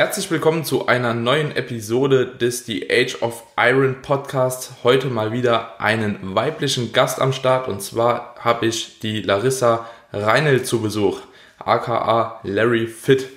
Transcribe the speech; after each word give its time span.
Herzlich 0.00 0.30
willkommen 0.30 0.64
zu 0.64 0.86
einer 0.86 1.12
neuen 1.12 1.54
Episode 1.54 2.26
des 2.26 2.64
The 2.64 2.90
Age 2.90 3.20
of 3.20 3.42
Iron 3.58 4.00
Podcast. 4.00 4.72
Heute 4.82 5.08
mal 5.08 5.30
wieder 5.30 5.78
einen 5.78 6.34
weiblichen 6.34 6.92
Gast 6.94 7.20
am 7.20 7.34
Start 7.34 7.68
und 7.68 7.82
zwar 7.82 8.34
habe 8.40 8.64
ich 8.64 8.98
die 9.00 9.20
Larissa 9.20 9.86
Reinel 10.12 10.62
zu 10.62 10.80
Besuch, 10.80 11.20
aka 11.64 12.40
Larry 12.42 12.86
Fit. 12.86 13.28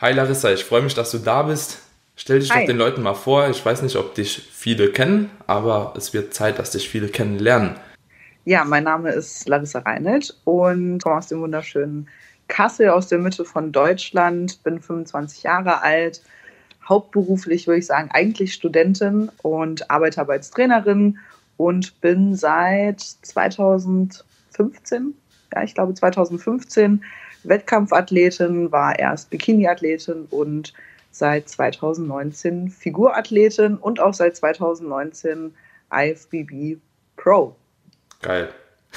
Hi 0.00 0.12
Larissa, 0.12 0.52
ich 0.52 0.64
freue 0.64 0.82
mich, 0.82 0.94
dass 0.94 1.10
du 1.10 1.18
da 1.18 1.42
bist. 1.42 1.80
Stell 2.16 2.38
dich 2.38 2.52
Hi. 2.52 2.60
doch 2.60 2.66
den 2.66 2.78
Leuten 2.78 3.02
mal 3.02 3.14
vor. 3.14 3.48
Ich 3.48 3.64
weiß 3.64 3.82
nicht, 3.82 3.96
ob 3.96 4.14
dich 4.14 4.48
viele 4.52 4.90
kennen, 4.90 5.30
aber 5.46 5.94
es 5.96 6.14
wird 6.14 6.32
Zeit, 6.32 6.58
dass 6.58 6.70
dich 6.70 6.88
viele 6.88 7.08
kennenlernen. 7.08 7.74
Ja, 8.44 8.64
mein 8.64 8.84
Name 8.84 9.10
ist 9.10 9.48
Larissa 9.48 9.80
Reinelt 9.80 10.36
und 10.44 11.02
komme 11.02 11.16
aus 11.16 11.28
dem 11.28 11.40
wunderschönen 11.40 12.08
Kassel 12.48 12.90
aus 12.90 13.08
der 13.08 13.18
Mitte 13.18 13.44
von 13.44 13.72
Deutschland, 13.72 14.62
bin 14.62 14.80
25 14.80 15.44
Jahre 15.44 15.82
alt, 15.82 16.20
hauptberuflich 16.86 17.66
würde 17.66 17.78
ich 17.78 17.86
sagen 17.86 18.10
eigentlich 18.12 18.52
Studentin 18.52 19.30
und 19.42 19.90
arbeite 19.90 20.20
aber 20.20 20.34
als 20.34 20.50
Trainerin 20.50 21.18
und 21.56 21.98
bin 22.02 22.36
seit 22.36 23.00
2015, 23.00 25.14
ja 25.54 25.62
ich 25.62 25.74
glaube 25.74 25.94
2015 25.94 27.02
Wettkampfathletin, 27.48 28.72
war 28.72 28.98
erst 28.98 29.30
Bikiniathletin 29.30 30.26
und 30.30 30.72
seit 31.10 31.48
2019 31.48 32.70
Figurathletin 32.70 33.76
und 33.76 34.00
auch 34.00 34.14
seit 34.14 34.36
2019 34.36 35.54
IFBB 35.92 36.78
Pro. 37.16 37.54
Geil. 38.22 38.48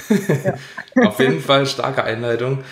Ja. 0.08 0.54
Auf 1.08 1.18
jeden 1.20 1.40
Fall 1.40 1.66
starke 1.66 2.04
Einleitung. 2.04 2.64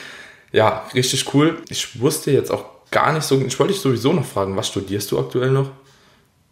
Ja, 0.52 0.86
richtig 0.94 1.32
cool. 1.34 1.62
Ich 1.68 2.00
wusste 2.00 2.30
jetzt 2.30 2.50
auch 2.50 2.64
gar 2.90 3.12
nicht 3.12 3.24
so, 3.24 3.40
ich 3.40 3.58
wollte 3.58 3.72
dich 3.72 3.82
sowieso 3.82 4.12
noch 4.12 4.24
fragen, 4.24 4.56
was 4.56 4.68
studierst 4.68 5.10
du 5.10 5.18
aktuell 5.18 5.50
noch? 5.50 5.70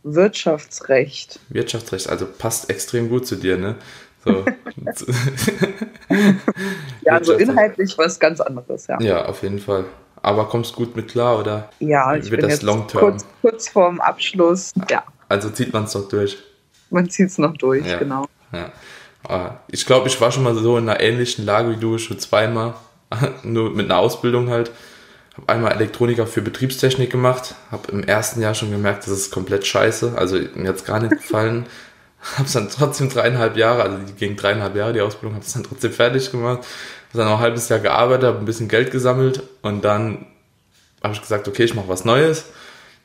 Wirtschaftsrecht. 0.02 1.40
Wirtschaftsrecht, 1.48 2.10
also 2.10 2.26
passt 2.26 2.68
extrem 2.68 3.08
gut 3.08 3.26
zu 3.26 3.36
dir, 3.36 3.56
ne? 3.56 3.76
So. 4.24 4.44
ja, 7.02 7.12
also 7.12 7.34
inhaltlich 7.34 7.96
was 7.98 8.18
ganz 8.18 8.40
anderes, 8.40 8.86
ja. 8.86 9.00
Ja, 9.00 9.26
auf 9.26 9.42
jeden 9.42 9.58
Fall. 9.58 9.84
Aber 10.22 10.48
kommst 10.48 10.74
gut 10.74 10.96
mit 10.96 11.08
klar, 11.08 11.38
oder? 11.38 11.68
Ja, 11.80 12.16
ich 12.16 12.30
wird 12.30 12.40
bin 12.40 12.50
das 12.50 12.62
long 12.62 12.86
term? 12.86 13.00
Kurz, 13.00 13.26
kurz 13.42 13.68
vorm 13.68 14.00
Abschluss, 14.00 14.72
ja. 14.90 15.04
Also 15.28 15.50
zieht 15.50 15.72
man 15.72 15.84
es 15.84 15.94
noch 15.94 16.08
durch? 16.08 16.38
Man 16.90 17.10
zieht 17.10 17.28
es 17.28 17.38
noch 17.38 17.56
durch, 17.56 17.86
ja. 17.86 17.98
genau. 17.98 18.26
Ja. 18.52 18.72
Ah, 19.28 19.56
ich 19.68 19.84
glaube, 19.84 20.08
ich 20.08 20.20
war 20.20 20.30
schon 20.32 20.42
mal 20.42 20.54
so 20.54 20.78
in 20.78 20.88
einer 20.88 21.00
ähnlichen 21.00 21.44
Lage 21.44 21.70
wie 21.70 21.76
du, 21.76 21.98
schon 21.98 22.18
zweimal. 22.18 22.74
nur 23.42 23.70
mit 23.70 23.86
einer 23.86 23.98
Ausbildung 23.98 24.50
halt. 24.50 24.70
Habe 25.36 25.52
einmal 25.52 25.72
Elektroniker 25.72 26.26
für 26.26 26.42
Betriebstechnik 26.42 27.10
gemacht, 27.10 27.56
habe 27.72 27.90
im 27.90 28.04
ersten 28.04 28.40
Jahr 28.40 28.54
schon 28.54 28.70
gemerkt, 28.70 29.04
das 29.04 29.12
ist 29.12 29.32
komplett 29.32 29.66
scheiße, 29.66 30.12
also 30.16 30.38
mir 30.54 30.68
hat 30.68 30.76
es 30.76 30.84
gar 30.84 31.00
nicht 31.00 31.10
gefallen. 31.10 31.66
Habe 32.36 32.44
es 32.44 32.52
dann 32.52 32.68
trotzdem 32.70 33.10
dreieinhalb 33.10 33.56
Jahre, 33.56 33.82
also 33.82 33.98
die 33.98 34.14
ging 34.14 34.36
dreieinhalb 34.36 34.74
Jahre 34.76 34.92
die 34.92 35.00
Ausbildung, 35.00 35.34
habe 35.34 35.44
es 35.44 35.52
dann 35.52 35.64
trotzdem 35.64 35.92
fertig 35.92 36.30
gemacht, 36.30 36.64
habe 37.08 37.18
dann 37.18 37.28
auch 37.28 37.36
ein 37.36 37.40
halbes 37.40 37.68
Jahr 37.68 37.80
gearbeitet, 37.80 38.24
habe 38.24 38.38
ein 38.38 38.44
bisschen 38.44 38.68
Geld 38.68 38.90
gesammelt 38.90 39.42
und 39.62 39.84
dann 39.84 40.26
habe 41.02 41.14
ich 41.14 41.20
gesagt, 41.20 41.46
okay, 41.48 41.64
ich 41.64 41.74
mache 41.74 41.88
was 41.88 42.04
Neues. 42.04 42.46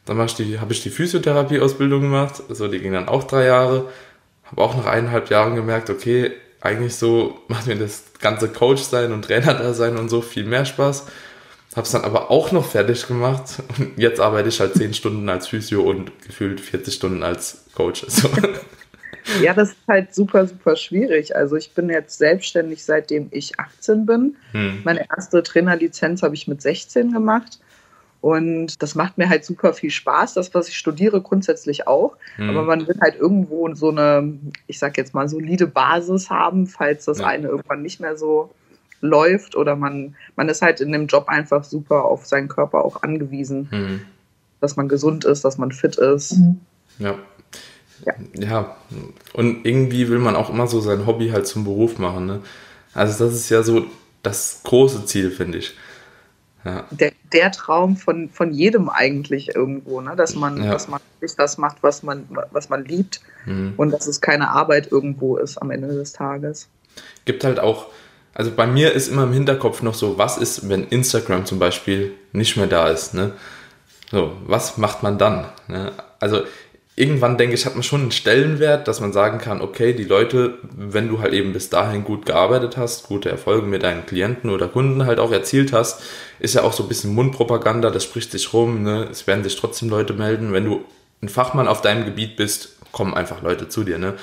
Dann 0.05 0.17
habe 0.17 0.27
ich 0.27 0.35
die, 0.35 0.59
hab 0.59 0.71
ich 0.71 0.81
die 0.81 0.89
Physiotherapie-Ausbildung 0.89 2.01
gemacht, 2.01 2.41
also 2.49 2.67
die 2.67 2.79
ging 2.79 2.93
dann 2.93 3.09
auch 3.09 3.25
drei 3.25 3.45
Jahre. 3.45 3.89
Habe 4.45 4.61
auch 4.61 4.75
nach 4.75 4.85
eineinhalb 4.85 5.29
Jahren 5.29 5.55
gemerkt, 5.55 5.89
okay, 5.89 6.31
eigentlich 6.61 6.95
so 6.95 7.39
macht 7.47 7.67
mir 7.67 7.75
das 7.75 8.03
ganze 8.19 8.49
Coach 8.49 8.81
sein 8.81 9.11
und 9.11 9.23
Trainer 9.23 9.53
da 9.53 9.73
sein 9.73 9.97
und 9.97 10.09
so 10.09 10.21
viel 10.21 10.45
mehr 10.45 10.65
Spaß. 10.65 11.05
Hab's 11.75 11.91
dann 11.91 12.03
aber 12.03 12.31
auch 12.31 12.51
noch 12.51 12.65
fertig 12.65 13.05
gemacht 13.07 13.61
und 13.77 13.97
jetzt 13.97 14.19
arbeite 14.19 14.49
ich 14.49 14.59
halt 14.59 14.73
10 14.75 14.93
Stunden 14.93 15.29
als 15.29 15.47
Physio 15.47 15.81
und 15.81 16.11
gefühlt 16.25 16.59
40 16.59 16.93
Stunden 16.95 17.23
als 17.23 17.65
Coach. 17.75 18.05
So. 18.09 18.29
Ja, 19.41 19.53
das 19.53 19.69
ist 19.69 19.87
halt 19.87 20.13
super, 20.13 20.47
super 20.47 20.75
schwierig. 20.75 21.35
Also 21.35 21.55
ich 21.55 21.73
bin 21.73 21.89
jetzt 21.89 22.17
selbstständig, 22.17 22.83
seitdem 22.83 23.27
ich 23.31 23.59
18 23.59 24.05
bin. 24.05 24.35
Hm. 24.51 24.81
Meine 24.83 25.05
erste 25.09 25.43
Trainerlizenz 25.43 26.23
habe 26.23 26.35
ich 26.35 26.47
mit 26.47 26.61
16 26.61 27.11
gemacht. 27.11 27.59
Und 28.21 28.81
das 28.81 28.95
macht 28.95 29.17
mir 29.17 29.29
halt 29.29 29.45
super 29.45 29.73
viel 29.73 29.91
Spaß, 29.91 30.33
das, 30.33 30.53
was 30.53 30.67
ich 30.67 30.77
studiere, 30.77 31.21
grundsätzlich 31.21 31.87
auch. 31.87 32.17
Mhm. 32.37 32.49
Aber 32.49 32.63
man 32.63 32.85
will 32.85 32.97
halt 32.99 33.15
irgendwo 33.15 33.73
so 33.75 33.89
eine, 33.89 34.33
ich 34.67 34.77
sag 34.77 34.97
jetzt 34.97 35.13
mal, 35.13 35.29
solide 35.29 35.67
Basis 35.67 36.29
haben, 36.29 36.67
falls 36.67 37.05
das 37.05 37.19
ja. 37.19 37.27
eine 37.27 37.47
irgendwann 37.47 37.81
nicht 37.81 38.01
mehr 38.01 38.17
so 38.17 38.49
läuft 39.01 39.55
oder 39.55 39.77
man, 39.77 40.15
man 40.35 40.49
ist 40.49 40.61
halt 40.61 40.81
in 40.81 40.91
dem 40.91 41.07
Job 41.07 41.29
einfach 41.29 41.63
super 41.63 42.03
auf 42.03 42.25
seinen 42.25 42.49
Körper 42.49 42.83
auch 42.83 43.03
angewiesen, 43.03 43.69
mhm. 43.71 44.01
dass 44.59 44.75
man 44.75 44.89
gesund 44.89 45.23
ist, 45.23 45.45
dass 45.45 45.57
man 45.57 45.71
fit 45.71 45.95
ist. 45.95 46.37
Mhm. 46.37 46.59
Ja. 46.97 47.15
Ja. 48.05 48.13
Ja. 48.33 48.75
Und 49.33 49.65
irgendwie 49.65 50.09
will 50.09 50.19
man 50.19 50.35
auch 50.35 50.49
immer 50.49 50.67
so 50.67 50.79
sein 50.79 51.05
Hobby 51.05 51.29
halt 51.29 51.47
zum 51.47 51.63
Beruf 51.63 51.97
machen. 51.97 52.25
Ne? 52.25 52.41
Also 52.93 53.25
das 53.25 53.35
ist 53.35 53.49
ja 53.49 53.63
so 53.63 53.85
das 54.23 54.61
große 54.63 55.05
Ziel, 55.05 55.31
finde 55.31 55.59
ich. 55.59 55.75
Ja. 56.65 56.85
Der, 56.91 57.13
der 57.31 57.51
Traum 57.51 57.95
von, 57.95 58.29
von 58.29 58.51
jedem 58.51 58.89
eigentlich 58.89 59.55
irgendwo, 59.55 60.01
ne? 60.01 60.15
dass 60.15 60.35
man, 60.35 60.61
ja. 60.61 60.71
dass 60.71 60.87
man 60.87 60.99
sich 61.21 61.35
das 61.35 61.57
macht, 61.57 61.77
was 61.81 62.03
man, 62.03 62.27
was 62.51 62.69
man 62.69 62.83
liebt 62.83 63.21
mhm. 63.45 63.73
und 63.77 63.91
dass 63.91 64.07
es 64.07 64.19
keine 64.19 64.49
Arbeit 64.49 64.91
irgendwo 64.91 65.37
ist 65.37 65.57
am 65.57 65.71
Ende 65.71 65.87
des 65.87 66.11
Tages. 66.11 66.67
Gibt 67.23 67.45
halt 67.45 67.59
auch, 67.59 67.87
also 68.33 68.51
bei 68.51 68.67
mir 68.67 68.91
ist 68.91 69.07
immer 69.07 69.23
im 69.23 69.33
Hinterkopf 69.33 69.81
noch 69.81 69.93
so, 69.93 70.17
was 70.17 70.37
ist, 70.37 70.67
wenn 70.67 70.87
Instagram 70.87 71.45
zum 71.45 71.59
Beispiel 71.59 72.13
nicht 72.33 72.57
mehr 72.57 72.67
da 72.67 72.89
ist, 72.89 73.13
ne? 73.13 73.33
So, 74.11 74.33
was 74.45 74.77
macht 74.77 75.03
man 75.03 75.17
dann? 75.17 75.45
Ne? 75.67 75.91
Also 76.19 76.41
irgendwann 76.99 77.37
denke 77.37 77.55
ich, 77.55 77.65
hat 77.65 77.75
man 77.75 77.83
schon 77.83 78.01
einen 78.01 78.11
Stellenwert, 78.11 78.89
dass 78.89 78.99
man 78.99 79.13
sagen 79.13 79.37
kann, 79.37 79.61
okay, 79.61 79.93
die 79.93 80.03
Leute, 80.03 80.57
wenn 80.75 81.07
du 81.07 81.21
halt 81.21 81.33
eben 81.33 81.53
bis 81.53 81.69
dahin 81.69 82.03
gut 82.03 82.25
gearbeitet 82.25 82.75
hast, 82.75 83.07
gute 83.07 83.29
Erfolge 83.29 83.65
mit 83.67 83.83
deinen 83.83 84.05
Klienten 84.05 84.49
oder 84.49 84.67
Kunden 84.67 85.05
halt 85.05 85.17
auch 85.17 85.31
erzielt 85.31 85.71
hast, 85.71 86.01
ist 86.39 86.55
ja 86.55 86.63
auch 86.63 86.73
so 86.73 86.83
ein 86.83 86.89
bisschen 86.89 87.15
Mundpropaganda, 87.15 87.89
das 87.89 88.03
spricht 88.03 88.31
sich 88.31 88.51
rum, 88.51 88.83
ne? 88.83 89.07
es 89.09 89.27
werden 89.27 89.45
sich 89.45 89.55
trotzdem 89.55 89.87
Leute 89.87 90.13
melden. 90.13 90.51
Wenn 90.51 90.65
du 90.65 90.83
ein 91.21 91.29
Fachmann 91.29 91.69
auf 91.69 91.81
deinem 91.81 92.03
Gebiet 92.03 92.35
bist, 92.35 92.75
kommen 92.91 93.13
einfach 93.13 93.41
Leute 93.41 93.69
zu 93.69 93.85
dir. 93.85 93.97
Ne? 93.97 94.15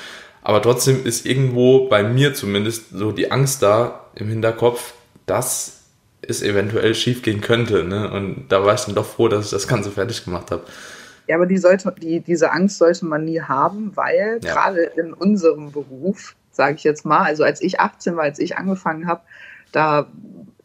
Aber 0.43 0.61
trotzdem 0.61 1.07
ist 1.07 1.25
irgendwo 1.25 1.89
bei 1.89 2.03
mir 2.03 2.35
zumindest 2.35 2.91
so 2.91 3.11
die 3.11 3.31
Angst 3.31 3.63
da 3.63 4.05
im 4.17 4.29
Hinterkopf, 4.29 4.93
dass 5.25 5.81
es 6.21 6.43
eventuell 6.43 6.95
schief 6.95 7.23
gehen 7.23 7.41
könnte. 7.41 7.85
Ne? 7.85 8.11
Und 8.11 8.49
da 8.51 8.67
war 8.67 8.75
ich 8.75 8.83
dann 8.83 8.95
doch 8.95 9.07
froh, 9.07 9.29
dass 9.29 9.47
ich 9.47 9.51
das 9.51 9.67
Ganze 9.67 9.91
fertig 9.91 10.27
gemacht 10.27 10.51
habe. 10.51 10.65
Ja, 11.27 11.37
aber 11.37 11.47
die 11.47 11.59
sollte, 11.59 11.93
die, 12.01 12.21
diese 12.21 12.53
Angst 12.53 12.79
sollte 12.79 13.05
man 13.05 13.25
nie 13.25 13.41
haben, 13.41 13.97
weil 13.97 14.41
ja. 14.43 14.53
gerade 14.53 14.83
in 14.83 15.13
unserem 15.13 15.73
Beruf, 15.73 16.37
sage 16.51 16.77
ich 16.77 16.85
jetzt 16.85 17.05
mal, 17.05 17.23
also 17.23 17.45
als 17.45 17.61
ich 17.61 17.81
18 17.81 18.17
war, 18.17 18.25
als 18.25 18.39
ich 18.39 18.57
angefangen 18.57 19.07
habe, 19.07 19.23
da 19.73 20.07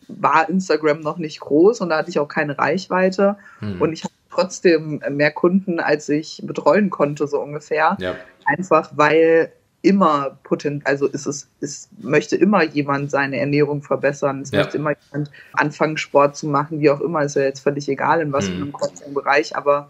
war 0.08 0.50
Instagram 0.50 1.00
noch 1.00 1.18
nicht 1.18 1.40
groß 1.40 1.82
und 1.82 1.90
da 1.90 1.98
hatte 1.98 2.10
ich 2.10 2.20
auch 2.20 2.28
keine 2.28 2.58
Reichweite 2.58 3.38
mhm. 3.60 3.82
und 3.82 3.94
ich 3.94 4.04
hatte 4.04 4.14
trotzdem 4.30 5.02
mehr 5.10 5.32
Kunden, 5.32 5.80
als 5.80 6.10
ich 6.10 6.42
betreuen 6.46 6.90
konnte, 6.90 7.28
so 7.28 7.40
ungefähr. 7.42 7.98
Ja. 8.00 8.16
Einfach 8.46 8.92
weil 8.96 9.52
immer 9.82 10.38
potent, 10.44 10.86
also 10.86 11.08
ist 11.08 11.26
es, 11.26 11.48
es 11.60 11.90
möchte 12.00 12.36
immer 12.36 12.64
jemand 12.64 13.10
seine 13.10 13.40
Ernährung 13.40 13.82
verbessern, 13.82 14.42
es 14.42 14.52
ja. 14.52 14.60
möchte 14.60 14.78
immer 14.78 14.94
jemand 15.12 15.32
anfangen, 15.54 15.98
Sport 15.98 16.38
zu 16.38 16.48
machen, 16.48 16.80
wie 16.80 16.90
auch 16.90 17.02
immer, 17.02 17.24
ist 17.24 17.36
ja 17.36 17.44
jetzt 17.44 17.62
völlig 17.62 17.90
egal, 17.90 18.22
in 18.22 18.32
was 18.32 18.48
mhm. 18.48 18.74
für 18.78 19.04
einem 19.04 19.14
Bereich, 19.14 19.56
aber 19.56 19.90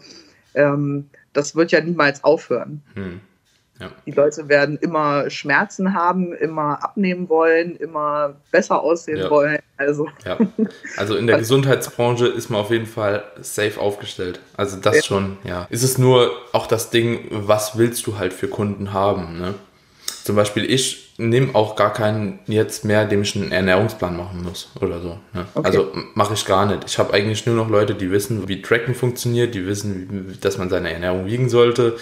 ähm, 0.54 1.10
das 1.32 1.56
wird 1.56 1.72
ja 1.72 1.80
niemals 1.80 2.24
aufhören. 2.24 2.82
Hm. 2.94 3.20
Ja. 3.80 3.90
Die 4.06 4.12
Leute 4.12 4.48
werden 4.48 4.76
immer 4.76 5.28
Schmerzen 5.28 5.94
haben, 5.94 6.32
immer 6.34 6.84
abnehmen 6.84 7.28
wollen, 7.28 7.74
immer 7.76 8.36
besser 8.52 8.80
aussehen 8.80 9.18
ja. 9.18 9.30
wollen. 9.30 9.58
Also. 9.76 10.08
Ja. 10.24 10.38
also 10.96 11.16
in 11.16 11.26
der 11.26 11.38
Gesundheitsbranche 11.40 12.28
ist 12.28 12.48
man 12.48 12.60
auf 12.60 12.70
jeden 12.70 12.86
Fall 12.86 13.24
safe 13.40 13.80
aufgestellt. 13.80 14.38
Also 14.56 14.76
das 14.76 15.04
schon, 15.04 15.38
ja. 15.42 15.66
Ist 15.70 15.82
es 15.82 15.98
nur 15.98 16.30
auch 16.52 16.68
das 16.68 16.90
Ding, 16.90 17.26
was 17.30 17.76
willst 17.76 18.06
du 18.06 18.18
halt 18.18 18.32
für 18.32 18.46
Kunden 18.46 18.92
haben? 18.92 19.38
Ne? 19.38 19.54
Zum 20.22 20.36
Beispiel 20.36 20.64
ich 20.70 21.11
nehme 21.28 21.54
auch 21.54 21.76
gar 21.76 21.92
keinen 21.92 22.40
jetzt 22.46 22.84
mehr, 22.84 23.04
dem 23.04 23.22
ich 23.22 23.36
einen 23.36 23.52
Ernährungsplan 23.52 24.16
machen 24.16 24.42
muss 24.42 24.70
oder 24.80 25.00
so. 25.00 25.18
Ne? 25.32 25.46
Okay. 25.54 25.66
Also 25.66 25.92
mache 26.14 26.34
ich 26.34 26.44
gar 26.44 26.66
nicht. 26.66 26.84
Ich 26.86 26.98
habe 26.98 27.12
eigentlich 27.14 27.46
nur 27.46 27.56
noch 27.56 27.68
Leute, 27.68 27.94
die 27.94 28.10
wissen, 28.10 28.48
wie 28.48 28.62
Tracken 28.62 28.94
funktioniert, 28.94 29.54
die 29.54 29.66
wissen, 29.66 30.38
dass 30.40 30.58
man 30.58 30.68
seine 30.68 30.92
Ernährung 30.92 31.26
wiegen 31.26 31.48
sollte, 31.48 31.96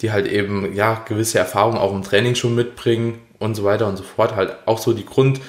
die 0.00 0.12
halt 0.12 0.26
eben 0.26 0.74
ja 0.74 1.02
gewisse 1.06 1.38
Erfahrungen 1.38 1.78
auch 1.78 1.94
im 1.94 2.02
Training 2.02 2.34
schon 2.34 2.54
mitbringen 2.54 3.18
und 3.38 3.54
so 3.54 3.64
weiter 3.64 3.86
und 3.86 3.96
so 3.96 4.04
fort. 4.04 4.36
Halt 4.36 4.56
auch 4.66 4.78
so 4.78 4.92
die 4.92 5.06
Grund 5.06 5.40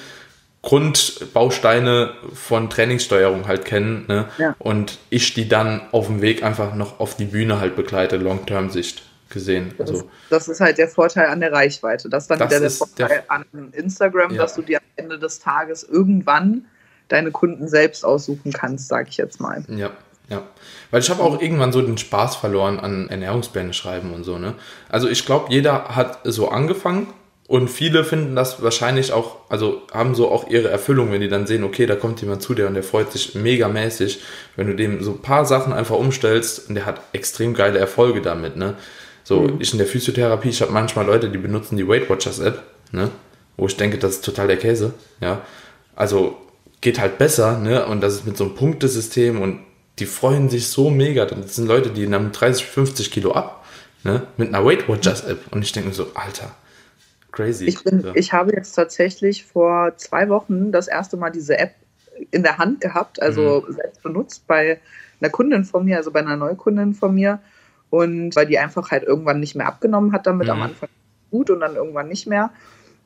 Grundbausteine 0.62 2.12
von 2.34 2.70
Trainingssteuerung 2.70 3.48
halt 3.48 3.64
kennen 3.64 4.04
ne? 4.06 4.28
Ja. 4.38 4.54
und 4.60 4.98
ich 5.10 5.34
die 5.34 5.48
dann 5.48 5.80
auf 5.90 6.06
dem 6.06 6.22
Weg 6.22 6.44
einfach 6.44 6.76
noch 6.76 7.00
auf 7.00 7.16
die 7.16 7.24
Bühne 7.24 7.58
halt 7.58 7.74
begleite, 7.74 8.16
Long-Term-Sicht 8.16 9.02
gesehen. 9.32 9.74
Das, 9.78 9.90
Also, 9.90 10.10
das 10.30 10.48
ist 10.48 10.60
halt 10.60 10.78
der 10.78 10.86
Vorteil 10.88 11.26
an 11.26 11.40
der 11.40 11.52
Reichweite. 11.52 12.08
Das 12.08 12.24
ist 12.24 12.30
dann 12.30 12.38
Das 12.38 12.50
wieder 12.50 12.60
der 12.60 12.70
Vorteil 12.70 13.08
der- 13.08 13.30
an 13.30 13.44
Instagram, 13.72 14.30
Ja. 14.34 14.42
dass 14.42 14.54
du 14.54 14.62
dir 14.62 14.78
am 14.78 14.84
Ende 15.04 15.18
des 15.18 15.40
Tages 15.40 15.82
irgendwann 15.82 16.66
deine 17.08 17.30
Kunden 17.32 17.66
selbst 17.68 18.04
aussuchen 18.04 18.52
kannst, 18.52 18.88
sage 18.88 19.08
ich 19.10 19.16
jetzt 19.16 19.40
mal. 19.40 19.64
ja, 19.68 19.90
ja. 20.28 20.42
Weil 20.90 21.00
ich 21.00 21.10
habe 21.10 21.22
auch 21.22 21.40
irgendwann 21.42 21.72
so 21.72 21.82
den 21.82 21.98
Spaß 21.98 22.36
verloren 22.36 22.78
an 22.80 23.08
Ernährungspläne 23.08 23.72
schreiben 23.74 24.14
und 24.14 24.24
so, 24.24 24.38
ne? 24.38 24.54
Also 24.88 25.08
ich 25.08 25.26
glaube, 25.26 25.46
jeder 25.52 25.96
hat 25.96 26.20
so 26.24 26.48
angefangen 26.48 27.08
und 27.48 27.68
viele 27.68 28.04
finden 28.04 28.34
das 28.36 28.62
wahrscheinlich 28.62 29.12
auch, 29.12 29.36
also 29.50 29.82
haben 29.92 30.14
so 30.14 30.30
auch 30.30 30.48
ihre 30.48 30.68
Erfüllung, 30.70 31.12
wenn 31.12 31.20
die 31.20 31.28
dann 31.28 31.46
sehen, 31.46 31.64
okay, 31.64 31.84
da 31.84 31.96
kommt 31.96 32.20
jemand 32.22 32.40
zu 32.42 32.54
dir 32.54 32.66
und 32.66 32.74
der 32.74 32.82
freut 32.82 33.12
sich 33.12 33.34
megamäßig, 33.34 34.22
wenn 34.56 34.68
du 34.68 34.74
dem 34.74 35.02
so 35.02 35.10
ein 35.10 35.20
paar 35.22 35.44
Sachen 35.44 35.72
einfach 35.74 35.96
umstellst 35.96 36.68
und 36.68 36.76
der 36.76 36.86
hat 36.86 37.00
extrem 37.12 37.52
geile 37.52 37.78
Erfolge 37.78 38.22
damit, 38.22 38.56
ne? 38.56 38.74
So, 39.24 39.56
ich 39.60 39.72
in 39.72 39.78
der 39.78 39.86
Physiotherapie, 39.86 40.48
ich 40.48 40.62
habe 40.62 40.72
manchmal 40.72 41.06
Leute, 41.06 41.30
die 41.30 41.38
benutzen 41.38 41.76
die 41.76 41.86
Weight 41.86 42.10
Watchers 42.10 42.40
App, 42.40 42.62
ne? 42.90 43.10
Wo 43.56 43.66
ich 43.66 43.76
denke, 43.76 43.98
das 43.98 44.16
ist 44.16 44.24
total 44.24 44.48
der 44.48 44.56
Käse, 44.56 44.94
ja. 45.20 45.42
Also 45.94 46.36
geht 46.80 46.98
halt 46.98 47.18
besser, 47.18 47.58
ne? 47.58 47.86
Und 47.86 48.00
das 48.00 48.14
ist 48.14 48.26
mit 48.26 48.36
so 48.36 48.44
einem 48.44 48.54
Punktesystem 48.54 49.40
und 49.40 49.60
die 49.98 50.06
freuen 50.06 50.48
sich 50.48 50.68
so 50.68 50.90
mega. 50.90 51.24
Das 51.26 51.54
sind 51.54 51.66
Leute, 51.68 51.90
die 51.90 52.06
nehmen 52.06 52.32
30, 52.32 52.64
50 52.64 53.10
Kilo 53.10 53.32
ab, 53.32 53.64
ne? 54.04 54.26
Mit 54.36 54.48
einer 54.48 54.64
Weight 54.64 54.88
Watchers 54.88 55.24
App. 55.24 55.38
Und 55.50 55.62
ich 55.62 55.72
denke 55.72 55.90
mir 55.90 55.94
so, 55.94 56.08
Alter, 56.14 56.54
crazy. 57.30 57.66
Ich, 57.66 57.84
bin, 57.84 58.00
ja. 58.00 58.12
ich 58.14 58.32
habe 58.32 58.52
jetzt 58.52 58.72
tatsächlich 58.72 59.44
vor 59.44 59.96
zwei 59.96 60.28
Wochen 60.28 60.72
das 60.72 60.88
erste 60.88 61.16
Mal 61.16 61.30
diese 61.30 61.58
App 61.58 61.74
in 62.30 62.42
der 62.42 62.58
Hand 62.58 62.80
gehabt, 62.80 63.20
also 63.22 63.64
Mhm. 63.66 63.72
selbst 63.74 64.02
benutzt 64.02 64.46
bei 64.46 64.80
einer 65.20 65.30
Kundin 65.30 65.64
von 65.64 65.84
mir, 65.84 65.96
also 65.98 66.10
bei 66.10 66.20
einer 66.20 66.36
Neukundin 66.36 66.94
von 66.94 67.14
mir. 67.14 67.40
Und 67.92 68.34
weil 68.36 68.46
die 68.46 68.58
einfach 68.58 68.90
halt 68.90 69.02
irgendwann 69.02 69.38
nicht 69.38 69.54
mehr 69.54 69.66
abgenommen 69.66 70.12
hat 70.14 70.26
damit, 70.26 70.46
Mhm. 70.46 70.52
am 70.52 70.62
Anfang 70.62 70.88
gut 71.30 71.50
und 71.50 71.60
dann 71.60 71.76
irgendwann 71.76 72.08
nicht 72.08 72.26
mehr. 72.26 72.50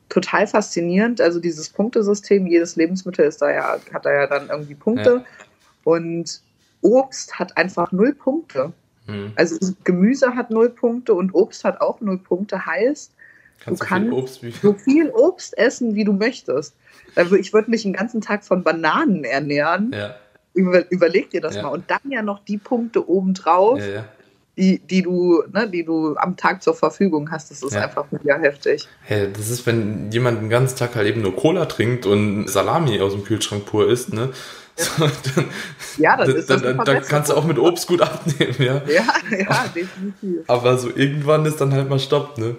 Total 0.08 0.46
faszinierend. 0.46 1.20
Also 1.20 1.40
dieses 1.40 1.70
Punktesystem, 1.70 2.46
jedes 2.46 2.76
Lebensmittel 2.76 3.24
ist 3.26 3.42
da 3.42 3.50
ja, 3.50 3.76
hat 3.92 4.06
da 4.06 4.12
ja 4.12 4.28
dann 4.28 4.48
irgendwie 4.48 4.76
Punkte. 4.76 5.24
Ja. 5.24 5.44
Und 5.82 6.40
Obst 6.82 7.36
hat 7.36 7.56
einfach 7.56 7.90
null 7.90 8.14
Punkte. 8.14 8.72
Mhm. 9.08 9.32
Also 9.34 9.56
Gemüse 9.82 10.36
hat 10.36 10.52
null 10.52 10.70
Punkte 10.70 11.14
und 11.14 11.34
Obst 11.34 11.64
hat 11.64 11.80
auch 11.80 12.00
null 12.00 12.18
Punkte. 12.18 12.64
Heißt, 12.64 13.10
Kannst 13.58 13.80
du 13.82 13.86
viel 13.86 13.96
kannst 13.96 14.12
Obst 14.12 14.42
wie. 14.44 14.50
so 14.52 14.72
viel 14.74 15.10
Obst 15.10 15.58
essen, 15.58 15.96
wie 15.96 16.04
du 16.04 16.12
möchtest. 16.12 16.76
Also 17.16 17.34
ich 17.34 17.52
würde 17.52 17.72
mich 17.72 17.82
den 17.82 17.92
ganzen 17.94 18.20
Tag 18.20 18.44
von 18.44 18.62
Bananen 18.62 19.24
ernähren. 19.24 19.90
Ja, 19.92 20.14
Über, 20.54 20.88
überleg 20.92 21.30
dir 21.30 21.40
das 21.40 21.56
Ja. 21.56 21.62
mal. 21.64 21.68
Und 21.70 21.90
dann 21.90 22.08
ja 22.08 22.22
noch 22.22 22.38
die 22.44 22.58
Punkte 22.58 23.08
obendrauf, 23.08 23.80
ja, 23.80 23.86
ja. 23.86 24.04
Die, 24.58 24.78
die, 24.78 25.02
du, 25.02 25.42
ne, 25.52 25.68
die 25.68 25.84
du 25.84 26.16
am 26.16 26.36
Tag 26.36 26.62
zur 26.62 26.74
Verfügung 26.74 27.30
hast. 27.30 27.50
Das 27.50 27.62
ist 27.62 27.74
Ja. 27.74 27.82
einfach 27.82 28.06
mega 28.10 28.38
heftig. 28.38 28.88
Hey, 29.02 29.28
das 29.32 29.50
ist, 29.50 29.66
wenn 29.66 30.10
jemand 30.10 30.40
den 30.40 30.48
ganzen 30.48 30.78
Tag 30.78 30.94
halt 30.96 31.06
eben 31.06 31.20
nur 31.22 31.36
Cola 31.36 31.66
trinkt 31.66 32.06
und 32.06 32.48
Salami 32.48 33.00
aus 33.00 33.12
dem 33.12 33.24
Kühlschrank 33.24 33.66
pur 33.66 33.88
isst, 33.90 34.12
ne? 34.12 34.30
So, 34.78 35.06
dann, 35.34 35.44
Ja, 35.96 36.16
dann, 36.18 36.28
ist 36.36 36.50
das 36.50 36.60
dann, 36.62 36.74
eine 36.74 36.84
dann 36.84 37.02
kannst 37.02 37.30
du 37.30 37.34
auch 37.34 37.44
mit 37.46 37.58
Obst 37.58 37.86
gut 37.86 38.02
abnehmen, 38.02 38.54
ja. 38.58 38.82
Ja, 38.86 39.04
ja, 39.30 39.64
definitiv. 39.74 40.40
Aber 40.48 40.76
so 40.76 40.90
irgendwann 40.94 41.46
ist 41.46 41.60
dann 41.60 41.72
halt 41.72 41.88
mal 41.88 41.98
Stopp, 41.98 42.36
ne? 42.38 42.56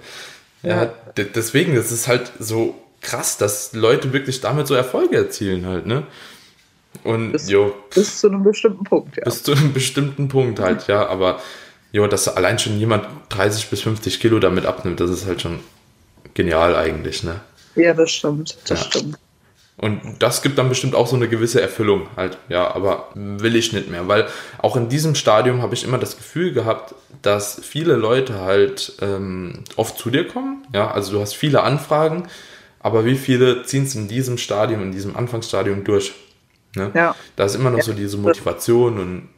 Ja, 0.63 0.83
Ja. 0.85 0.93
de- 1.15 1.27
deswegen, 1.33 1.75
das 1.75 1.91
ist 1.91 2.07
halt 2.07 2.31
so 2.39 2.73
krass, 3.01 3.37
dass 3.37 3.73
Leute 3.73 4.13
wirklich 4.13 4.41
damit 4.41 4.65
so 4.65 4.73
Erfolge 4.73 5.15
erzielen 5.15 5.65
halt, 5.67 5.85
ne? 5.85 6.03
Und 7.03 7.33
Das- 7.33 7.49
jo, 7.49 7.75
Bis 7.93 8.19
zu 8.19 8.27
einem 8.29 8.43
bestimmten 8.43 8.83
Punkt, 8.83 9.15
ja. 9.17 9.23
bis 9.23 9.43
zu 9.43 9.51
einem 9.53 9.73
bestimmten 9.73 10.27
Punkt 10.27 10.59
halt, 10.59 10.87
ja, 10.87 11.07
aber 11.07 11.39
jo, 11.91 12.07
dass 12.07 12.27
allein 12.27 12.59
schon 12.59 12.77
jemand 12.79 13.05
30 13.29 13.69
bis 13.69 13.81
50 13.81 14.19
Kilo 14.19 14.39
damit 14.39 14.65
abnimmt, 14.65 14.99
das 14.99 15.09
ist 15.09 15.25
halt 15.25 15.41
schon 15.41 15.59
genial 16.33 16.75
eigentlich, 16.75 17.23
ne? 17.23 17.39
Ja, 17.75 17.93
das 17.93 18.11
stimmt. 18.11 18.57
Das 18.67 18.79
Ja. 18.79 18.85
stimmt. 18.85 19.17
Und 19.79 20.01
das 20.19 20.41
gibt 20.41 20.57
dann 20.57 20.69
bestimmt 20.69 20.95
auch 20.95 21.05
so 21.05 21.15
eine 21.15 21.27
gewisse 21.27 21.61
Erfüllung 21.61 22.07
halt, 22.17 22.39
ja, 22.49 22.73
aber 22.73 23.09
will 23.13 23.55
ich 23.55 23.73
nicht 23.73 23.91
mehr, 23.91 24.07
weil 24.07 24.27
auch 24.57 24.75
in 24.75 24.89
diesem 24.89 25.13
Stadium 25.13 25.61
habe 25.61 25.75
ich 25.75 25.83
immer 25.83 25.99
das 25.99 26.17
Gefühl 26.17 26.51
gehabt, 26.51 26.95
dass 27.21 27.61
viele 27.63 27.93
Leute 27.93 28.39
halt 28.41 28.93
ähm, 29.01 29.63
oft 29.75 29.99
zu 29.99 30.09
dir 30.09 30.27
kommen, 30.27 30.65
ja, 30.73 30.89
also 30.89 31.11
du 31.11 31.21
hast 31.21 31.35
viele 31.35 31.61
Anfragen, 31.61 32.27
aber 32.79 33.05
wie 33.05 33.15
viele 33.15 33.63
ziehen 33.65 33.83
es 33.83 33.93
in 33.93 34.07
diesem 34.07 34.39
Stadium, 34.39 34.81
in 34.81 34.91
diesem 34.91 35.15
Anfangsstadium 35.15 35.83
durch? 35.83 36.13
Ne? 36.75 36.89
Ja. 36.95 37.15
Da 37.35 37.45
ist 37.45 37.53
immer 37.53 37.69
noch 37.69 37.77
Ja. 37.77 37.83
so 37.83 37.93
diese 37.93 38.17
Motivation 38.17 38.99
und 38.99 39.29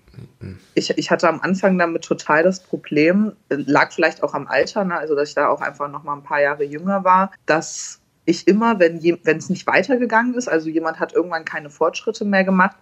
Ich, 0.75 0.89
ich 0.97 1.11
hatte 1.11 1.27
am 1.27 1.41
Anfang 1.41 1.77
damit 1.77 2.03
total 2.03 2.43
das 2.43 2.61
Problem, 2.61 3.33
lag 3.49 3.91
vielleicht 3.91 4.23
auch 4.23 4.33
am 4.33 4.47
Alter, 4.47 4.85
ne? 4.85 4.97
also 4.97 5.15
dass 5.15 5.29
ich 5.29 5.35
da 5.35 5.47
auch 5.49 5.61
einfach 5.61 5.89
noch 5.89 6.03
mal 6.03 6.13
ein 6.15 6.23
paar 6.23 6.41
Jahre 6.41 6.63
jünger 6.63 7.03
war, 7.03 7.31
dass 7.45 7.99
ich 8.25 8.47
immer, 8.47 8.79
wenn 8.79 8.99
es 9.25 9.49
nicht 9.49 9.65
weitergegangen 9.65 10.35
ist, 10.35 10.47
also 10.47 10.69
jemand 10.69 10.99
hat 10.99 11.13
irgendwann 11.13 11.45
keine 11.45 11.69
Fortschritte 11.69 12.23
mehr 12.25 12.43
gemacht, 12.43 12.77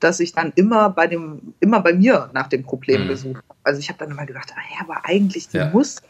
dass 0.00 0.18
ich 0.18 0.32
dann 0.32 0.52
immer 0.56 0.90
bei 0.90 1.06
dem, 1.06 1.54
immer 1.60 1.80
bei 1.80 1.92
mir 1.92 2.30
nach 2.32 2.48
dem 2.48 2.62
Problem 2.64 3.02
Mhm. 3.02 3.08
gesucht 3.08 3.42
habe. 3.48 3.58
Also 3.62 3.80
ich 3.80 3.88
habe 3.88 3.98
dann 3.98 4.10
immer 4.10 4.26
gedacht, 4.26 4.52
ah 4.56 4.60
ja, 4.74 4.80
aber 4.80 5.04
eigentlich, 5.04 5.48
die 5.48 5.58
Ja. 5.58 5.66
muss, 5.66 6.02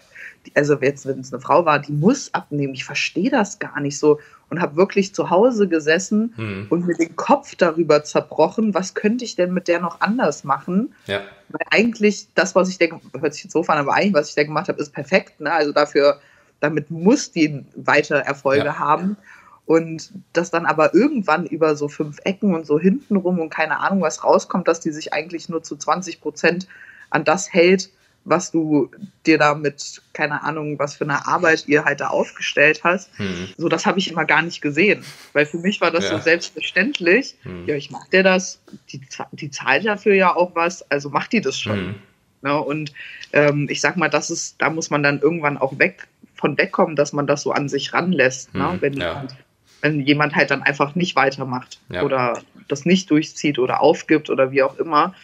also 0.55 0.77
jetzt, 0.81 1.07
wenn 1.07 1.21
es 1.21 1.33
eine 1.33 1.43
Frau 1.43 1.65
war, 1.67 1.79
die 1.79 1.93
muss 1.93 2.33
abnehmen. 2.33 2.75
Ich 2.75 2.85
verstehe 2.85 3.31
das 3.31 3.59
gar 3.59 3.81
nicht 3.81 3.99
so 3.99 4.21
und 4.51 4.61
habe 4.61 4.77
wirklich 4.77 5.15
zu 5.15 5.31
Hause 5.31 5.69
gesessen 5.69 6.35
hm, 6.37 6.67
und 6.69 6.87
mir 6.87 6.97
den 6.97 7.17
Kopf 7.17 7.55
darüber 7.55 8.03
zerbrochen, 8.05 8.75
was 8.75 8.95
könnte 8.95 9.25
ich 9.25 9.37
denn 9.37 9.55
mit 9.55 9.69
der 9.69 9.81
noch 9.81 10.01
anders 10.01 10.45
machen? 10.45 10.93
ja, 11.07 11.21
Weil 11.49 11.67
eigentlich 11.71 12.29
das, 12.35 12.55
was 12.55 12.69
ich 12.69 12.79
da, 12.79 12.87
hört 13.19 13.35
sich 13.35 13.45
jetzt 13.45 13.53
so 13.53 13.63
an, 13.63 13.79
aber 13.79 13.95
eigentlich, 13.95 14.15
was 14.15 14.29
ich 14.29 14.35
da 14.35 14.43
gemacht 14.45 14.69
habe, 14.69 14.81
ist 14.81 14.93
perfekt. 14.93 15.41
Ne? 15.41 15.53
Also 15.53 15.73
dafür, 15.73 16.21
damit 16.59 16.91
muss 16.91 17.31
die 17.31 17.65
weiter 17.77 18.17
Erfolge 18.17 18.67
Ja. 18.67 18.79
haben. 18.79 19.17
Und 19.67 20.11
das 20.33 20.51
dann 20.51 20.67
aber 20.67 20.95
irgendwann 20.95 21.47
über 21.47 21.77
so 21.77 21.87
fünf 21.87 22.19
Ecken 22.25 22.55
und 22.55 22.67
so 22.67 22.81
hintenrum 22.81 23.39
und 23.39 23.51
keine 23.51 23.79
Ahnung, 23.79 24.01
was 24.01 24.25
rauskommt, 24.25 24.67
dass 24.67 24.81
die 24.81 24.91
sich 24.91 25.13
eigentlich 25.13 25.49
nur 25.49 25.63
zu 25.63 25.77
20 25.77 26.21
Prozent 26.21 26.67
an 27.11 27.23
das 27.25 27.53
hält, 27.53 27.91
was 28.25 28.51
du 28.51 28.91
dir 29.27 29.39
da 29.39 29.55
mit, 29.55 30.03
keine 30.13 30.43
Ahnung, 30.43 30.79
was 30.79 30.97
für 30.97 31.05
eine 31.05 31.27
Arbeit 31.27 31.65
ihr 31.69 31.85
halt 31.85 32.01
da 32.01 32.09
aufgestellt 32.09 32.83
hast. 32.85 33.11
hm, 33.19 33.49
So, 33.57 33.69
das 33.69 33.87
habe 33.87 33.99
ich 33.99 34.11
immer 34.11 34.25
gar 34.25 34.43
nicht 34.43 34.61
gesehen. 34.61 35.05
Weil 35.33 35.47
für 35.47 35.59
mich 35.59 35.81
war 35.81 35.91
das 35.91 36.05
Ja. 36.05 36.17
so 36.17 36.23
selbstverständlich. 36.23 37.37
hm, 37.43 37.67
Ja, 37.67 37.75
ich 37.77 37.91
mach 37.91 38.07
dir 38.09 38.23
das, 38.23 38.61
die, 38.93 39.01
die 39.33 39.51
zahlt 39.51 39.85
dafür 39.87 40.15
ja 40.15 40.35
auch 40.35 40.55
was, 40.55 40.89
also 40.91 41.11
macht 41.11 41.33
die 41.33 41.41
das 41.41 41.59
schon. 41.59 41.79
hm, 41.79 41.95
Ne? 42.43 42.59
Und 42.59 42.93
ähm, 43.33 43.67
ich 43.71 43.81
sag 43.81 43.97
mal, 43.97 44.09
das 44.09 44.31
ist, 44.31 44.57
da 44.63 44.71
muss 44.71 44.89
man 44.91 45.03
dann 45.03 45.21
irgendwann 45.21 45.59
auch 45.59 45.79
weg 45.79 46.07
von 46.35 46.57
wegkommen, 46.57 46.97
dass 46.97 47.13
man 47.13 47.27
das 47.27 47.43
so 47.43 47.53
an 47.53 47.69
sich 47.69 47.93
ranlässt, 47.93 48.55
ne? 48.55 48.65
Mhm, 48.73 48.81
wenn, 48.81 48.93
ja. 48.95 49.09
jemand, 49.09 49.35
wenn 49.83 50.01
jemand 50.01 50.35
halt 50.35 50.51
dann 50.51 50.63
einfach 50.63 50.95
nicht 50.95 51.17
weitermacht 51.17 51.79
Ja. 51.91 52.03
oder 52.03 52.41
das 52.69 52.87
nicht 52.87 53.11
durchzieht 53.11 53.59
oder 53.59 53.81
aufgibt 53.83 54.31
oder 54.31 54.51
wie 54.53 54.63
auch 54.63 54.79
immer. 54.79 55.15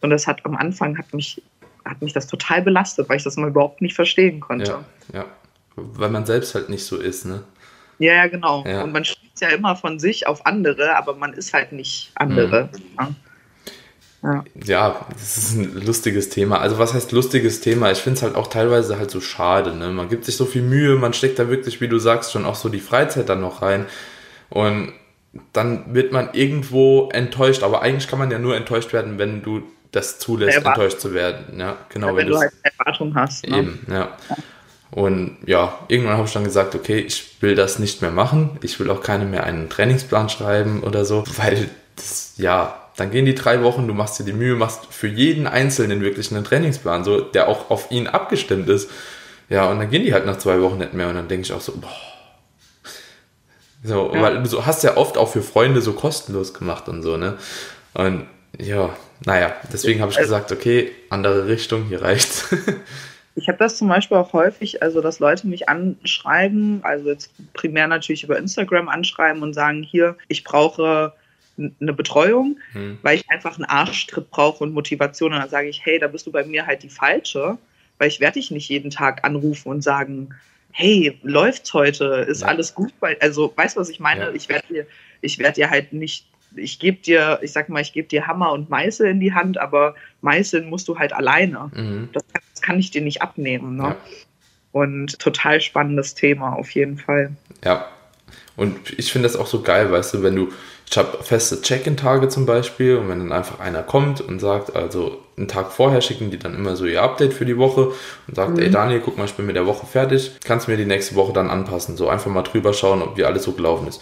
Und 0.00 0.10
das 0.10 0.26
hat 0.26 0.44
am 0.44 0.56
Anfang 0.56 0.98
hat 0.98 1.14
mich, 1.14 1.40
hat 1.84 2.02
mich 2.02 2.12
das 2.12 2.26
total 2.26 2.62
belastet, 2.62 3.08
weil 3.08 3.16
ich 3.18 3.24
das 3.24 3.36
mal 3.36 3.48
überhaupt 3.48 3.82
nicht 3.82 3.94
verstehen 3.94 4.40
konnte. 4.40 4.70
ja, 4.70 4.84
ja. 5.12 5.24
Weil 5.76 6.10
man 6.10 6.24
selbst 6.24 6.54
halt 6.54 6.68
nicht 6.68 6.84
so 6.84 6.96
ist, 6.98 7.24
ne? 7.26 7.42
Ja, 7.98 8.14
ja, 8.14 8.26
genau. 8.26 8.64
Ja. 8.66 8.82
Und 8.84 8.92
man 8.92 9.04
schließt 9.04 9.40
ja 9.40 9.48
immer 9.48 9.76
von 9.76 9.98
sich 9.98 10.26
auf 10.26 10.46
andere, 10.46 10.96
aber 10.96 11.14
man 11.14 11.32
ist 11.32 11.52
halt 11.52 11.72
nicht 11.72 12.12
andere. 12.14 12.70
Mhm. 12.72 12.78
Ja. 12.98 13.08
Ja. 14.22 14.44
Ja, 14.64 15.06
das 15.10 15.36
ist 15.36 15.54
ein 15.54 15.84
lustiges 15.84 16.30
Thema. 16.30 16.58
Also 16.58 16.78
was 16.78 16.94
heißt 16.94 17.12
lustiges 17.12 17.60
Thema? 17.60 17.90
Ich 17.90 17.98
finde 17.98 18.16
es 18.16 18.22
halt 18.22 18.36
auch 18.36 18.46
teilweise 18.46 18.98
halt 18.98 19.10
so 19.10 19.20
schade. 19.20 19.76
Ne? 19.76 19.90
Man 19.90 20.08
gibt 20.08 20.24
sich 20.24 20.36
so 20.36 20.46
viel 20.46 20.62
Mühe, 20.62 20.96
man 20.96 21.12
steckt 21.12 21.38
da 21.38 21.50
wirklich, 21.50 21.82
wie 21.82 21.88
du 21.88 21.98
sagst, 21.98 22.32
schon 22.32 22.46
auch 22.46 22.54
so 22.54 22.70
die 22.70 22.80
Freizeit 22.80 23.28
dann 23.28 23.42
noch 23.42 23.60
rein. 23.60 23.84
Und 24.48 24.94
dann 25.52 25.94
wird 25.94 26.12
man 26.12 26.30
irgendwo 26.32 27.10
enttäuscht. 27.12 27.62
Aber 27.62 27.82
eigentlich 27.82 28.08
kann 28.08 28.18
man 28.18 28.30
ja 28.30 28.38
nur 28.38 28.56
enttäuscht 28.56 28.94
werden, 28.94 29.18
wenn 29.18 29.42
du 29.42 29.62
das 29.94 30.18
zulässt, 30.18 30.58
enttäuscht 30.58 30.98
zu 31.00 31.14
werden. 31.14 31.58
Ja, 31.58 31.76
genau. 31.88 32.14
wenn 32.16 32.26
du 32.26 32.32
du's- 32.32 32.40
halt 32.42 32.52
Erwartung 32.62 33.14
hast. 33.14 33.46
Ne? 33.48 33.58
Eben, 33.58 33.86
ja. 33.90 34.16
Und 34.90 35.38
ja, 35.46 35.78
irgendwann 35.88 36.16
habe 36.18 36.26
ich 36.26 36.32
dann 36.32 36.44
gesagt, 36.44 36.74
okay, 36.74 36.98
ich 37.00 37.36
will 37.42 37.54
das 37.56 37.78
nicht 37.78 38.00
mehr 38.00 38.12
machen. 38.12 38.58
Ich 38.62 38.78
will 38.78 38.90
auch 38.90 39.02
keine 39.02 39.24
mehr 39.24 39.44
einen 39.44 39.68
Trainingsplan 39.68 40.28
schreiben 40.28 40.82
oder 40.82 41.04
so, 41.04 41.24
weil 41.36 41.68
das, 41.96 42.34
ja, 42.36 42.80
dann 42.96 43.10
gehen 43.10 43.24
die 43.24 43.34
drei 43.34 43.62
Wochen, 43.64 43.88
du 43.88 43.94
machst 43.94 44.20
dir 44.20 44.24
die 44.24 44.32
Mühe, 44.32 44.54
machst 44.54 44.86
für 44.90 45.08
jeden 45.08 45.48
Einzelnen 45.48 46.00
wirklich 46.00 46.30
einen 46.32 46.44
Trainingsplan, 46.44 47.02
so, 47.02 47.20
der 47.20 47.48
auch 47.48 47.70
auf 47.70 47.90
ihn 47.90 48.06
abgestimmt 48.06 48.68
ist. 48.68 48.88
Ja, 49.48 49.68
und 49.68 49.78
dann 49.80 49.90
gehen 49.90 50.04
die 50.04 50.14
halt 50.14 50.26
nach 50.26 50.38
zwei 50.38 50.60
Wochen 50.62 50.78
nicht 50.78 50.94
mehr 50.94 51.08
und 51.08 51.16
dann 51.16 51.26
denke 51.28 51.44
ich 51.44 51.52
auch 51.52 51.60
so, 51.60 51.72
boah. 51.76 51.90
So, 53.82 54.12
Ja. 54.14 54.22
weil 54.22 54.42
du 54.42 54.46
so 54.48 54.64
hast 54.64 54.82
ja 54.84 54.96
oft 54.96 55.18
auch 55.18 55.28
für 55.28 55.42
Freunde 55.42 55.80
so 55.82 55.92
kostenlos 55.92 56.54
gemacht 56.54 56.88
und 56.88 57.02
so, 57.02 57.16
ne? 57.16 57.36
Und 57.92 58.26
ja, 58.58 58.96
naja, 59.24 59.54
deswegen 59.72 60.00
habe 60.00 60.12
ich 60.12 60.18
Also- 60.18 60.28
gesagt, 60.28 60.52
okay, 60.52 60.92
andere 61.10 61.46
Richtung, 61.46 61.86
hier 61.86 62.02
reicht's. 62.02 62.54
Ich 63.36 63.48
habe 63.48 63.58
das 63.58 63.76
zum 63.76 63.88
Beispiel 63.88 64.16
auch 64.16 64.32
häufig, 64.32 64.80
also 64.80 65.00
dass 65.00 65.18
Leute 65.18 65.48
mich 65.48 65.68
anschreiben, 65.68 66.78
also 66.84 67.10
jetzt 67.10 67.32
primär 67.52 67.88
natürlich 67.88 68.22
über 68.22 68.38
Instagram 68.38 68.88
anschreiben 68.88 69.42
und 69.42 69.54
sagen, 69.54 69.82
hier, 69.82 70.16
ich 70.28 70.44
brauche 70.44 71.12
eine 71.58 71.92
Betreuung, 71.92 72.58
hm. 72.72 72.98
weil 73.02 73.16
ich 73.16 73.30
einfach 73.30 73.56
einen 73.56 73.64
Arschtritt 73.64 74.30
brauche 74.30 74.64
und 74.64 74.72
Motivation. 74.72 75.32
Und 75.32 75.40
dann 75.40 75.48
sage 75.48 75.68
ich, 75.68 75.84
hey, 75.84 75.98
da 75.98 76.08
bist 76.08 76.26
du 76.26 76.32
bei 76.32 76.44
mir 76.44 76.66
halt 76.66 76.82
die 76.82 76.88
falsche, 76.88 77.58
weil 77.98 78.08
ich 78.08 78.20
werde 78.20 78.34
dich 78.34 78.50
nicht 78.50 78.68
jeden 78.68 78.90
Tag 78.90 79.24
anrufen 79.24 79.68
und 79.68 79.82
sagen, 79.82 80.34
hey, 80.72 81.18
läuft's 81.22 81.72
heute? 81.72 82.26
Ist 82.28 82.42
ja. 82.42 82.48
alles 82.48 82.74
gut? 82.74 82.92
Also, 83.20 83.52
weißt 83.54 83.76
du, 83.76 83.80
was 83.80 83.88
ich 83.88 84.00
meine? 84.00 84.24
Ja. 84.24 84.32
Ich 84.32 84.48
werde 84.48 84.66
dir, 84.66 84.86
ich 85.20 85.38
werde 85.38 85.54
dir 85.54 85.70
halt 85.70 85.92
nicht, 85.92 86.26
ich 86.56 86.78
gebe 86.78 86.98
dir, 86.98 87.38
ich 87.42 87.52
sag 87.52 87.68
mal, 87.68 87.80
ich 87.80 87.92
gebe 87.92 88.08
dir 88.08 88.26
Hammer 88.26 88.52
und 88.52 88.70
Meißel 88.70 89.08
in 89.08 89.20
die 89.20 89.34
Hand, 89.34 89.58
aber 89.58 89.94
Meißeln 90.20 90.68
musst 90.68 90.88
du 90.88 90.98
halt 90.98 91.12
alleine. 91.12 91.70
Mhm. 91.74 92.08
Das, 92.12 92.24
das, 92.32 92.62
kann 92.62 92.78
ich 92.78 92.90
dir 92.90 93.02
nicht 93.02 93.20
abnehmen. 93.20 93.76
Ne? 93.76 93.82
Ja. 93.82 93.96
Und 94.72 95.18
total 95.18 95.60
spannendes 95.60 96.14
Thema 96.14 96.54
auf 96.54 96.70
jeden 96.70 96.96
Fall. 96.96 97.32
Ja. 97.62 97.88
Und 98.56 98.98
ich 98.98 99.12
finde 99.12 99.28
das 99.28 99.36
auch 99.36 99.46
so 99.46 99.62
geil, 99.62 99.90
weißt 99.90 100.14
du, 100.14 100.22
wenn 100.22 100.36
du, 100.36 100.48
ich 100.88 100.96
habe 100.96 101.22
feste 101.22 101.60
Check-in-Tage 101.60 102.28
zum 102.28 102.46
Beispiel 102.46 102.96
und 102.96 103.08
wenn 103.08 103.18
dann 103.18 103.32
einfach 103.32 103.60
einer 103.60 103.82
kommt 103.82 104.20
und 104.20 104.38
sagt, 104.38 104.76
also 104.76 105.20
einen 105.36 105.48
Tag 105.48 105.72
vorher 105.72 106.00
schicken 106.00 106.30
die 106.30 106.38
dann 106.38 106.54
immer 106.54 106.76
so 106.76 106.86
ihr 106.86 107.02
Update 107.02 107.34
für 107.34 107.44
die 107.44 107.58
Woche 107.58 107.92
und 108.26 108.34
sagt, 108.36 108.52
mhm. 108.52 108.60
ey 108.60 108.70
Daniel, 108.70 109.02
guck 109.04 109.18
mal, 109.18 109.24
ich 109.24 109.34
bin 109.34 109.46
mit 109.46 109.56
der 109.56 109.66
Woche 109.66 109.86
fertig, 109.86 110.32
kannst 110.44 110.68
mir 110.68 110.76
die 110.76 110.84
nächste 110.84 111.16
Woche 111.16 111.32
dann 111.32 111.50
anpassen, 111.50 111.96
so 111.96 112.08
einfach 112.08 112.30
mal 112.30 112.42
drüber 112.42 112.72
schauen, 112.72 113.02
ob 113.02 113.16
wie 113.16 113.24
alles 113.24 113.42
so 113.42 113.52
gelaufen 113.52 113.88
ist. 113.88 114.00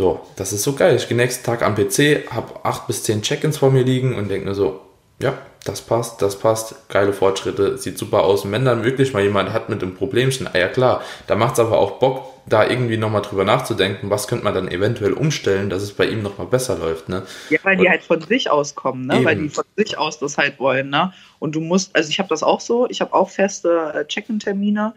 So, 0.00 0.18
das 0.34 0.54
ist 0.54 0.62
so 0.62 0.72
geil. 0.72 0.96
Ich 0.96 1.08
gehe 1.08 1.16
nächsten 1.18 1.44
Tag 1.44 1.60
am 1.60 1.74
PC, 1.74 2.32
habe 2.32 2.64
acht 2.64 2.86
bis 2.86 3.02
zehn 3.02 3.20
Check-ins 3.20 3.58
vor 3.58 3.70
mir 3.70 3.82
liegen 3.82 4.14
und 4.14 4.30
denke 4.30 4.48
mir 4.48 4.54
so, 4.54 4.80
ja, 5.20 5.36
das 5.66 5.82
passt, 5.82 6.22
das 6.22 6.38
passt, 6.38 6.88
geile 6.88 7.12
Fortschritte, 7.12 7.76
sieht 7.76 7.98
super 7.98 8.22
aus. 8.22 8.46
Und 8.46 8.52
wenn 8.52 8.64
dann 8.64 8.82
wirklich 8.82 9.12
mal 9.12 9.22
jemand 9.22 9.52
hat 9.52 9.68
mit 9.68 9.82
einem 9.82 9.94
Problemchen, 9.94 10.48
ah 10.50 10.56
ja 10.56 10.68
klar, 10.68 11.02
da 11.26 11.36
macht 11.36 11.52
es 11.52 11.60
aber 11.60 11.76
auch 11.76 11.98
Bock, 11.98 12.24
da 12.46 12.66
irgendwie 12.66 12.96
nochmal 12.96 13.20
drüber 13.20 13.44
nachzudenken, 13.44 14.08
was 14.08 14.26
könnte 14.26 14.44
man 14.44 14.54
dann 14.54 14.68
eventuell 14.68 15.12
umstellen, 15.12 15.68
dass 15.68 15.82
es 15.82 15.92
bei 15.92 16.06
ihm 16.06 16.22
nochmal 16.22 16.46
besser 16.46 16.78
läuft. 16.78 17.10
Ne? 17.10 17.24
Ja, 17.50 17.58
weil 17.64 17.76
und 17.76 17.84
die 17.84 17.90
halt 17.90 18.02
von 18.02 18.22
sich 18.22 18.50
aus 18.50 18.74
kommen, 18.74 19.04
ne? 19.04 19.22
weil 19.22 19.36
die 19.36 19.50
von 19.50 19.64
sich 19.76 19.98
aus 19.98 20.18
das 20.18 20.38
halt 20.38 20.58
wollen. 20.58 20.88
Ne? 20.88 21.12
Und 21.40 21.54
du 21.56 21.60
musst, 21.60 21.94
also 21.94 22.08
ich 22.08 22.18
habe 22.18 22.30
das 22.30 22.42
auch 22.42 22.60
so, 22.60 22.88
ich 22.88 23.02
habe 23.02 23.12
auch 23.12 23.28
feste 23.28 23.92
äh, 23.94 24.06
Check-in-Termine 24.06 24.94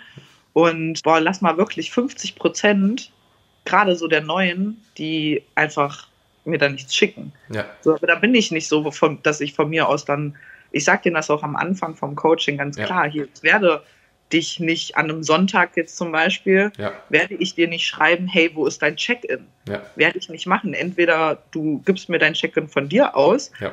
und 0.53 1.03
boah, 1.03 1.19
lass 1.19 1.41
mal 1.41 1.57
wirklich 1.57 1.91
50 1.91 2.35
Prozent, 2.35 3.11
gerade 3.65 3.95
so 3.95 4.07
der 4.07 4.21
Neuen, 4.21 4.83
die 4.97 5.43
einfach 5.55 6.07
mir 6.45 6.57
da 6.57 6.69
nichts 6.69 6.95
schicken. 6.95 7.31
Ja. 7.49 7.65
So, 7.81 7.95
aber 7.95 8.07
da 8.07 8.15
bin 8.15 8.35
ich 8.35 8.51
nicht 8.51 8.67
so, 8.67 8.89
von, 8.91 9.21
dass 9.23 9.41
ich 9.41 9.53
von 9.53 9.69
mir 9.69 9.87
aus 9.87 10.05
dann, 10.05 10.35
ich 10.71 10.83
sage 10.83 11.03
denen 11.03 11.15
das 11.15 11.29
auch 11.29 11.43
am 11.43 11.55
Anfang 11.55 11.95
vom 11.95 12.15
Coaching 12.15 12.57
ganz 12.57 12.77
ja. 12.77 12.85
klar, 12.85 13.09
hier, 13.09 13.27
ich 13.33 13.43
werde 13.43 13.81
dich 14.31 14.59
nicht 14.59 14.97
an 14.97 15.09
einem 15.09 15.23
Sonntag 15.23 15.77
jetzt 15.77 15.95
zum 15.95 16.11
Beispiel, 16.11 16.71
ja. 16.77 16.91
werde 17.09 17.35
ich 17.35 17.55
dir 17.55 17.67
nicht 17.67 17.85
schreiben, 17.85 18.27
hey, 18.27 18.51
wo 18.53 18.65
ist 18.65 18.81
dein 18.81 18.95
Check-in? 18.95 19.45
Ja. 19.69 19.81
Werde 19.95 20.17
ich 20.17 20.27
nicht 20.27 20.47
machen. 20.47 20.73
Entweder 20.73 21.43
du 21.51 21.81
gibst 21.85 22.09
mir 22.09 22.17
dein 22.17 22.33
Check-in 22.33 22.67
von 22.67 22.89
dir 22.89 23.15
aus, 23.15 23.51
ja 23.59 23.71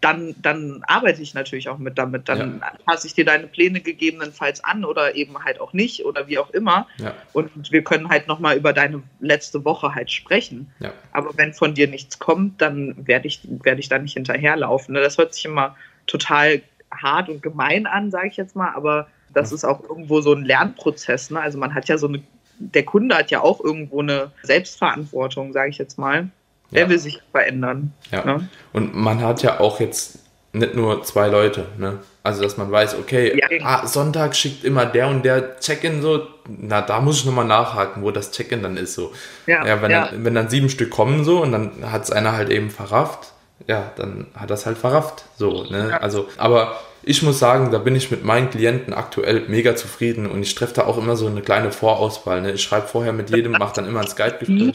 dann, 0.00 0.34
dann 0.42 0.82
arbeite 0.86 1.22
ich 1.22 1.34
natürlich 1.34 1.68
auch 1.68 1.78
mit 1.78 1.98
damit. 1.98 2.28
Dann 2.28 2.60
ja. 2.60 2.72
passe 2.84 3.06
ich 3.06 3.14
dir 3.14 3.24
deine 3.24 3.46
Pläne 3.46 3.80
gegebenenfalls 3.80 4.62
an 4.62 4.84
oder 4.84 5.14
eben 5.14 5.42
halt 5.42 5.60
auch 5.60 5.72
nicht 5.72 6.04
oder 6.04 6.28
wie 6.28 6.38
auch 6.38 6.50
immer. 6.50 6.86
Ja. 6.98 7.14
Und 7.32 7.72
wir 7.72 7.82
können 7.82 8.08
halt 8.08 8.28
nochmal 8.28 8.56
über 8.56 8.72
deine 8.72 9.02
letzte 9.20 9.64
Woche 9.64 9.94
halt 9.94 10.10
sprechen. 10.10 10.70
Ja. 10.80 10.92
Aber 11.12 11.36
wenn 11.36 11.54
von 11.54 11.74
dir 11.74 11.88
nichts 11.88 12.18
kommt, 12.18 12.60
dann 12.60 13.06
werde 13.06 13.26
ich, 13.26 13.40
werde 13.62 13.80
ich 13.80 13.88
da 13.88 13.98
nicht 13.98 14.14
hinterherlaufen. 14.14 14.94
Ne? 14.94 15.00
Das 15.00 15.18
hört 15.18 15.34
sich 15.34 15.44
immer 15.44 15.76
total 16.06 16.62
hart 16.90 17.28
und 17.28 17.42
gemein 17.42 17.86
an, 17.86 18.10
sage 18.10 18.28
ich 18.28 18.36
jetzt 18.36 18.56
mal, 18.56 18.72
aber 18.74 19.08
das 19.32 19.52
ist 19.52 19.64
auch 19.64 19.82
irgendwo 19.82 20.20
so 20.20 20.32
ein 20.32 20.44
Lernprozess. 20.44 21.30
Ne? 21.30 21.40
Also 21.40 21.58
man 21.58 21.74
hat 21.74 21.88
ja 21.88 21.98
so 21.98 22.08
eine, 22.08 22.22
der 22.58 22.84
Kunde 22.84 23.14
hat 23.14 23.30
ja 23.30 23.40
auch 23.40 23.60
irgendwo 23.62 24.00
eine 24.00 24.32
Selbstverantwortung, 24.42 25.52
sage 25.52 25.70
ich 25.70 25.78
jetzt 25.78 25.98
mal. 25.98 26.28
Der 26.70 26.82
ja. 26.82 26.88
will 26.88 26.98
sich 26.98 27.20
verändern. 27.32 27.92
Ja. 28.10 28.24
Ne? 28.24 28.48
Und 28.72 28.94
man 28.94 29.22
hat 29.22 29.42
ja 29.42 29.60
auch 29.60 29.80
jetzt 29.80 30.18
nicht 30.52 30.74
nur 30.74 31.02
zwei 31.04 31.28
Leute, 31.28 31.66
ne? 31.78 31.98
Also, 32.22 32.42
dass 32.42 32.58
man 32.58 32.70
weiß, 32.70 32.98
okay, 32.98 33.38
ja, 33.38 33.46
ah, 33.64 33.86
Sonntag 33.86 34.36
schickt 34.36 34.64
immer 34.64 34.84
der 34.84 35.08
und 35.08 35.24
der 35.24 35.58
Check-in 35.60 36.02
so, 36.02 36.26
na, 36.46 36.82
da 36.82 37.00
muss 37.00 37.20
ich 37.20 37.24
nochmal 37.24 37.46
nachhaken, 37.46 38.02
wo 38.02 38.10
das 38.10 38.32
Check-in 38.32 38.62
dann 38.62 38.76
ist 38.76 38.94
so. 38.94 39.12
Ja, 39.46 39.64
ja, 39.64 39.80
wenn, 39.80 39.90
ja. 39.90 40.08
Dann, 40.08 40.24
wenn 40.24 40.34
dann 40.34 40.50
sieben 40.50 40.68
Stück 40.68 40.90
kommen 40.90 41.24
so 41.24 41.42
und 41.42 41.52
dann 41.52 41.90
hat 41.90 42.04
es 42.04 42.10
einer 42.10 42.32
halt 42.32 42.50
eben 42.50 42.70
verrafft, 42.70 43.32
ja, 43.66 43.92
dann 43.96 44.26
hat 44.34 44.50
das 44.50 44.66
halt 44.66 44.78
verrafft, 44.78 45.24
so, 45.36 45.64
ne? 45.64 45.88
Ja. 45.90 45.96
Also, 45.98 46.28
aber 46.36 46.78
ich 47.02 47.22
muss 47.22 47.38
sagen, 47.38 47.70
da 47.70 47.78
bin 47.78 47.96
ich 47.96 48.10
mit 48.10 48.24
meinen 48.24 48.50
Klienten 48.50 48.92
aktuell 48.92 49.44
mega 49.48 49.74
zufrieden 49.74 50.26
und 50.26 50.42
ich 50.42 50.54
treffe 50.54 50.74
da 50.74 50.84
auch 50.84 50.98
immer 50.98 51.16
so 51.16 51.26
eine 51.26 51.40
kleine 51.40 51.72
Vorauswahl, 51.72 52.42
ne? 52.42 52.52
Ich 52.52 52.62
schreibe 52.62 52.88
vorher 52.88 53.12
mit 53.12 53.30
jedem, 53.30 53.52
mache 53.52 53.76
dann 53.76 53.86
immer 53.86 54.00
ein 54.00 54.08
Skype-Gespräch. 54.08 54.74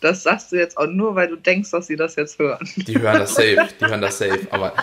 Das 0.00 0.22
sagst 0.22 0.52
du 0.52 0.56
jetzt 0.56 0.76
auch 0.76 0.86
nur, 0.86 1.14
weil 1.14 1.28
du 1.28 1.36
denkst, 1.36 1.70
dass 1.70 1.86
sie 1.86 1.96
das 1.96 2.16
jetzt 2.16 2.38
hören. 2.38 2.68
Die 2.76 2.98
hören 2.98 3.18
das 3.18 3.34
safe, 3.34 3.68
die 3.80 3.86
hören 3.86 4.00
das 4.00 4.18
safe. 4.18 4.46
Aber 4.50 4.74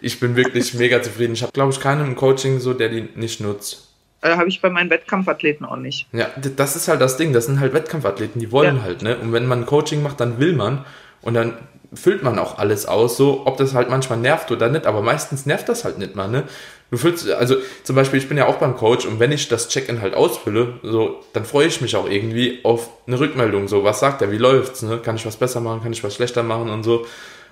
ich 0.00 0.20
bin 0.20 0.36
wirklich 0.36 0.74
mega 0.74 1.02
zufrieden. 1.02 1.32
Ich 1.32 1.42
habe, 1.42 1.52
glaube 1.52 1.72
ich, 1.72 1.80
keinen 1.80 2.06
im 2.06 2.16
Coaching 2.16 2.60
so, 2.60 2.74
der 2.74 2.88
die 2.88 3.08
nicht 3.14 3.40
nutzt. 3.40 3.88
Äh, 4.22 4.36
habe 4.36 4.48
ich 4.48 4.60
bei 4.60 4.68
meinen 4.68 4.90
Wettkampfathleten 4.90 5.64
auch 5.64 5.76
nicht. 5.76 6.06
Ja, 6.12 6.28
das 6.56 6.76
ist 6.76 6.88
halt 6.88 7.00
das 7.00 7.16
Ding. 7.16 7.32
Das 7.32 7.46
sind 7.46 7.60
halt 7.60 7.72
Wettkampfathleten, 7.72 8.40
die 8.40 8.52
wollen 8.52 8.76
ja. 8.76 8.82
halt, 8.82 9.02
ne? 9.02 9.18
Und 9.18 9.32
wenn 9.32 9.46
man 9.46 9.64
Coaching 9.64 10.02
macht, 10.02 10.20
dann 10.20 10.38
will 10.38 10.52
man. 10.52 10.84
Und 11.22 11.34
dann 11.34 11.54
füllt 11.92 12.22
man 12.22 12.38
auch 12.38 12.58
alles 12.58 12.86
aus, 12.86 13.16
so 13.16 13.46
ob 13.46 13.56
das 13.56 13.74
halt 13.74 13.90
manchmal 13.90 14.18
nervt 14.18 14.50
oder 14.50 14.68
nicht, 14.68 14.86
aber 14.86 15.02
meistens 15.02 15.46
nervt 15.46 15.68
das 15.68 15.84
halt 15.84 15.98
nicht 15.98 16.14
mal, 16.14 16.28
ne? 16.28 16.44
Du 16.90 16.96
fühlst, 16.96 17.30
also 17.30 17.56
zum 17.84 17.94
Beispiel, 17.94 18.18
ich 18.18 18.28
bin 18.28 18.36
ja 18.36 18.46
auch 18.46 18.56
beim 18.56 18.76
Coach 18.76 19.06
und 19.06 19.20
wenn 19.20 19.30
ich 19.30 19.48
das 19.48 19.68
Check-in 19.68 20.00
halt 20.00 20.14
ausfülle, 20.14 20.80
so, 20.82 21.22
dann 21.32 21.44
freue 21.44 21.68
ich 21.68 21.80
mich 21.80 21.94
auch 21.94 22.08
irgendwie 22.08 22.60
auf 22.64 22.90
eine 23.06 23.20
Rückmeldung. 23.20 23.68
So, 23.68 23.84
was 23.84 24.00
sagt 24.00 24.22
er, 24.22 24.32
wie 24.32 24.38
läuft's, 24.38 24.82
ne? 24.82 24.98
Kann 24.98 25.14
ich 25.16 25.24
was 25.24 25.36
besser 25.36 25.60
machen, 25.60 25.82
kann 25.82 25.92
ich 25.92 26.02
was 26.02 26.14
schlechter 26.14 26.42
machen 26.42 26.68
und 26.68 26.82
so. 26.82 27.06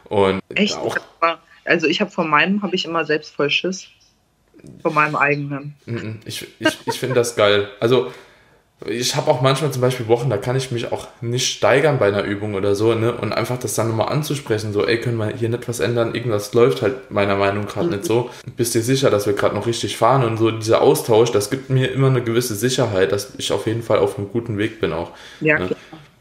Und 0.09 0.41
Echt? 0.55 0.77
Auch, 0.77 0.97
also 1.65 1.87
ich 1.87 2.01
habe 2.01 2.11
von 2.11 2.29
meinem 2.29 2.63
habe 2.63 2.75
ich 2.75 2.85
immer 2.85 3.05
selbst 3.05 3.35
voll 3.35 3.51
Schiss. 3.51 3.87
Von 4.83 4.93
meinem 4.93 5.15
eigenen. 5.15 5.77
Ich, 6.25 6.45
ich, 6.59 6.79
ich 6.85 6.99
finde 6.99 7.15
das 7.15 7.37
geil. 7.37 7.69
Also 7.79 8.13
ich 8.87 9.17
habe 9.17 9.29
auch 9.29 9.41
manchmal 9.41 9.73
zum 9.73 9.83
Beispiel 9.83 10.07
Wochen, 10.07 10.31
da 10.31 10.37
kann 10.37 10.55
ich 10.55 10.71
mich 10.71 10.93
auch 10.93 11.09
nicht 11.21 11.53
steigern 11.53 11.99
bei 11.99 12.07
einer 12.07 12.23
Übung 12.23 12.55
oder 12.55 12.77
so, 12.77 12.95
ne? 12.95 13.13
Und 13.13 13.33
einfach 13.33 13.59
das 13.59 13.75
dann 13.75 13.89
nochmal 13.89 14.11
anzusprechen, 14.11 14.73
so, 14.73 14.87
ey, 14.87 15.01
können 15.01 15.17
wir 15.17 15.35
hier 15.37 15.49
nicht 15.49 15.69
was 15.69 15.81
ändern? 15.81 16.15
Irgendwas 16.15 16.55
läuft 16.55 16.83
halt 16.83 17.11
meiner 17.11 17.35
Meinung 17.35 17.65
nach 17.65 17.73
gerade 17.73 17.89
mhm. 17.89 17.95
nicht 17.95 18.05
so. 18.05 18.31
Bist 18.57 18.77
dir 18.77 18.83
sicher, 18.83 19.11
dass 19.11 19.27
wir 19.27 19.33
gerade 19.33 19.57
noch 19.57 19.67
richtig 19.67 19.97
fahren? 19.97 20.23
Und 20.23 20.37
so 20.37 20.53
dieser 20.53 20.81
Austausch, 20.81 21.33
das 21.33 21.51
gibt 21.51 21.71
mir 21.71 21.91
immer 21.91 22.07
eine 22.07 22.23
gewisse 22.23 22.55
Sicherheit, 22.55 23.11
dass 23.11 23.33
ich 23.37 23.51
auf 23.51 23.67
jeden 23.67 23.83
Fall 23.83 23.99
auf 23.99 24.17
einem 24.17 24.31
guten 24.31 24.59
Weg 24.59 24.81
bin 24.81 24.93
auch. 24.93 25.11
Ja, 25.41 25.59
ne? 25.59 25.67
klar. 25.67 25.79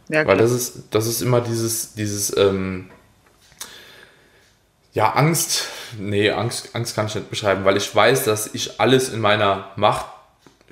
Ja, 0.09 0.23
klar. 0.23 0.27
Weil 0.27 0.37
das 0.37 0.51
ist, 0.51 0.83
das 0.89 1.05
ist 1.05 1.21
immer 1.21 1.41
dieses, 1.41 1.93
dieses, 1.93 2.35
ähm, 2.37 2.89
ja, 4.93 5.11
Angst, 5.11 5.67
nee, 5.99 6.31
Angst, 6.31 6.71
Angst 6.73 6.95
kann 6.95 7.05
ich 7.05 7.13
nicht 7.13 7.29
beschreiben, 7.29 7.65
weil 7.65 7.77
ich 7.77 7.93
weiß, 7.93 8.23
dass 8.23 8.51
ich 8.55 8.79
alles 8.79 9.09
in 9.09 9.19
meiner 9.19 9.69
Macht 9.75 10.07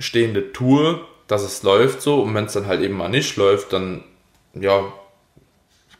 Stehende 0.00 0.52
tue, 0.52 1.00
dass 1.28 1.42
es 1.42 1.62
läuft 1.62 2.02
so 2.02 2.22
und 2.22 2.34
wenn 2.34 2.46
es 2.46 2.52
dann 2.52 2.66
halt 2.66 2.80
eben 2.80 2.96
mal 2.96 3.08
nicht 3.08 3.36
läuft, 3.36 3.72
dann 3.72 4.04
ja, 4.54 4.84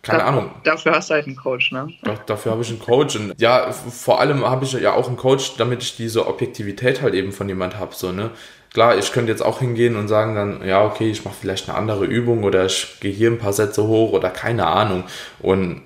keine 0.02 0.20
da, 0.20 0.26
Ahnung. 0.26 0.50
Dafür 0.64 0.92
hast 0.92 1.10
du 1.10 1.14
halt 1.14 1.26
einen 1.26 1.36
Coach, 1.36 1.72
ne? 1.72 1.88
Da, 2.02 2.14
dafür 2.26 2.52
habe 2.52 2.62
ich 2.62 2.68
einen 2.68 2.78
Coach 2.78 3.16
und 3.16 3.34
ja, 3.40 3.72
vor 3.72 4.20
allem 4.20 4.44
habe 4.48 4.64
ich 4.64 4.72
ja 4.72 4.92
auch 4.92 5.08
einen 5.08 5.16
Coach, 5.16 5.56
damit 5.56 5.82
ich 5.82 5.96
diese 5.96 6.26
Objektivität 6.26 7.02
halt 7.02 7.14
eben 7.14 7.32
von 7.32 7.48
jemand 7.48 7.78
habe, 7.78 7.94
so, 7.94 8.12
ne? 8.12 8.30
Klar, 8.72 8.98
ich 8.98 9.10
könnte 9.12 9.32
jetzt 9.32 9.42
auch 9.42 9.60
hingehen 9.60 9.96
und 9.96 10.06
sagen 10.06 10.34
dann, 10.34 10.66
ja, 10.66 10.84
okay, 10.84 11.10
ich 11.10 11.24
mache 11.24 11.36
vielleicht 11.40 11.68
eine 11.68 11.78
andere 11.78 12.04
Übung 12.04 12.44
oder 12.44 12.66
ich 12.66 13.00
gehe 13.00 13.12
hier 13.12 13.30
ein 13.30 13.38
paar 13.38 13.54
Sätze 13.54 13.84
hoch 13.86 14.12
oder 14.12 14.28
keine 14.30 14.66
Ahnung 14.66 15.04
und 15.40 15.82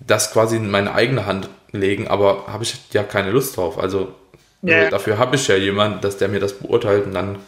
das 0.00 0.32
quasi 0.32 0.56
in 0.56 0.70
meine 0.70 0.94
eigene 0.94 1.26
Hand 1.26 1.48
legen, 1.72 2.08
aber 2.08 2.46
habe 2.46 2.64
ich 2.64 2.74
ja 2.92 3.02
keine 3.02 3.30
Lust 3.30 3.56
drauf. 3.56 3.78
Also 3.78 4.14
ja. 4.62 4.88
dafür 4.88 5.18
habe 5.18 5.36
ich 5.36 5.46
ja 5.48 5.56
jemanden, 5.56 6.00
dass 6.00 6.16
der 6.16 6.28
mir 6.28 6.40
das 6.40 6.54
beurteilt 6.54 7.06
und 7.06 7.14
dann 7.14 7.38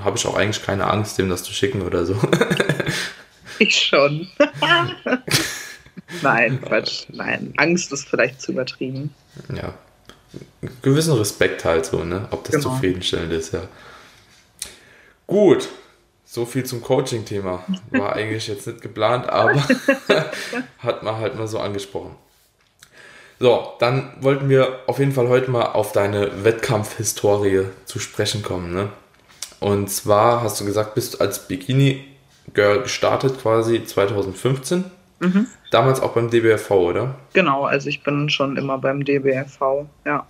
habe 0.00 0.16
ich 0.16 0.26
auch 0.26 0.36
eigentlich 0.36 0.64
keine 0.64 0.86
Angst, 0.88 1.18
dem 1.18 1.28
das 1.28 1.42
zu 1.42 1.52
schicken 1.52 1.82
oder 1.82 2.04
so. 2.04 2.16
ich 3.58 3.76
schon. 3.76 4.28
Nein, 6.22 6.60
Quatsch. 6.62 7.06
Nein, 7.08 7.52
Angst 7.56 7.92
ist 7.92 8.08
vielleicht 8.08 8.40
zu 8.40 8.52
übertrieben. 8.52 9.14
Ja. 9.54 9.74
Gewissen 10.82 11.14
Respekt 11.14 11.64
halt 11.64 11.86
so, 11.86 12.04
ne? 12.04 12.28
Ob 12.30 12.44
das 12.44 12.56
genau. 12.56 12.70
zufriedenstellend 12.70 13.32
ist, 13.32 13.52
ja. 13.52 13.62
Gut. 15.26 15.68
So 16.24 16.44
viel 16.44 16.64
zum 16.64 16.82
Coaching-Thema. 16.82 17.64
War 17.90 18.14
eigentlich 18.14 18.48
jetzt 18.48 18.66
nicht 18.66 18.82
geplant, 18.82 19.28
aber 19.28 19.54
hat 20.78 21.02
man 21.02 21.16
halt 21.16 21.36
mal 21.36 21.46
so 21.46 21.60
angesprochen. 21.60 22.16
So, 23.38 23.74
dann 23.78 24.12
wollten 24.20 24.48
wir 24.48 24.80
auf 24.86 24.98
jeden 24.98 25.12
Fall 25.12 25.28
heute 25.28 25.50
mal 25.50 25.66
auf 25.66 25.92
deine 25.92 26.44
Wettkampfhistorie 26.44 27.66
zu 27.84 27.98
sprechen 27.98 28.42
kommen, 28.42 28.72
ne? 28.72 28.88
Und 29.60 29.88
zwar 29.90 30.42
hast 30.42 30.60
du 30.60 30.64
gesagt, 30.64 30.94
bist 30.94 31.14
du 31.14 31.18
als 31.18 31.48
Bikini-Girl 31.48 32.82
gestartet 32.82 33.40
quasi 33.40 33.84
2015. 33.84 34.84
Mhm. 35.20 35.46
Damals 35.70 36.00
auch 36.00 36.12
beim 36.12 36.30
DBFV, 36.30 36.70
oder? 36.70 37.14
Genau, 37.32 37.64
also 37.64 37.88
ich 37.88 38.02
bin 38.02 38.28
schon 38.28 38.56
immer 38.56 38.78
beim 38.78 39.04
DBFV, 39.04 39.86
ja. 40.04 40.26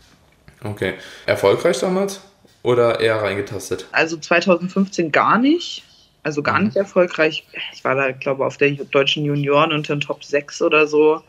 Okay. 0.62 0.94
Erfolgreich 1.26 1.78
damals? 1.80 2.20
oder 2.66 2.98
eher 2.98 3.22
reingetastet? 3.22 3.86
Also 3.92 4.16
2015 4.16 5.12
gar 5.12 5.38
nicht. 5.38 5.84
Also 6.24 6.42
gar 6.42 6.58
mhm. 6.58 6.66
nicht 6.66 6.76
erfolgreich. 6.76 7.46
Ich 7.72 7.84
war 7.84 7.94
da, 7.94 8.10
glaube 8.10 8.42
ich, 8.42 8.46
auf 8.48 8.56
der 8.56 8.72
deutschen 8.72 9.24
Junioren 9.24 9.70
unter 9.70 9.94
den 9.94 10.00
Top 10.00 10.24
6 10.24 10.62
oder 10.62 10.88
so. 10.88 11.22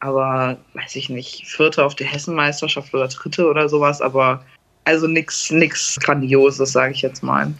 Aber 0.00 0.58
weiß 0.74 0.96
ich 0.96 1.08
nicht, 1.08 1.46
vierte 1.46 1.82
auf 1.82 1.94
der 1.94 2.08
Hessenmeisterschaft 2.08 2.92
oder 2.92 3.08
dritte 3.08 3.48
oder 3.48 3.70
sowas. 3.70 4.02
Aber 4.02 4.44
also 4.84 5.06
nichts 5.06 5.50
nix 5.50 5.96
Grandioses, 6.00 6.72
sage 6.72 6.92
ich 6.94 7.02
jetzt 7.02 7.22
mal. 7.22 7.52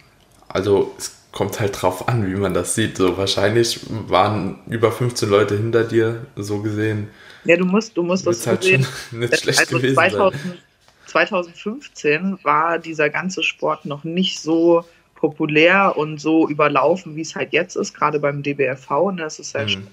Also 0.47 0.95
es 0.97 1.15
kommt 1.31 1.59
halt 1.59 1.81
drauf 1.81 2.07
an, 2.07 2.27
wie 2.27 2.35
man 2.35 2.53
das 2.53 2.75
sieht. 2.75 2.97
So 2.97 3.17
wahrscheinlich 3.17 3.79
waren 3.89 4.59
über 4.67 4.91
15 4.91 5.29
Leute 5.29 5.57
hinter 5.57 5.83
dir, 5.83 6.27
so 6.35 6.61
gesehen. 6.61 7.09
Ja, 7.45 7.57
du 7.57 7.65
musst, 7.65 7.97
du 7.97 8.03
musst 8.03 8.25
das 8.27 8.45
halt 8.47 8.63
sehen. 8.63 8.85
schon 9.09 9.19
nicht 9.19 9.37
schlecht 9.39 9.59
also 9.59 9.77
gewesen 9.77 9.95
2000, 9.95 10.41
sein. 10.43 10.59
2015 11.05 12.39
war 12.43 12.79
dieser 12.79 13.09
ganze 13.09 13.43
Sport 13.43 13.85
noch 13.85 14.03
nicht 14.03 14.39
so 14.41 14.85
populär 15.15 15.95
und 15.97 16.19
so 16.19 16.47
überlaufen, 16.49 17.15
wie 17.15 17.21
es 17.21 17.35
halt 17.35 17.53
jetzt 17.53 17.75
ist, 17.75 17.93
gerade 17.93 18.19
beim 18.19 18.43
DBFV. 18.43 19.11
Ne? 19.11 19.23
Das 19.23 19.39
ist 19.39 19.53
ja 19.53 19.65
Mhm. 19.65 19.87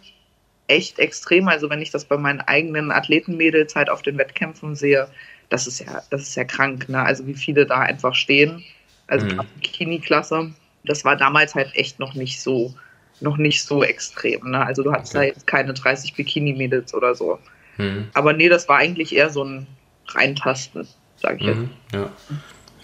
echt 0.68 0.99
extrem. 0.99 1.49
Also 1.49 1.70
wenn 1.70 1.82
ich 1.82 1.90
das 1.90 2.04
bei 2.04 2.16
meinen 2.16 2.40
eigenen 2.40 2.90
Athletenmädels 2.92 3.75
halt 3.76 3.90
auf 3.90 4.02
den 4.02 4.18
Wettkämpfen 4.18 4.75
sehe, 4.76 5.08
das 5.50 5.66
ist 5.66 5.80
ja, 5.80 6.02
das 6.11 6.23
ist 6.23 6.35
ja 6.37 6.45
krank, 6.45 6.88
ne? 6.88 7.02
Also 7.02 7.26
wie 7.26 7.35
viele 7.35 7.66
da 7.66 7.80
einfach 7.80 8.14
stehen. 8.14 8.64
Also 9.07 9.26
Mhm. 9.26 9.30
gerade 9.30 9.49
Bikini-Klasse. 9.61 10.52
Das 10.85 11.04
war 11.04 11.16
damals 11.16 11.54
halt 11.54 11.75
echt 11.75 11.99
noch 11.99 12.14
nicht 12.14 12.40
so, 12.40 12.75
noch 13.21 13.37
nicht 13.37 13.62
so 13.62 13.83
extrem. 13.85 14.50
Ne? 14.50 14.64
Also 14.64 14.83
du 14.83 14.92
hattest 14.92 15.14
Okay. 15.14 15.26
da 15.26 15.35
jetzt 15.35 15.47
keine 15.47 15.75
30 15.75 16.14
Bikini-Mädels 16.14 16.95
oder 16.95 17.14
so. 17.14 17.38
Mhm. 17.76 18.09
Aber 18.14 18.33
nee, 18.33 18.49
das 18.49 18.69
war 18.69 18.78
eigentlich 18.78 19.14
eher 19.14 19.28
so 19.30 19.45
ein 19.45 19.66
Reintasten, 20.09 20.87
sag 21.21 21.37
ich 21.40 21.47
jetzt. 21.47 21.59
Mhm. 21.59 21.71
Ja. 21.92 22.11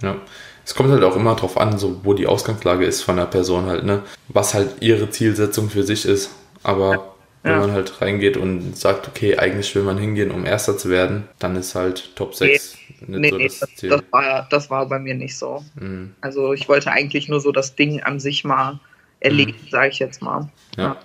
ja. 0.02 0.16
Es 0.64 0.74
kommt 0.74 0.90
halt 0.90 1.04
auch 1.04 1.16
immer 1.16 1.36
drauf 1.36 1.56
an, 1.58 1.78
so 1.78 2.04
wo 2.04 2.12
die 2.12 2.26
Ausgangslage 2.26 2.84
ist 2.84 3.02
von 3.02 3.16
der 3.16 3.26
Person 3.26 3.66
halt, 3.66 3.84
ne? 3.84 4.02
Was 4.28 4.52
halt 4.52 4.82
ihre 4.82 5.08
Zielsetzung 5.08 5.70
für 5.70 5.84
sich 5.84 6.04
ist. 6.04 6.30
Aber 6.64 7.14
wenn 7.46 7.52
Ja. 7.54 7.60
man 7.60 7.72
halt 7.72 8.00
reingeht 8.02 8.36
und 8.36 8.76
sagt, 8.76 9.06
okay, 9.08 9.38
eigentlich 9.38 9.74
will 9.74 9.82
man 9.84 9.98
hingehen, 9.98 10.30
um 10.32 10.44
Erster 10.44 10.76
zu 10.76 10.90
werden, 10.90 11.28
dann 11.38 11.54
ist 11.56 11.74
halt 11.74 12.14
Top 12.16 12.34
6 12.34 12.76
nicht 13.00 13.08
Nee, 13.08 13.30
so 13.30 13.36
nee, 13.36 13.44
das 13.44 13.58
das, 13.60 13.76
Ziel. 13.76 13.90
das, 13.90 14.02
war, 14.10 14.46
das 14.50 14.70
war 14.70 14.86
bei 14.86 14.98
mir 14.98 15.14
nicht 15.14 15.36
so. 15.36 15.64
Mhm. 15.76 16.14
Also 16.20 16.52
ich 16.54 16.68
wollte 16.68 16.90
eigentlich 16.90 17.28
nur 17.28 17.40
so 17.40 17.52
das 17.52 17.76
Ding 17.76 18.02
an 18.02 18.18
sich 18.20 18.42
mal 18.44 18.80
erleben, 19.20 19.54
sage 19.70 19.88
ich 19.90 19.98
jetzt 19.98 20.22
mal. 20.22 20.48
Ja. 20.76 20.96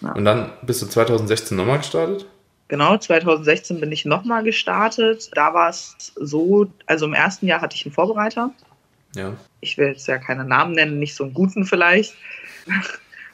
Ja. 0.00 0.12
Und 0.12 0.24
dann 0.24 0.50
bist 0.62 0.82
du 0.82 0.86
2016 0.86 1.56
nochmal 1.56 1.78
gestartet? 1.78 2.26
Genau, 2.68 2.96
2016 2.96 3.78
bin 3.80 3.92
ich 3.92 4.04
nochmal 4.04 4.42
gestartet. 4.42 5.30
Da 5.34 5.54
war 5.54 5.68
es 5.68 6.12
so, 6.16 6.66
also 6.86 7.04
im 7.06 7.14
ersten 7.14 7.46
Jahr 7.46 7.60
hatte 7.60 7.76
ich 7.76 7.84
einen 7.86 7.92
Vorbereiter. 7.94 8.50
Ja. 9.14 9.34
Ich 9.60 9.76
will 9.78 9.88
jetzt 9.88 10.08
ja 10.08 10.18
keine 10.18 10.44
Namen 10.44 10.72
nennen, 10.72 10.98
nicht 10.98 11.14
so 11.14 11.24
einen 11.24 11.34
guten 11.34 11.66
vielleicht. 11.66 12.14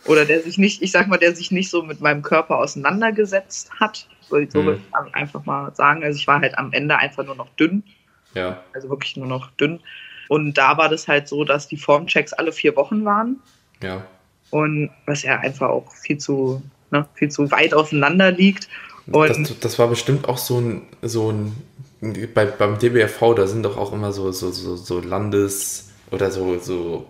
Oder 0.08 0.24
der 0.24 0.42
sich 0.42 0.58
nicht, 0.58 0.82
ich 0.82 0.90
sag 0.90 1.06
mal, 1.08 1.18
der 1.18 1.34
sich 1.34 1.50
nicht 1.50 1.70
so 1.70 1.82
mit 1.82 2.00
meinem 2.00 2.22
Körper 2.22 2.58
auseinandergesetzt 2.58 3.70
hat. 3.78 4.08
So, 4.28 4.36
so 4.48 4.62
Mhm. 4.62 4.66
würde 4.66 4.80
ich 5.08 5.14
einfach 5.14 5.44
mal 5.44 5.74
sagen. 5.74 6.02
Also 6.02 6.18
ich 6.18 6.26
war 6.26 6.40
halt 6.40 6.58
am 6.58 6.72
Ende 6.72 6.96
einfach 6.98 7.24
nur 7.24 7.34
noch 7.36 7.48
dünn. 7.56 7.82
Ja. 8.34 8.62
also 8.74 8.90
wirklich 8.90 9.16
nur 9.16 9.26
noch 9.26 9.50
dünn. 9.52 9.80
Und 10.28 10.58
da 10.58 10.76
war 10.76 10.90
das 10.90 11.08
halt 11.08 11.28
so, 11.28 11.44
dass 11.44 11.66
die 11.66 11.78
Formchecks 11.78 12.34
alle 12.34 12.52
vier 12.52 12.76
Wochen 12.76 13.04
waren 13.06 13.36
Ja. 13.82 14.04
und 14.50 14.90
was 15.06 15.22
ja 15.22 15.38
einfach 15.38 15.70
auch 15.70 15.90
viel 15.92 16.18
zu, 16.18 16.62
ne, 16.90 17.06
viel 17.14 17.30
zu 17.30 17.50
weit 17.50 17.72
auseinander 17.72 18.30
liegt. 18.30 18.68
Und 19.06 19.28
Das, 19.30 19.58
das 19.60 19.78
war 19.78 19.88
bestimmt 19.88 20.28
auch 20.28 20.36
so 20.36 20.60
ein, 20.60 20.82
so 21.00 21.32
ein 21.32 21.56
bei, 22.34 22.44
beim 22.44 22.78
DBFV, 22.78 23.34
da 23.34 23.46
sind 23.46 23.62
doch 23.64 23.78
auch 23.78 23.92
immer 23.94 24.12
so, 24.12 24.30
so, 24.30 24.50
so, 24.50 24.76
so 24.76 25.00
Landes- 25.00 25.90
oder 26.10 26.30
so, 26.30 26.58
so 26.58 27.08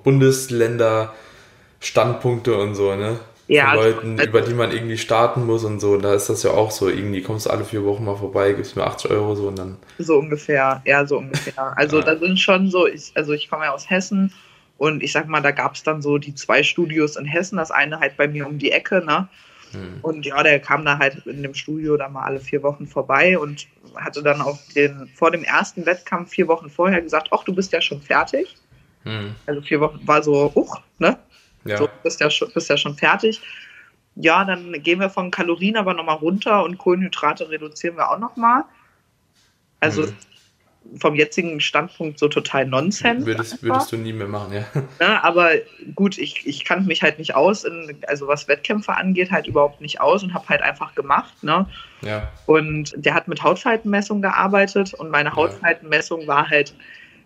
Bundesländer-Standpunkte 1.81 2.57
und 2.57 2.75
so, 2.75 2.95
ne? 2.95 3.19
Ja, 3.47 3.69
Von 3.71 3.77
Leuten, 3.77 4.19
also- 4.21 4.29
über 4.31 4.41
die 4.43 4.53
man 4.53 4.71
irgendwie 4.73 4.99
starten 4.99 5.47
muss 5.47 5.65
und 5.65 5.81
so. 5.81 5.97
Da 5.97 6.13
ist 6.15 6.29
das 6.29 6.43
ja 6.43 6.51
auch 6.51 6.71
so, 6.71 6.89
irgendwie 6.89 7.23
kommst 7.23 7.47
du 7.47 7.51
alle 7.51 7.65
vier 7.65 7.83
Wochen 7.85 8.05
mal 8.05 8.17
vorbei, 8.17 8.53
gibst 8.53 8.77
mir 8.77 8.85
80 8.85 9.11
Euro 9.11 9.35
so 9.35 9.49
und 9.49 9.59
dann. 9.59 9.79
so 9.99 10.19
ungefähr, 10.19 10.83
ja, 10.85 11.07
so 11.07 11.17
ungefähr. 11.19 11.73
Also 11.77 11.99
Ja. 12.01 12.05
da 12.05 12.17
sind 12.19 12.39
schon 12.39 12.71
so, 12.71 12.87
ich, 12.87 13.13
also 13.15 13.33
ich 13.33 13.49
komme 13.49 13.65
ja 13.65 13.73
aus 13.73 13.89
Hessen 13.89 14.35
und 14.77 15.03
ich 15.03 15.13
sag 15.13 15.29
mal, 15.29 15.41
da 15.41 15.51
gab 15.51 15.75
es 15.77 15.83
dann 15.83 16.03
so 16.03 16.19
die 16.19 16.35
zwei 16.35 16.63
Studios 16.63 17.17
in 17.17 17.25
Hessen, 17.25 17.57
das 17.57 17.71
eine 17.71 18.01
halt 18.01 18.19
bei 18.19 18.29
mir 18.29 18.47
um 18.47 18.59
die 18.59 18.71
Ecke, 18.71 19.03
ne? 19.05 19.29
Hm. 19.73 19.99
Und 20.03 20.27
ja, 20.27 20.43
der 20.43 20.61
kam 20.61 20.85
da 20.85 20.99
halt 20.99 21.27
in 21.27 21.43
dem 21.43 21.55
Studio 21.55 21.97
da 21.97 22.09
mal 22.11 22.25
alle 22.25 22.41
vier 22.41 22.63
Wochen 22.63 22.87
vorbei 22.87 23.39
und 23.39 23.67
hatte 23.97 24.23
dann 24.23 24.43
auch 24.43 24.59
den, 24.75 25.09
vor 25.15 25.31
dem 25.31 25.43
ersten 25.45 25.87
Wettkampf 25.87 26.31
vier 26.31 26.49
Wochen 26.49 26.69
vorher 26.69 27.01
gesagt, 27.01 27.29
ach, 27.33 27.45
du 27.45 27.55
bist 27.55 27.73
ja 27.73 27.81
schon 27.81 28.01
fertig. 28.03 28.57
Hm. 29.05 29.35
Also 29.47 29.63
vier 29.63 29.81
Wochen 29.81 30.01
war 30.07 30.23
so, 30.23 30.53
uch, 30.55 30.77
ne? 30.99 31.17
Ja. 31.69 31.77
So, 31.77 31.89
bist 32.03 32.21
ja, 32.21 32.31
schon, 32.31 32.51
bist 32.53 32.69
ja 32.71 32.77
schon 32.77 32.97
fertig. 32.97 33.41
Ja, 34.17 34.45
dann 34.45 34.73
gehen 34.83 34.99
wir 34.99 35.11
von 35.11 35.31
Kalorien 35.31 35.77
aber 35.77 35.95
nochmal 35.95 36.17
runter 36.17 36.65
und 36.65 36.79
Kohlenhydrate 36.79 37.51
reduzieren 37.51 37.97
wir 37.97 38.11
auch 38.11 38.19
nochmal. 38.19 38.65
Also 39.81 40.03
Mhm. 40.03 40.17
vom 40.99 41.15
jetzigen 41.15 41.61
Standpunkt 41.61 42.19
so 42.19 42.27
total 42.29 42.67
Nonsens. 42.67 43.27
Würdest, 43.27 43.63
würdest 43.63 43.93
du 43.93 43.97
nie 43.97 44.13
mehr 44.13 44.27
machen, 44.27 44.55
ja. 44.55 44.65
ne? 44.99 45.23
Aber 45.23 45.51
gut, 45.95 46.19
ich, 46.19 46.47
ich 46.47 46.65
kannte 46.65 46.89
mich 46.89 47.03
halt 47.03 47.19
nicht 47.19 47.37
aus, 47.37 47.63
in, 47.63 47.99
also 48.09 48.27
was 48.27 48.49
Wettkämpfe 48.49 48.97
angeht, 48.97 49.31
halt 49.31 49.47
überhaupt 49.47 49.81
nicht 49.81 50.01
aus 50.01 50.23
und 50.25 50.35
habe 50.35 50.49
halt 50.49 50.63
einfach 50.63 50.95
gemacht. 50.97 51.45
Ne? 51.45 51.67
Ja. 52.01 52.33
Und 52.47 52.95
der 52.97 53.15
hat 53.15 53.29
mit 53.29 53.43
Hautfaltenmessung 53.43 54.21
gearbeitet 54.23 54.95
und 54.95 55.11
meine 55.11 55.29
Ja. 55.29 55.37
Hautfaltenmessung 55.37 56.27
war 56.27 56.49
halt 56.49 56.75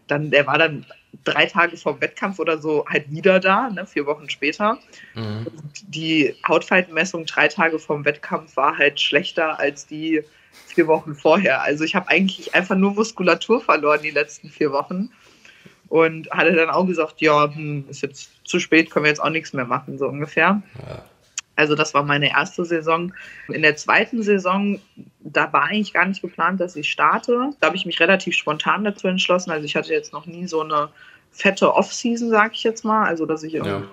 dann, 0.09 0.31
der 0.31 0.47
war 0.47 0.59
dann 0.59 0.85
drei 1.25 1.47
Tage 1.47 1.77
vor 1.77 2.01
Wettkampf 2.01 2.39
oder 2.39 2.59
so 2.59 2.85
halt 2.89 3.11
wieder 3.11 3.41
da, 3.41 3.71
ne, 3.71 3.87
vier 3.87 4.07
Wochen 4.07 4.29
später. 4.31 4.79
Mhm. 5.15 5.47
Die 5.87 6.35
Hautfaltenmessung 6.47 7.27
drei 7.27 7.49
Tage 7.49 7.79
vorm 7.79 8.05
Wettkampf 8.05 8.57
war 8.57 8.79
halt 8.79 9.01
schlechter 9.01 9.59
als 9.59 9.87
die 9.87 10.23
vier 10.67 10.87
Wochen 10.87 11.15
vorher. 11.15 11.63
Also 11.63 11.85
ich 11.85 11.95
habe 11.95 12.09
eigentlich 12.09 12.55
einfach 12.55 12.77
nur 12.77 12.93
Muskulatur 12.93 13.61
verloren 13.61 14.01
die 14.03 14.11
letzten 14.11 14.51
vier 14.51 14.73
Wochen. 14.73 15.11
Und 15.89 16.31
hatte 16.31 16.53
dann 16.55 16.71
auch 16.71 16.87
gesagt, 16.87 17.21
ja, 17.21 17.53
hm, 17.53 17.85
ist 17.91 18.01
jetzt 18.01 18.31
zu 18.45 18.59
spät, 18.59 18.91
können 18.91 19.05
wir 19.05 19.11
jetzt 19.11 19.23
auch 19.23 19.29
nichts 19.29 19.53
mehr 19.53 19.67
machen, 19.67 19.99
so 19.99 20.07
ungefähr. 20.07 20.63
Ja. 20.79 21.05
Also 21.63 21.77
das 21.77 21.95
war 21.95 22.03
meine 22.03 22.29
erste 22.31 22.65
Saison. 22.65 23.13
In 23.47 23.63
der 23.63 23.77
zweiten 23.77 24.25
Saison, 24.25 24.81
da 25.21 25.53
war 25.53 25.63
eigentlich 25.63 25.93
gar 25.93 26.07
nicht 26.07 26.21
geplant, 26.21 26.61
dass 26.61 26.75
ich 26.75 26.91
starte. 26.91 27.51
Da 27.61 27.69
habe 27.69 27.77
ich 27.77 27.87
mich 27.87 28.01
relativ 28.01 28.35
spontan 28.35 28.83
dazu 28.83 29.07
entschlossen. 29.07 29.53
Also 29.53 29.65
ich 29.65 29.77
hatte 29.77 29.93
jetzt 29.93 30.13
noch 30.13 30.27
nie 30.27 30.49
so 30.49 30.63
eine 30.63 30.89
fette 31.31 31.73
Off-Season, 31.73 32.31
sage 32.31 32.55
ich 32.55 32.65
jetzt 32.65 32.85
mal. 32.85 33.07
Also 33.07 33.27
dass 33.27 33.45
ich 33.45 33.53
Ja. 33.53 33.85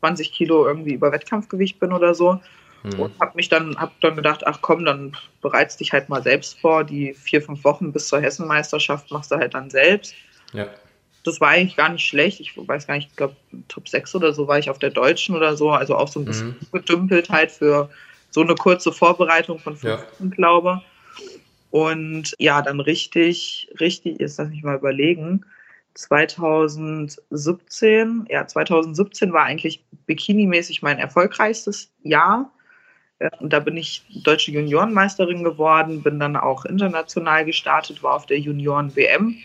20 0.00 0.32
Kilo 0.32 0.66
irgendwie 0.66 0.94
über 0.94 1.12
Wettkampfgewicht 1.12 1.78
bin 1.78 1.92
oder 1.92 2.12
so. 2.12 2.40
Mhm. 2.82 2.98
Und 2.98 3.20
habe 3.20 3.36
mich 3.36 3.48
dann, 3.48 3.76
hab 3.76 3.92
dann 4.00 4.16
gedacht, 4.16 4.44
ach 4.44 4.58
komm, 4.60 4.84
dann 4.84 5.16
bereits 5.42 5.76
dich 5.76 5.92
halt 5.92 6.08
mal 6.08 6.24
selbst 6.24 6.58
vor. 6.58 6.82
Die 6.82 7.14
vier, 7.14 7.40
fünf 7.40 7.62
Wochen 7.62 7.92
bis 7.92 8.08
zur 8.08 8.20
Hessenmeisterschaft 8.20 9.12
machst 9.12 9.30
du 9.30 9.36
halt 9.36 9.54
dann 9.54 9.70
selbst 9.70 10.12
Ja. 10.52 10.66
Das 11.24 11.40
war 11.40 11.50
eigentlich 11.50 11.76
gar 11.76 11.88
nicht 11.88 12.04
schlecht. 12.06 12.40
Ich 12.40 12.56
weiß 12.56 12.86
gar 12.86 12.96
nicht, 12.96 13.10
ich 13.10 13.16
glaube, 13.16 13.36
Top 13.68 13.88
6 13.88 14.14
oder 14.14 14.32
so 14.32 14.48
war 14.48 14.58
ich 14.58 14.70
auf 14.70 14.78
der 14.78 14.90
Deutschen 14.90 15.36
oder 15.36 15.56
so. 15.56 15.70
Also 15.70 15.96
auch 15.96 16.08
so 16.08 16.20
ein 16.20 16.24
bisschen 16.24 16.48
Mhm. 16.48 16.56
gedümpelt 16.72 17.28
halt 17.30 17.50
für 17.52 17.90
so 18.30 18.40
eine 18.40 18.54
kurze 18.54 18.92
Vorbereitung 18.92 19.58
von 19.58 19.76
fünf 19.76 19.98
Ja. 19.98 20.02
Wochen, 20.12 20.30
glaube. 20.30 20.82
Und 21.70 22.34
ja, 22.38 22.62
dann 22.62 22.80
richtig, 22.80 23.70
richtig, 23.80 24.20
jetzt 24.20 24.38
lass 24.38 24.48
mich 24.48 24.62
mal 24.62 24.76
überlegen. 24.76 25.44
2017, 25.94 28.26
ja, 28.28 28.46
2017 28.46 29.32
war 29.32 29.44
eigentlich 29.44 29.84
bikinimäßig 30.06 30.82
mein 30.82 30.98
erfolgreichstes 30.98 31.90
Jahr. 32.02 32.50
Äh, 33.18 33.30
Und 33.40 33.52
da 33.52 33.60
bin 33.60 33.76
ich 33.76 34.02
deutsche 34.24 34.52
Juniorenmeisterin 34.52 35.44
geworden, 35.44 36.02
bin 36.02 36.18
dann 36.18 36.36
auch 36.36 36.64
international 36.64 37.44
gestartet, 37.44 38.02
war 38.02 38.14
auf 38.14 38.26
der 38.26 38.38
Junioren-WM 38.38 39.36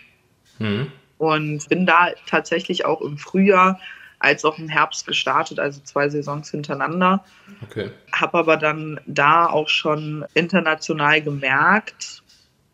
Mhm. 0.60 0.90
Und 1.18 1.68
bin 1.68 1.86
da 1.86 2.10
tatsächlich 2.26 2.84
auch 2.84 3.00
im 3.00 3.18
Frühjahr 3.18 3.78
als 4.20 4.44
auch 4.44 4.58
im 4.58 4.68
Herbst 4.68 5.06
gestartet, 5.06 5.60
also 5.60 5.80
zwei 5.84 6.08
Saisons 6.08 6.50
hintereinander. 6.50 7.24
Okay. 7.62 7.90
Habe 8.12 8.38
aber 8.38 8.56
dann 8.56 9.00
da 9.06 9.46
auch 9.46 9.68
schon 9.68 10.24
international 10.34 11.22
gemerkt, 11.22 12.22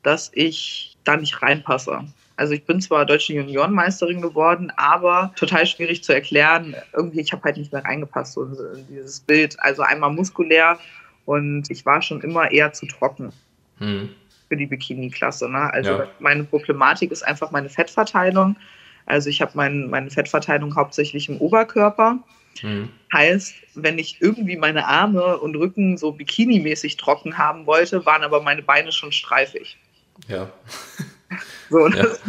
dass 0.02 0.30
ich 0.34 0.96
da 1.04 1.16
nicht 1.16 1.42
reinpasse. 1.42 2.04
Also 2.36 2.54
ich 2.54 2.64
bin 2.64 2.80
zwar 2.80 3.06
deutsche 3.06 3.34
Juniorenmeisterin 3.34 4.20
geworden, 4.20 4.72
aber 4.76 5.32
total 5.36 5.66
schwierig 5.66 6.02
zu 6.02 6.12
erklären. 6.12 6.74
Irgendwie, 6.92 7.20
ich 7.20 7.32
habe 7.32 7.42
halt 7.44 7.58
nicht 7.58 7.72
mehr 7.72 7.84
reingepasst 7.84 8.32
so 8.32 8.44
in 8.44 8.86
dieses 8.88 9.20
Bild. 9.20 9.60
Also 9.60 9.82
einmal 9.82 10.10
muskulär 10.10 10.78
und 11.26 11.70
ich 11.70 11.86
war 11.86 12.02
schon 12.02 12.22
immer 12.22 12.50
eher 12.50 12.72
zu 12.72 12.86
trocken 12.86 13.32
Mhm. 13.80 14.10
Für 14.48 14.56
die 14.56 14.66
Bikini-Klasse. 14.66 15.48
Ne? 15.48 15.72
Also 15.72 15.90
Ja. 15.92 16.06
meine 16.18 16.44
Problematik 16.44 17.10
ist 17.10 17.22
einfach 17.22 17.50
meine 17.50 17.68
Fettverteilung. 17.68 18.56
Also 19.06 19.28
ich 19.28 19.40
habe 19.42 19.52
mein, 19.54 19.88
meine 19.90 20.10
Fettverteilung 20.10 20.76
hauptsächlich 20.76 21.28
im 21.28 21.38
Oberkörper. 21.38 22.18
Mhm. 22.62 22.88
Heißt, 23.12 23.54
wenn 23.74 23.98
ich 23.98 24.20
irgendwie 24.20 24.56
meine 24.56 24.86
Arme 24.86 25.38
und 25.38 25.56
Rücken 25.56 25.96
so 25.98 26.12
bikinimäßig 26.12 26.96
trocken 26.96 27.36
haben 27.36 27.66
wollte, 27.66 28.06
waren 28.06 28.22
aber 28.22 28.40
meine 28.42 28.62
Beine 28.62 28.92
schon 28.92 29.12
streifig. 29.12 29.76
Ja. 30.28 30.50
So, 31.70 31.88
Ja. 31.88 32.02
das, 32.04 32.20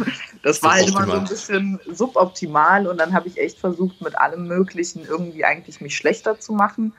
das 0.42 0.62
war 0.64 0.72
halt 0.72 0.88
immer 0.88 1.04
so 1.06 1.12
ein 1.12 1.24
bisschen 1.28 1.78
suboptimal 1.86 2.88
und 2.88 2.98
dann 2.98 3.12
habe 3.12 3.28
ich 3.28 3.38
echt 3.38 3.58
versucht, 3.58 4.00
mit 4.00 4.18
allem 4.18 4.48
Möglichen 4.48 5.04
irgendwie 5.04 5.44
eigentlich 5.44 5.80
mich 5.80 5.96
schlechter 5.96 6.40
zu 6.40 6.52
machen. 6.54 6.92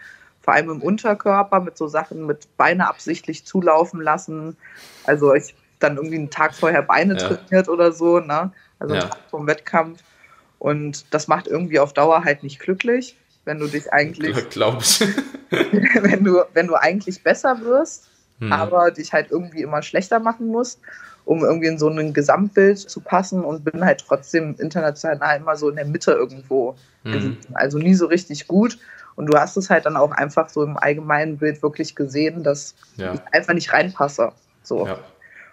Vor 0.47 0.53
allem 0.53 0.69
im 0.69 0.81
Unterkörper 0.81 1.59
mit 1.59 1.77
so 1.77 1.89
Sachen 1.89 2.25
mit 2.25 2.47
Beine 2.55 2.87
absichtlich 2.87 3.43
zulaufen 3.43 3.99
lassen. 3.99 4.55
Also 5.03 5.33
ich 5.33 5.53
dann 5.79 5.97
irgendwie 5.97 6.15
einen 6.15 6.29
Tag 6.29 6.55
vorher 6.55 6.83
Beine 6.83 7.17
ja. 7.17 7.27
trainiert 7.27 7.67
oder 7.67 7.91
so, 7.91 8.21
ne? 8.21 8.53
Also 8.79 8.95
ja. 8.95 9.09
vom 9.29 9.45
Wettkampf. 9.45 9.99
Und 10.57 11.13
das 11.13 11.27
macht 11.27 11.47
irgendwie 11.47 11.79
auf 11.79 11.91
Dauer 11.91 12.23
halt 12.23 12.43
nicht 12.43 12.59
glücklich, 12.61 13.17
wenn 13.43 13.59
du 13.59 13.67
dich 13.67 13.91
eigentlich. 13.91 14.49
Glaube 14.49 14.77
ich. 14.79 15.01
wenn, 15.49 16.23
du, 16.23 16.41
wenn 16.53 16.67
du 16.67 16.75
eigentlich 16.75 17.21
besser 17.23 17.59
wirst, 17.59 18.07
hm. 18.39 18.53
aber 18.53 18.91
dich 18.91 19.11
halt 19.11 19.31
irgendwie 19.31 19.63
immer 19.63 19.81
schlechter 19.81 20.21
machen 20.21 20.47
musst, 20.47 20.79
um 21.25 21.43
irgendwie 21.43 21.67
in 21.67 21.77
so 21.77 21.89
ein 21.89 22.13
Gesamtbild 22.13 22.79
zu 22.79 23.01
passen 23.01 23.43
und 23.43 23.65
bin 23.65 23.83
halt 23.83 24.05
trotzdem 24.07 24.55
international 24.59 25.35
immer 25.35 25.57
so 25.57 25.67
in 25.67 25.75
der 25.75 25.83
Mitte 25.85 26.13
irgendwo 26.13 26.77
hm. 27.03 27.37
Also 27.53 27.77
nie 27.77 27.93
so 27.93 28.05
richtig 28.05 28.47
gut. 28.47 28.77
Und 29.17 29.25
du 29.25 29.37
hast 29.37 29.57
es 29.57 29.69
halt 29.69 29.85
dann 29.85 29.97
auch 29.97 30.11
einfach 30.11 30.47
so 30.47 30.63
im 30.63 30.77
allgemeinen 30.77 31.37
Bild 31.37 31.61
wirklich 31.63 31.95
gesehen, 31.95 32.43
dass 32.43 32.75
ja. 32.95 33.15
ich 33.15 33.19
einfach 33.31 33.53
nicht 33.53 33.73
reinpasse. 33.73 34.31
So. 34.61 34.85
Ja. 34.85 34.99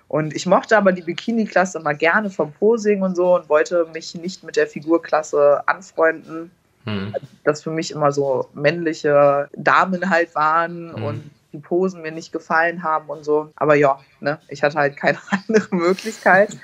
Und 0.06 0.36
ich 0.36 0.44
mochte 0.46 0.76
aber 0.76 0.92
die 0.92 1.00
Bikini-Klasse 1.00 1.78
immer 1.78 1.94
gerne 1.94 2.28
vom 2.28 2.52
Posing 2.52 3.02
und 3.02 3.16
so 3.16 3.34
und 3.34 3.48
wollte 3.48 3.86
mich 3.92 4.14
nicht 4.14 4.44
mit 4.44 4.56
der 4.56 4.66
Figurklasse 4.66 5.66
anfreunden. 5.66 6.50
Hm. 6.84 7.14
Das 7.42 7.62
für 7.62 7.70
mich 7.70 7.90
immer 7.90 8.12
so 8.12 8.50
männliche 8.52 9.48
Damen 9.56 10.10
halt 10.10 10.34
waren 10.34 10.94
hm. 10.94 11.02
und 11.02 11.30
die 11.54 11.60
Posen 11.60 12.02
mir 12.02 12.12
nicht 12.12 12.32
gefallen 12.32 12.82
haben 12.82 13.08
und 13.08 13.24
so. 13.24 13.52
Aber 13.56 13.74
ja, 13.76 13.98
ne, 14.20 14.38
ich 14.48 14.62
hatte 14.62 14.76
halt 14.76 14.96
keine 14.96 15.18
andere 15.30 15.74
Möglichkeit. 15.74 16.56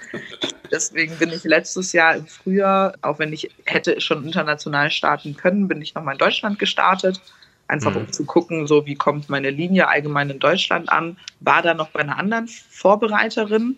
Deswegen 0.71 1.17
bin 1.17 1.31
ich 1.31 1.45
letztes 1.45 1.93
Jahr 1.93 2.17
im 2.17 2.27
Frühjahr, 2.27 2.95
auch 3.03 3.19
wenn 3.19 3.33
ich 3.33 3.51
hätte 3.65 4.01
schon 4.01 4.25
international 4.25 4.91
starten 4.91 5.37
können, 5.37 5.69
bin 5.69 5.81
ich 5.81 5.95
nochmal 5.95 6.15
in 6.15 6.19
Deutschland 6.19 6.59
gestartet. 6.59 7.21
Einfach 7.69 7.93
mhm. 7.93 7.99
um 7.99 8.13
zu 8.13 8.25
gucken, 8.25 8.67
so 8.67 8.85
wie 8.85 8.97
kommt 8.97 9.29
meine 9.29 9.51
Linie 9.51 9.87
allgemein 9.87 10.29
in 10.29 10.41
Deutschland 10.41 10.91
an. 10.91 11.17
War 11.39 11.63
da 11.63 11.73
noch 11.73 11.91
bei 11.91 12.01
einer 12.01 12.19
anderen 12.19 12.49
Vorbereiterin. 12.49 13.77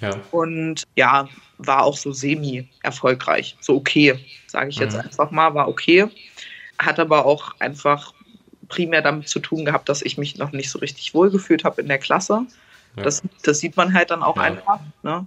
Ja. 0.00 0.16
Und 0.30 0.84
ja, 0.94 1.26
war 1.58 1.84
auch 1.84 1.96
so 1.96 2.12
semi-erfolgreich. 2.12 3.56
So 3.60 3.76
okay, 3.76 4.18
sage 4.46 4.68
ich 4.68 4.76
jetzt 4.76 4.94
mhm. 4.94 5.00
einfach 5.00 5.30
mal, 5.30 5.54
war 5.54 5.68
okay. 5.68 6.06
Hat 6.78 6.98
aber 6.98 7.24
auch 7.24 7.54
einfach 7.58 8.12
primär 8.70 9.02
damit 9.02 9.28
zu 9.28 9.40
tun 9.40 9.66
gehabt, 9.66 9.88
dass 9.90 10.00
ich 10.00 10.16
mich 10.16 10.38
noch 10.38 10.52
nicht 10.52 10.70
so 10.70 10.78
richtig 10.78 11.12
wohlgefühlt 11.12 11.64
habe 11.64 11.82
in 11.82 11.88
der 11.88 11.98
Klasse. 11.98 12.46
Ja. 12.96 13.02
Das, 13.02 13.22
das 13.42 13.60
sieht 13.60 13.76
man 13.76 13.92
halt 13.92 14.10
dann 14.10 14.22
auch 14.22 14.36
ja. 14.36 14.42
einfach. 14.42 14.80
Ne? 15.02 15.26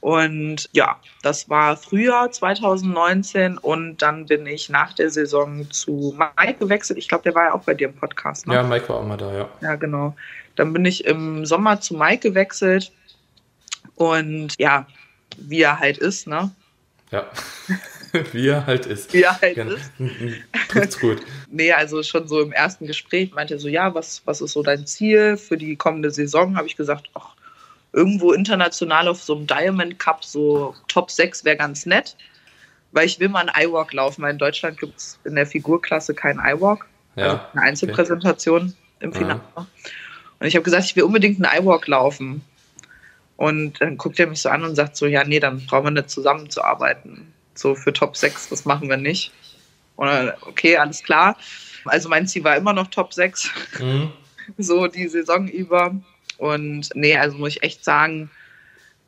Und 0.00 0.68
ja, 0.72 0.96
das 1.22 1.48
war 1.48 1.76
Frühjahr 1.76 2.30
2019 2.30 3.56
und 3.56 4.02
dann 4.02 4.26
bin 4.26 4.46
ich 4.46 4.68
nach 4.68 4.92
der 4.94 5.10
Saison 5.10 5.70
zu 5.70 6.14
Mike 6.18 6.58
gewechselt. 6.58 6.98
Ich 6.98 7.08
glaube, 7.08 7.22
der 7.22 7.36
war 7.36 7.44
ja 7.44 7.54
auch 7.54 7.62
bei 7.62 7.74
dir 7.74 7.88
im 7.88 7.94
Podcast. 7.94 8.48
Ne? 8.48 8.54
Ja, 8.54 8.64
Mike 8.64 8.88
war 8.88 8.96
auch 8.96 9.06
mal 9.06 9.16
da, 9.16 9.32
ja. 9.32 9.48
Ja, 9.60 9.76
genau. 9.76 10.16
Dann 10.56 10.72
bin 10.72 10.84
ich 10.84 11.04
im 11.04 11.46
Sommer 11.46 11.80
zu 11.80 11.94
Mike 11.94 12.28
gewechselt 12.28 12.92
und 13.94 14.58
ja, 14.58 14.86
wie 15.38 15.62
er 15.62 15.78
halt 15.78 15.98
ist, 15.98 16.26
ne? 16.26 16.50
Ja. 17.12 17.26
wie 18.32 18.48
er 18.48 18.66
halt 18.66 18.86
ist. 18.86 19.12
Wie 19.12 19.22
er 19.22 19.40
halt 19.40 19.54
genau. 19.54 19.74
ist. 19.74 19.92
Tut's 20.68 21.00
gut. 21.00 21.22
nee, 21.50 21.72
also 21.72 22.02
schon 22.02 22.28
so 22.28 22.40
im 22.40 22.52
ersten 22.52 22.86
Gespräch 22.86 23.32
meinte 23.32 23.54
er 23.54 23.60
so, 23.60 23.68
ja, 23.68 23.94
was, 23.94 24.22
was 24.24 24.40
ist 24.40 24.52
so 24.52 24.62
dein 24.62 24.86
Ziel 24.86 25.36
für 25.36 25.56
die 25.56 25.76
kommende 25.76 26.10
Saison? 26.10 26.56
Habe 26.56 26.66
ich 26.66 26.76
gesagt, 26.76 27.10
ach, 27.14 27.34
irgendwo 27.92 28.32
international 28.32 29.08
auf 29.08 29.22
so 29.22 29.36
einem 29.36 29.46
Diamond 29.46 29.98
Cup, 29.98 30.24
so 30.24 30.74
Top 30.88 31.10
6 31.10 31.44
wäre 31.44 31.56
ganz 31.56 31.86
nett, 31.86 32.16
weil 32.92 33.06
ich 33.06 33.20
will 33.20 33.28
mal 33.28 33.48
einen 33.48 33.68
iWalk 33.68 33.92
laufen, 33.92 34.22
weil 34.22 34.32
in 34.32 34.38
Deutschland 34.38 34.78
gibt 34.78 34.98
es 34.98 35.18
in 35.24 35.34
der 35.34 35.46
Figurklasse 35.46 36.14
keinen 36.14 36.40
iWalk, 36.40 36.86
ja, 37.16 37.24
also 37.24 37.40
eine 37.52 37.62
Einzelpräsentation 37.62 38.62
okay. 38.62 38.74
im 39.00 39.12
Finale. 39.12 39.40
Ja. 39.56 39.66
Und 40.40 40.46
ich 40.46 40.54
habe 40.56 40.64
gesagt, 40.64 40.84
ich 40.84 40.96
will 40.96 41.04
unbedingt 41.04 41.44
einen 41.44 41.62
iWalk 41.62 41.86
laufen. 41.86 42.42
Und 43.36 43.80
dann 43.80 43.96
guckt 43.96 44.20
er 44.20 44.26
mich 44.26 44.40
so 44.40 44.48
an 44.50 44.64
und 44.64 44.74
sagt 44.74 44.96
so, 44.96 45.06
ja, 45.06 45.24
nee, 45.24 45.40
dann 45.40 45.64
brauchen 45.66 45.84
wir 45.84 45.90
nicht 45.90 46.10
zusammenzuarbeiten. 46.10 47.32
So 47.54 47.74
für 47.74 47.92
Top 47.92 48.16
6, 48.16 48.48
das 48.48 48.64
machen 48.64 48.88
wir 48.88 48.96
nicht. 48.96 49.32
Und 49.96 50.08
dann, 50.08 50.32
okay, 50.42 50.76
alles 50.76 51.02
klar. 51.02 51.36
Also 51.84 52.08
mein 52.08 52.26
Ziel 52.26 52.44
war 52.44 52.56
immer 52.56 52.72
noch 52.72 52.88
Top 52.88 53.12
6. 53.12 53.50
Mhm. 53.80 54.12
So 54.58 54.88
die 54.88 55.06
Saison 55.06 55.46
über. 55.46 55.94
Und 56.36 56.88
nee, 56.94 57.16
also 57.16 57.38
muss 57.38 57.50
ich 57.50 57.62
echt 57.62 57.84
sagen, 57.84 58.28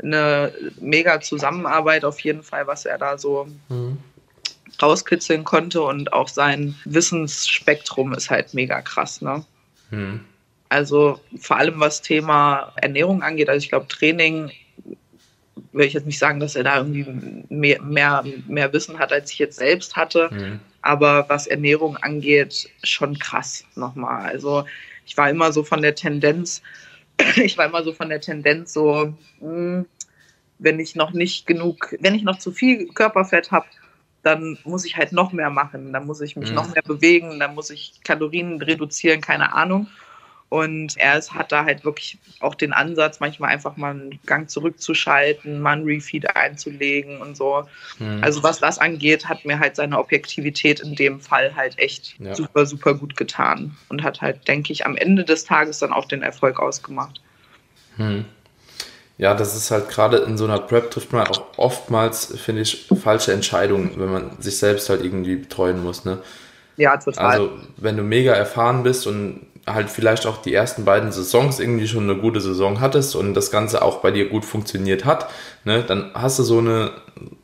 eine 0.01 0.53
mega 0.81 1.21
Zusammenarbeit 1.21 2.05
auf 2.05 2.21
jeden 2.21 2.45
Fall, 2.45 2.67
was 2.69 2.85
er 2.85 2.99
da 2.99 3.19
so 3.19 3.49
mhm. 3.69 3.99
rauskitzeln 4.81 5.43
konnte 5.43 5.83
und 5.83 6.13
auch 6.13 6.29
sein 6.29 6.77
Wissensspektrum 6.85 8.13
ist 8.13 8.31
halt 8.31 8.55
mega 8.55 8.81
krass, 8.81 9.21
ne? 9.23 9.45
Mhm. 9.91 10.21
Also 10.69 11.21
vor 11.41 11.57
allem 11.57 11.81
was 11.81 12.03
Thema 12.03 12.73
Ernährung 12.77 13.23
angeht, 13.23 13.49
also 13.49 13.63
ich 13.63 13.71
glaube 13.71 13.89
Training 13.89 14.51
will 15.73 15.87
ich 15.87 15.93
jetzt 15.93 16.07
nicht 16.07 16.19
sagen, 16.19 16.41
dass 16.41 16.57
er 16.57 16.65
da 16.65 16.79
irgendwie 16.79 17.07
mehr, 17.49 17.83
mehr, 17.83 18.25
mehr 18.47 18.73
Wissen 18.73 18.99
hat, 18.99 19.13
als 19.13 19.31
ich 19.33 19.39
jetzt 19.39 19.59
selbst 19.59 19.97
hatte. 19.97 20.31
Mhm. 20.33 20.61
Aber 20.83 21.27
was 21.29 21.47
Ernährung 21.47 21.97
angeht, 21.99 22.69
schon 22.83 23.19
krass 23.19 23.65
nochmal. 23.75 24.27
Also 24.27 24.65
ich 25.07 25.17
war 25.17 25.31
immer 25.31 25.53
so 25.53 25.63
von 25.63 25.83
der 25.83 25.95
Tendenz, 25.95 26.63
ich 27.37 27.57
war 27.57 27.67
immer 27.67 27.83
so 27.83 27.93
von 27.93 28.09
der 28.09 28.21
Tendenz 28.21 28.73
so, 28.73 29.15
hm, 29.41 29.87
wenn 30.59 30.81
ich 30.81 30.95
noch 30.95 31.13
nicht 31.13 31.47
genug, 31.47 31.95
wenn 32.01 32.15
ich 32.15 32.23
noch 32.23 32.39
zu 32.39 32.53
viel 32.53 32.89
Körperfett 32.89 33.51
habe, 33.51 33.67
dann 34.23 34.59
muss 34.65 34.85
ich 34.85 34.97
halt 34.97 35.13
noch 35.13 35.33
mehr 35.33 35.51
machen, 35.51 35.93
dann 35.93 36.07
muss 36.07 36.21
ich 36.21 36.37
mich 36.37 36.51
mhm. 36.51 36.57
noch 36.57 36.73
mehr 36.73 36.83
bewegen, 36.83 37.39
dann 37.39 37.55
muss 37.55 37.71
ich 37.71 38.01
Kalorien 38.05 38.61
reduzieren, 38.61 39.21
keine 39.21 39.53
Ahnung. 39.53 39.89
Und 40.55 40.97
er 40.99 41.19
ist, 41.19 41.35
hat 41.35 41.51
da 41.51 41.65
halt 41.65 41.85
wirklich 41.85 42.17
auch 42.39 42.55
den 42.55 42.73
Ansatz, 42.73 43.19
manchmal 43.19 43.51
einfach 43.51 43.77
mal 43.77 43.91
einen 43.91 44.21
Gang 44.25 44.49
zurückzuschalten, 44.49 45.61
mal 45.61 45.73
einen 45.73 45.85
Refeed 45.85 46.37
einzulegen 46.37 47.21
und 47.21 47.37
so. 47.37 47.65
Mhm. 47.99 48.23
Also 48.23 48.45
was 48.45 48.61
das 48.61 48.79
angeht, 48.79 49.29
hat 49.29 49.45
mir 49.45 49.59
halt 49.59 49.75
seine 49.75 49.99
Objektivität 49.99 50.79
in 50.79 50.95
dem 50.95 51.19
Fall 51.19 51.57
halt 51.57 51.77
echt 51.81 52.15
ja. 52.21 52.37
super, 52.37 52.67
super 52.67 52.95
gut 52.95 53.17
getan. 53.17 53.77
Und 53.89 54.05
hat 54.05 54.21
halt, 54.21 54.47
denke 54.47 54.73
ich, 54.73 54.87
am 54.87 54.97
Ende 54.97 55.25
des 55.25 55.45
Tages 55.45 55.81
dann 55.81 55.93
auch 55.93 56.05
den 56.05 56.23
Erfolg 56.23 56.61
ausgemacht. 56.61 57.21
Mhm. 57.97 58.25
Ja, 59.19 59.35
das 59.35 59.57
ist 59.57 59.73
halt 59.73 59.89
gerade 59.89 60.19
in 60.19 60.39
so 60.39 60.45
einer 60.45 60.61
Prep 60.61 60.93
trifft 60.93 61.13
man 61.13 61.27
auch 61.27 61.43
oftmals, 61.57 62.33
finde 62.39 62.63
ich, 62.63 62.87
falsche 63.03 63.33
Entscheidungen, 63.33 63.95
wenn 63.97 64.13
man 64.13 64.41
sich 64.41 64.57
selbst 64.57 64.89
halt 64.89 65.03
irgendwie 65.03 65.35
betreuen 65.35 65.83
muss. 65.83 66.05
Ne? 66.05 66.23
Ja, 66.77 66.97
total. 66.97 67.25
Also, 67.25 67.51
wenn 67.77 67.97
du 67.97 68.05
mega 68.05 68.35
erfahren 68.35 68.85
bist 68.85 69.09
und 69.09 69.49
halt 69.67 69.89
vielleicht 69.89 70.27
auch 70.27 70.39
die 70.39 70.53
ersten 70.53 70.85
beiden 70.85 71.11
Saisons 71.13 71.59
irgendwie 71.59 71.89
schon 71.89 72.09
eine 72.09 72.21
gute 72.21 72.41
Saison 72.41 72.81
hattest 72.81 73.17
und 73.17 73.35
das 73.35 73.51
Ganze 73.51 73.83
auch 73.83 73.99
bei 73.99 74.11
dir 74.11 74.29
gut 74.29 74.45
funktioniert 74.45 75.05
hat, 75.05 75.31
ne, 75.65 75.83
dann 75.83 76.11
hast 76.15 76.39
du 76.39 76.43
so 76.43 76.59
eine 76.59 76.91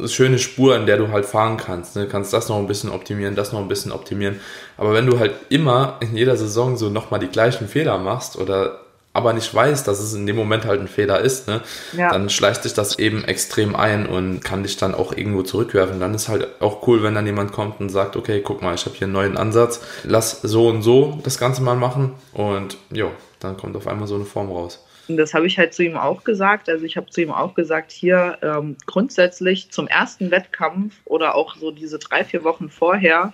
schöne 0.04 0.38
Spur, 0.38 0.76
in 0.76 0.86
der 0.86 0.96
du 0.96 1.08
halt 1.08 1.24
fahren 1.24 1.56
kannst. 1.56 1.96
Ne? 1.96 2.06
Kannst 2.06 2.32
das 2.32 2.48
noch 2.48 2.58
ein 2.58 2.66
bisschen 2.66 2.90
optimieren, 2.90 3.36
das 3.36 3.52
noch 3.52 3.60
ein 3.60 3.68
bisschen 3.68 3.92
optimieren. 3.92 4.40
Aber 4.76 4.92
wenn 4.92 5.06
du 5.06 5.18
halt 5.18 5.32
immer 5.48 5.96
in 6.00 6.16
jeder 6.16 6.36
Saison 6.36 6.76
so 6.76 6.90
nochmal 6.90 7.20
die 7.20 7.28
gleichen 7.28 7.68
Fehler 7.68 7.98
machst 7.98 8.36
oder 8.36 8.80
aber 9.12 9.32
nicht 9.32 9.52
weiß, 9.52 9.84
dass 9.84 10.00
es 10.00 10.14
in 10.14 10.26
dem 10.26 10.36
Moment 10.36 10.64
halt 10.64 10.80
ein 10.80 10.88
Fehler 10.88 11.20
ist, 11.20 11.48
ne, 11.48 11.62
ja. 11.96 12.10
dann 12.10 12.30
schleicht 12.30 12.62
sich 12.62 12.74
das 12.74 12.98
eben 12.98 13.24
extrem 13.24 13.74
ein 13.74 14.06
und 14.06 14.44
kann 14.44 14.62
dich 14.62 14.76
dann 14.76 14.94
auch 14.94 15.12
irgendwo 15.12 15.42
zurückwerfen. 15.42 15.98
Dann 15.98 16.14
ist 16.14 16.28
halt 16.28 16.46
auch 16.60 16.86
cool, 16.86 17.02
wenn 17.02 17.14
dann 17.14 17.26
jemand 17.26 17.52
kommt 17.52 17.80
und 17.80 17.88
sagt, 17.88 18.16
okay, 18.16 18.40
guck 18.40 18.62
mal, 18.62 18.74
ich 18.74 18.86
habe 18.86 18.96
hier 18.96 19.06
einen 19.06 19.14
neuen 19.14 19.36
Ansatz, 19.36 19.80
lass 20.04 20.42
so 20.42 20.68
und 20.68 20.82
so 20.82 21.18
das 21.24 21.38
Ganze 21.38 21.62
mal 21.62 21.76
machen 21.76 22.14
und 22.32 22.76
jo, 22.90 23.10
dann 23.40 23.56
kommt 23.56 23.76
auf 23.76 23.88
einmal 23.88 24.06
so 24.06 24.14
eine 24.14 24.24
Form 24.24 24.50
raus. 24.50 24.84
Und 25.08 25.16
das 25.16 25.34
habe 25.34 25.48
ich 25.48 25.58
halt 25.58 25.74
zu 25.74 25.82
ihm 25.82 25.96
auch 25.96 26.22
gesagt. 26.22 26.68
Also 26.68 26.84
ich 26.84 26.96
habe 26.96 27.10
zu 27.10 27.20
ihm 27.20 27.32
auch 27.32 27.54
gesagt, 27.54 27.90
hier 27.90 28.38
ähm, 28.42 28.76
grundsätzlich 28.86 29.72
zum 29.72 29.88
ersten 29.88 30.30
Wettkampf 30.30 30.94
oder 31.04 31.34
auch 31.34 31.56
so 31.56 31.72
diese 31.72 31.98
drei, 31.98 32.24
vier 32.24 32.44
Wochen 32.44 32.70
vorher 32.70 33.32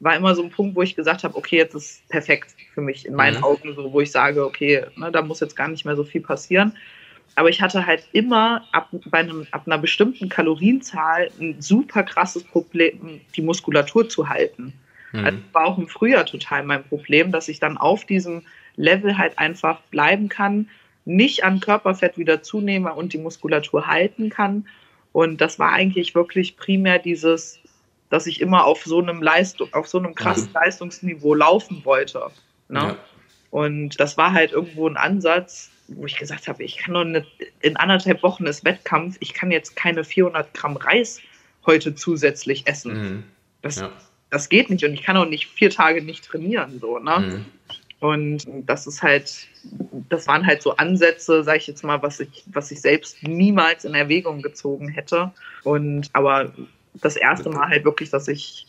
war 0.00 0.16
immer 0.16 0.34
so 0.34 0.42
ein 0.42 0.50
Punkt, 0.50 0.74
wo 0.74 0.82
ich 0.82 0.96
gesagt 0.96 1.24
habe, 1.24 1.36
okay, 1.36 1.58
jetzt 1.58 1.74
ist 1.74 2.08
perfekt 2.08 2.56
für 2.74 2.80
mich 2.80 3.06
in 3.06 3.14
meinen 3.14 3.38
mhm. 3.38 3.44
Augen, 3.44 3.74
so 3.74 3.92
wo 3.92 4.00
ich 4.00 4.10
sage, 4.10 4.44
okay, 4.44 4.86
ne, 4.96 5.12
da 5.12 5.22
muss 5.22 5.40
jetzt 5.40 5.56
gar 5.56 5.68
nicht 5.68 5.84
mehr 5.84 5.96
so 5.96 6.04
viel 6.04 6.22
passieren. 6.22 6.72
Aber 7.36 7.48
ich 7.48 7.62
hatte 7.62 7.86
halt 7.86 8.08
immer 8.12 8.64
ab, 8.72 8.88
bei 9.06 9.18
einem, 9.18 9.46
ab 9.52 9.62
einer 9.66 9.78
bestimmten 9.78 10.28
Kalorienzahl 10.28 11.30
ein 11.38 11.60
super 11.60 12.02
krasses 12.02 12.42
Problem, 12.42 13.20
die 13.36 13.42
Muskulatur 13.42 14.08
zu 14.08 14.28
halten. 14.28 14.72
Mhm. 15.12 15.24
Also 15.24 15.38
war 15.52 15.66
auch 15.66 15.78
im 15.78 15.88
Frühjahr 15.88 16.26
total 16.26 16.64
mein 16.64 16.82
Problem, 16.82 17.30
dass 17.30 17.48
ich 17.48 17.60
dann 17.60 17.76
auf 17.76 18.04
diesem 18.04 18.42
Level 18.76 19.18
halt 19.18 19.38
einfach 19.38 19.80
bleiben 19.90 20.28
kann, 20.28 20.68
nicht 21.04 21.44
an 21.44 21.60
Körperfett 21.60 22.18
wieder 22.18 22.42
zunehme 22.42 22.94
und 22.94 23.12
die 23.12 23.18
Muskulatur 23.18 23.86
halten 23.86 24.30
kann. 24.30 24.66
Und 25.12 25.40
das 25.40 25.58
war 25.58 25.72
eigentlich 25.72 26.14
wirklich 26.14 26.56
primär 26.56 26.98
dieses 26.98 27.60
dass 28.10 28.26
ich 28.26 28.40
immer 28.40 28.64
auf 28.64 28.84
so 28.84 29.00
einem 29.00 29.22
Leistung, 29.22 29.72
auf 29.72 29.88
so 29.88 29.98
einem 29.98 30.14
krassen 30.14 30.48
mhm. 30.48 30.54
Leistungsniveau 30.54 31.34
laufen 31.34 31.84
wollte. 31.84 32.26
Ne? 32.68 32.80
Ja. 32.80 32.96
Und 33.50 33.98
das 33.98 34.16
war 34.16 34.32
halt 34.32 34.52
irgendwo 34.52 34.86
ein 34.86 34.96
Ansatz, 34.96 35.70
wo 35.88 36.06
ich 36.06 36.16
gesagt 36.16 36.46
habe, 36.46 36.62
ich 36.62 36.76
kann 36.76 37.12
nicht, 37.12 37.26
in 37.60 37.76
anderthalb 37.76 38.22
Wochen 38.22 38.46
ist 38.46 38.64
Wettkampf, 38.64 39.16
ich 39.20 39.34
kann 39.34 39.50
jetzt 39.50 39.74
keine 39.74 40.04
400 40.04 40.52
Gramm 40.54 40.76
Reis 40.76 41.20
heute 41.66 41.94
zusätzlich 41.94 42.66
essen. 42.66 42.92
Mhm. 42.92 43.24
Das, 43.62 43.80
ja. 43.80 43.90
das 44.30 44.48
geht 44.48 44.70
nicht 44.70 44.84
und 44.84 44.94
ich 44.94 45.02
kann 45.02 45.16
auch 45.16 45.26
nicht 45.26 45.46
vier 45.46 45.70
Tage 45.70 46.02
nicht 46.02 46.24
trainieren, 46.24 46.78
so, 46.80 46.98
ne? 46.98 47.18
Mhm. 47.18 47.46
Und 48.00 48.46
das 48.64 48.86
ist 48.86 49.02
halt, 49.02 49.46
das 50.08 50.26
waren 50.26 50.46
halt 50.46 50.62
so 50.62 50.74
Ansätze, 50.76 51.44
sage 51.44 51.58
ich 51.58 51.66
jetzt 51.66 51.84
mal, 51.84 52.02
was 52.02 52.18
ich, 52.18 52.44
was 52.46 52.70
ich 52.70 52.80
selbst 52.80 53.22
niemals 53.22 53.84
in 53.84 53.94
Erwägung 53.94 54.40
gezogen 54.40 54.88
hätte. 54.88 55.32
Und 55.64 56.08
aber 56.14 56.50
das 56.94 57.16
erste 57.16 57.50
Mal 57.50 57.68
halt 57.68 57.84
wirklich, 57.84 58.10
dass 58.10 58.28
ich, 58.28 58.66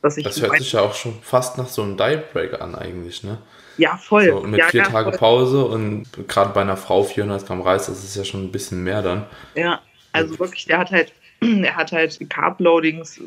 dass 0.00 0.16
ich. 0.16 0.24
Das 0.24 0.40
hört 0.40 0.58
sich 0.58 0.72
ja 0.72 0.80
auch 0.80 0.94
schon 0.94 1.14
fast 1.22 1.58
nach 1.58 1.68
so 1.68 1.82
einem 1.82 1.96
Diet 1.96 2.32
Break 2.32 2.60
an 2.60 2.74
eigentlich, 2.74 3.22
ne? 3.22 3.38
Ja, 3.78 3.96
voll. 3.96 4.28
So, 4.28 4.40
mit 4.40 4.60
ja, 4.60 4.68
vier 4.68 4.82
ja, 4.82 4.88
Tage 4.88 5.10
voll. 5.10 5.18
Pause 5.18 5.64
und 5.64 6.06
gerade 6.28 6.52
bei 6.52 6.60
einer 6.60 6.76
Frau 6.76 7.04
400 7.04 7.46
Gramm 7.46 7.62
Reis, 7.62 7.86
das 7.86 8.04
ist 8.04 8.16
ja 8.16 8.24
schon 8.24 8.44
ein 8.44 8.52
bisschen 8.52 8.82
mehr 8.84 9.02
dann. 9.02 9.26
Ja, 9.54 9.80
also 10.12 10.38
wirklich, 10.38 10.66
der 10.66 10.78
hat 10.78 10.90
halt, 10.90 11.12
er 11.40 11.76
hat 11.76 11.92
halt 11.92 12.18
Carb-Loadings 12.28 13.20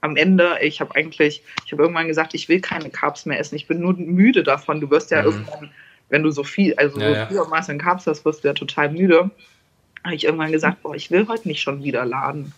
am 0.00 0.16
Ende. 0.16 0.56
Ich 0.62 0.80
habe 0.80 0.94
eigentlich, 0.94 1.42
ich 1.66 1.72
habe 1.72 1.82
irgendwann 1.82 2.08
gesagt, 2.08 2.34
ich 2.34 2.48
will 2.48 2.60
keine 2.60 2.90
Carbs 2.90 3.26
mehr 3.26 3.38
essen. 3.38 3.56
Ich 3.56 3.66
bin 3.66 3.80
nur 3.80 3.94
müde 3.94 4.42
davon. 4.42 4.80
Du 4.80 4.90
wirst 4.90 5.10
ja 5.10 5.20
mhm. 5.20 5.28
irgendwann, 5.28 5.70
wenn 6.08 6.22
du 6.22 6.30
so 6.30 6.44
viel, 6.44 6.74
also 6.74 6.98
Ja, 6.98 7.08
so 7.08 7.14
ja. 7.14 7.26
viel 7.26 7.50
Maß 7.50 7.68
an 7.70 7.78
Carbs 7.78 8.06
hast, 8.06 8.24
wirst 8.24 8.42
du 8.42 8.48
ja 8.48 8.54
total 8.54 8.90
müde. 8.90 9.30
Habe 10.02 10.14
ich 10.14 10.24
irgendwann 10.24 10.52
gesagt, 10.52 10.82
boah, 10.82 10.94
ich 10.94 11.10
will 11.10 11.28
heute 11.28 11.46
nicht 11.46 11.60
schon 11.60 11.84
wieder 11.84 12.06
laden. 12.06 12.54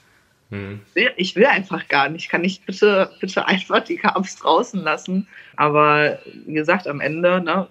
Mhm. 0.52 0.80
Ich 1.16 1.34
will- 1.34 1.46
einfach 1.46 1.88
gar 1.88 2.08
nicht. 2.10 2.28
Kann 2.28 2.44
ich 2.44 2.60
bitte, 2.62 3.10
bitte 3.20 3.46
einfach 3.46 3.82
die 3.84 3.96
Carbs 3.96 4.36
draußen 4.36 4.80
lassen. 4.82 5.26
Aber 5.56 6.18
wie 6.46 6.52
gesagt, 6.54 6.86
am 6.86 7.00
Ende 7.00 7.40
ne, 7.40 7.66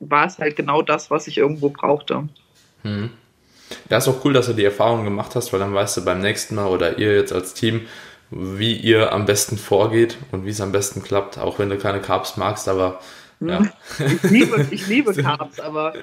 war 0.00 0.26
es 0.26 0.38
halt 0.38 0.54
genau 0.56 0.82
das, 0.82 1.10
was 1.10 1.26
ich 1.26 1.38
irgendwo 1.38 1.70
brauchte. 1.70 2.28
Mhm. 2.82 3.10
Ja, 3.88 3.96
ist 3.96 4.08
auch 4.08 4.22
cool, 4.24 4.34
dass 4.34 4.46
du 4.46 4.52
die 4.52 4.64
Erfahrung 4.64 5.04
gemacht 5.04 5.34
hast, 5.34 5.52
weil 5.52 5.60
dann 5.60 5.72
weißt 5.72 5.96
du 5.96 6.04
beim 6.04 6.20
nächsten 6.20 6.54
Mal 6.56 6.66
oder 6.66 6.98
ihr 6.98 7.16
jetzt 7.16 7.32
als 7.32 7.54
Team, 7.54 7.86
wie 8.30 8.74
ihr 8.74 9.12
am 9.12 9.24
besten 9.24 9.56
vorgeht 9.56 10.18
und 10.30 10.44
wie 10.44 10.50
es 10.50 10.60
am 10.60 10.72
besten 10.72 11.02
klappt, 11.02 11.38
auch 11.38 11.58
wenn 11.58 11.70
du 11.70 11.78
keine 11.78 12.00
Carbs 12.00 12.36
magst, 12.36 12.68
aber 12.68 13.00
ja. 13.40 13.62
Ich 13.98 14.30
liebe, 14.30 14.66
ich 14.70 14.86
liebe 14.86 15.14
Carbs, 15.22 15.58
aber 15.60 15.94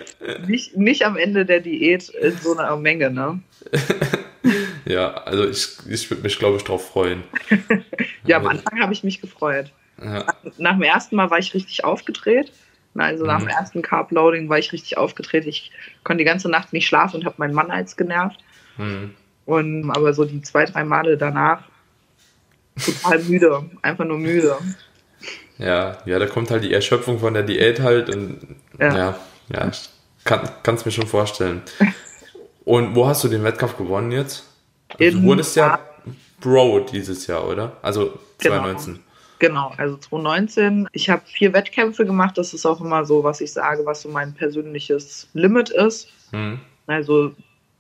nicht, 0.48 0.76
nicht 0.76 1.06
am 1.06 1.16
Ende 1.18 1.46
der 1.46 1.60
Diät 1.60 2.10
in 2.10 2.36
so 2.38 2.58
einer 2.58 2.76
Menge, 2.78 3.12
ne? 3.12 3.42
Ja, 4.86 5.14
also 5.26 5.48
ich, 5.48 5.78
ich 5.88 6.10
würde 6.10 6.24
mich, 6.24 6.40
glaube 6.40 6.58
ich, 6.58 6.64
drauf 6.64 6.88
freuen. 6.90 7.24
Ja, 8.26 8.38
am 8.38 8.48
Anfang 8.48 8.80
habe 8.82 8.94
ich 8.94 9.04
mich 9.04 9.22
gefreut. 9.22 9.72
Ja. 10.04 10.26
Nach 10.58 10.74
dem 10.74 10.82
ersten 10.84 11.16
Mal 11.16 11.30
war 11.30 11.38
ich 11.40 11.54
richtig 11.54 11.84
aufgedreht. 11.84 12.52
Also 12.96 13.26
nach 13.26 13.40
Mhm. 13.40 13.46
dem 13.46 13.50
ersten 13.50 13.82
Carb-Loading 13.82 14.50
war 14.50 14.58
ich 14.60 14.74
richtig 14.74 14.98
aufgedreht. 14.98 15.46
Ich 15.46 15.72
konnte 16.04 16.20
die 16.20 16.26
ganze 16.26 16.50
Nacht 16.50 16.74
nicht 16.74 16.88
schlafen 16.88 17.18
und 17.18 17.26
habe 17.26 17.36
meinen 17.38 17.54
Mann 17.54 17.72
als 17.72 17.96
genervt. 17.96 18.40
Mhm. 18.78 19.14
Und 19.46 19.90
aber 19.92 20.14
so 20.14 20.26
die 20.26 20.42
zwei, 20.42 20.66
drei 20.66 20.84
Male 20.84 21.18
danach 21.18 21.64
total 22.84 23.20
müde. 23.20 23.70
Einfach 23.82 24.06
nur 24.06 24.18
müde. 24.18 24.56
Ja, 25.58 25.98
ja, 26.06 26.20
da 26.20 26.26
kommt 26.26 26.50
halt 26.52 26.64
die 26.64 26.74
Erschöpfung 26.74 27.20
von 27.20 27.34
der 27.34 27.44
Diät 27.44 27.80
halt 27.82 28.10
und 28.10 28.56
Ja. 28.80 28.98
ja, 28.98 29.20
ja, 29.54 29.68
ich 29.70 29.90
kann 30.24 30.76
es 30.76 30.86
mir 30.86 30.92
schon 30.92 31.08
vorstellen. 31.08 31.62
Und 32.66 32.96
wo 32.96 33.08
hast 33.08 33.24
du 33.24 33.28
den 33.28 33.44
Wettkampf 33.44 33.78
gewonnen 33.78 34.12
jetzt? 34.12 34.46
Also 35.00 35.18
du 35.20 35.24
wurdest 35.24 35.56
ja 35.56 35.80
Bro 36.40 36.82
dieses 36.92 37.28
Jahr, 37.28 37.48
oder? 37.48 37.78
Also 37.82 38.20
Genau. 38.42 38.56
2019. 38.64 39.00
Genau, 39.40 39.74
also 39.78 39.98
2019. 39.98 40.88
Ich 40.92 41.10
habe 41.10 41.24
vier 41.26 41.54
Wettkämpfe 41.54 42.06
gemacht. 42.06 42.38
Das 42.38 42.54
ist 42.54 42.66
auch 42.66 42.80
immer 42.80 43.06
so, 43.06 43.24
was 43.24 43.42
ich 43.42 43.52
sage, 43.52 43.86
was 43.86 44.04
so 44.04 44.10
mein 44.10 44.34
persönliches 44.34 45.30
Limit 45.34 45.70
ist. 45.72 46.10
Mhm. 46.32 46.60
Also 46.88 47.34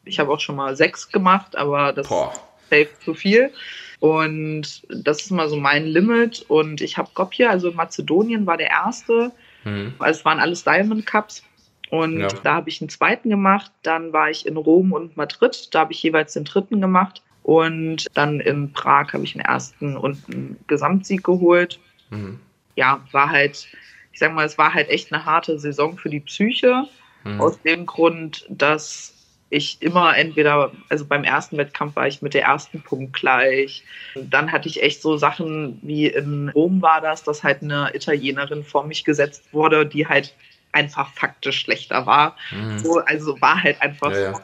ich 0.05 0.19
habe 0.19 0.31
auch 0.31 0.39
schon 0.39 0.55
mal 0.55 0.75
sechs 0.75 1.09
gemacht, 1.09 1.55
aber 1.55 1.93
das 1.93 2.07
Boah. 2.07 2.31
ist 2.31 2.69
safe 2.69 2.89
zu 3.05 3.13
viel. 3.13 3.51
Und 3.99 4.81
das 4.89 5.21
ist 5.21 5.31
mal 5.31 5.49
so 5.49 5.55
mein 5.55 5.85
Limit. 5.85 6.43
Und 6.47 6.81
ich 6.81 6.97
habe 6.97 7.09
Skopje, 7.11 7.47
also 7.49 7.71
Mazedonien 7.71 8.47
war 8.47 8.57
der 8.57 8.71
erste. 8.71 9.31
Mhm. 9.63 9.93
Es 10.03 10.25
waren 10.25 10.39
alles 10.39 10.63
Diamond 10.63 11.05
Cups. 11.05 11.43
Und 11.91 12.19
Ja. 12.19 12.29
da 12.43 12.53
habe 12.55 12.69
ich 12.69 12.81
einen 12.81 12.89
zweiten 12.89 13.29
gemacht. 13.29 13.71
Dann 13.83 14.13
war 14.13 14.29
ich 14.29 14.47
in 14.47 14.57
Rom 14.57 14.93
und 14.93 15.17
Madrid. 15.17 15.67
Da 15.71 15.81
habe 15.81 15.91
ich 15.93 16.01
jeweils 16.01 16.33
den 16.33 16.45
dritten 16.45 16.81
gemacht. 16.81 17.21
Und 17.43 18.07
dann 18.13 18.39
in 18.39 18.71
Prag 18.71 19.13
habe 19.13 19.23
ich 19.23 19.35
einen 19.35 19.45
ersten 19.45 19.97
und 19.97 20.17
einen 20.27 20.57
Gesamtsieg 20.67 21.23
geholt. 21.23 21.79
Mhm. 22.09 22.39
Ja, 22.75 23.05
war 23.11 23.29
halt, 23.29 23.67
ich 24.13 24.19
sag 24.19 24.33
mal, 24.33 24.45
es 24.45 24.57
war 24.57 24.73
halt 24.73 24.89
echt 24.89 25.11
eine 25.11 25.25
harte 25.25 25.59
Saison 25.59 25.97
für 25.97 26.09
die 26.09 26.21
Psyche. 26.21 26.87
Mhm. 27.25 27.41
Aus 27.41 27.61
dem 27.61 27.85
Grund, 27.85 28.45
dass 28.47 29.13
ich 29.49 29.81
immer 29.81 30.17
entweder, 30.17 30.71
also 30.87 31.03
beim 31.05 31.25
ersten 31.25 31.57
Wettkampf 31.57 31.97
war 31.97 32.07
ich 32.07 32.21
mit 32.21 32.33
der 32.33 32.43
ersten 32.43 32.81
Punkt 32.81 33.11
gleich. 33.11 33.83
Dann 34.15 34.53
hatte 34.53 34.69
ich 34.69 34.81
echt 34.81 35.01
so 35.01 35.17
Sachen 35.17 35.77
wie 35.81 36.07
in 36.07 36.47
Rom 36.55 36.81
war 36.81 37.01
das, 37.01 37.23
dass 37.23 37.43
halt 37.43 37.61
eine 37.61 37.93
Italienerin 37.93 38.63
vor 38.63 38.87
mich 38.87 39.03
gesetzt 39.03 39.43
wurde, 39.51 39.85
die 39.85 40.07
halt 40.07 40.33
einfach 40.71 41.13
faktisch 41.13 41.59
schlechter 41.59 42.05
war. 42.05 42.37
Mhm. 42.51 42.79
So, 42.79 42.99
also 42.99 43.39
war 43.41 43.61
halt 43.63 43.81
einfach 43.81 44.11
Ja, 44.11 44.19
ja. 44.19 44.33
so. 44.33 44.41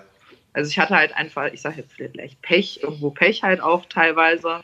Also 0.54 0.70
ich 0.72 0.80
hatte 0.80 0.96
halt 0.96 1.16
einfach, 1.16 1.46
ich 1.54 1.62
sage 1.62 1.78
jetzt 1.82 1.94
vielleicht 1.94 2.42
Pech, 2.42 2.82
irgendwo 2.82 3.12
Pech 3.12 3.44
halt 3.44 3.62
auch 3.62 3.86
teilweise. 3.86 4.62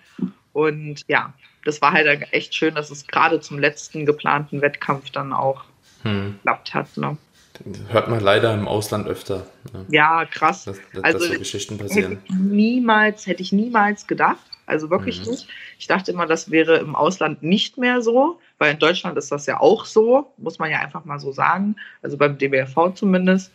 Und 0.53 1.01
ja, 1.07 1.33
das 1.65 1.81
war 1.81 1.91
halt 1.91 2.27
echt 2.31 2.55
schön, 2.55 2.75
dass 2.75 2.89
es 2.89 3.05
gerade 3.07 3.39
zum 3.39 3.59
letzten 3.59 4.05
geplanten 4.05 4.61
Wettkampf 4.61 5.11
dann 5.11 5.33
auch 5.33 5.65
Mhm. 6.03 6.35
geklappt 6.37 6.73
hat. 6.73 6.97
Ne? 6.97 7.17
Hört 7.89 8.09
man 8.09 8.19
leider 8.19 8.53
im 8.53 8.67
Ausland 8.67 9.07
öfter, 9.07 9.45
ne? 9.71 9.85
Ja, 9.87 10.25
krass. 10.25 10.65
dass, 10.65 10.81
dass, 10.91 11.03
Also, 11.03 11.25
so 11.25 11.37
Geschichten 11.37 11.75
Hätte 11.75 11.83
passieren. 11.87 12.21
ich 12.25 12.35
niemals, 12.35 13.27
hätte 13.27 13.41
ich 13.43 13.51
niemals 13.51 14.07
gedacht. 14.07 14.41
Also 14.65 14.89
wirklich 14.89 15.21
Mhm. 15.23 15.31
nicht. 15.31 15.47
Ich 15.77 15.87
dachte 15.87 16.11
immer, 16.11 16.25
das 16.25 16.49
wäre 16.49 16.77
im 16.77 16.95
Ausland 16.95 17.43
nicht 17.43 17.77
mehr 17.77 18.01
so, 18.01 18.39
weil 18.57 18.73
in 18.73 18.79
Deutschland 18.79 19.17
ist 19.17 19.31
das 19.31 19.45
ja 19.45 19.59
auch 19.59 19.85
so, 19.85 20.33
muss 20.37 20.59
man 20.59 20.71
ja 20.71 20.79
einfach 20.79 21.05
mal 21.05 21.19
so 21.19 21.31
sagen. 21.31 21.75
Also 22.01 22.17
beim 22.17 22.37
DBRV 22.37 22.93
zumindest. 22.95 23.51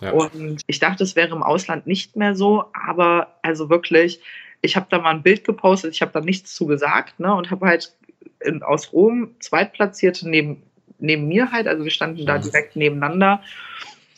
Ja. 0.00 0.12
Und 0.12 0.62
ich 0.66 0.78
dachte, 0.78 1.04
es 1.04 1.16
wäre 1.16 1.34
im 1.34 1.42
Ausland 1.42 1.86
nicht 1.86 2.16
mehr 2.16 2.34
so, 2.34 2.64
aber 2.72 3.38
also 3.42 3.68
wirklich, 3.68 4.20
ich 4.62 4.76
habe 4.76 4.86
da 4.90 4.98
mal 4.98 5.10
ein 5.10 5.22
Bild 5.22 5.44
gepostet, 5.44 5.94
ich 5.94 6.02
habe 6.02 6.12
da 6.12 6.20
nichts 6.20 6.54
zu 6.54 6.66
gesagt, 6.66 7.20
ne, 7.20 7.34
und 7.34 7.50
habe 7.50 7.66
halt 7.66 7.94
in, 8.40 8.62
aus 8.62 8.92
Rom 8.92 9.34
Zweitplatzierte 9.40 10.28
neben, 10.28 10.62
neben 10.98 11.28
mir 11.28 11.52
halt, 11.52 11.66
also 11.66 11.84
wir 11.84 11.90
standen 11.90 12.26
da 12.26 12.38
Mhm. 12.38 12.42
direkt 12.42 12.76
nebeneinander. 12.76 13.42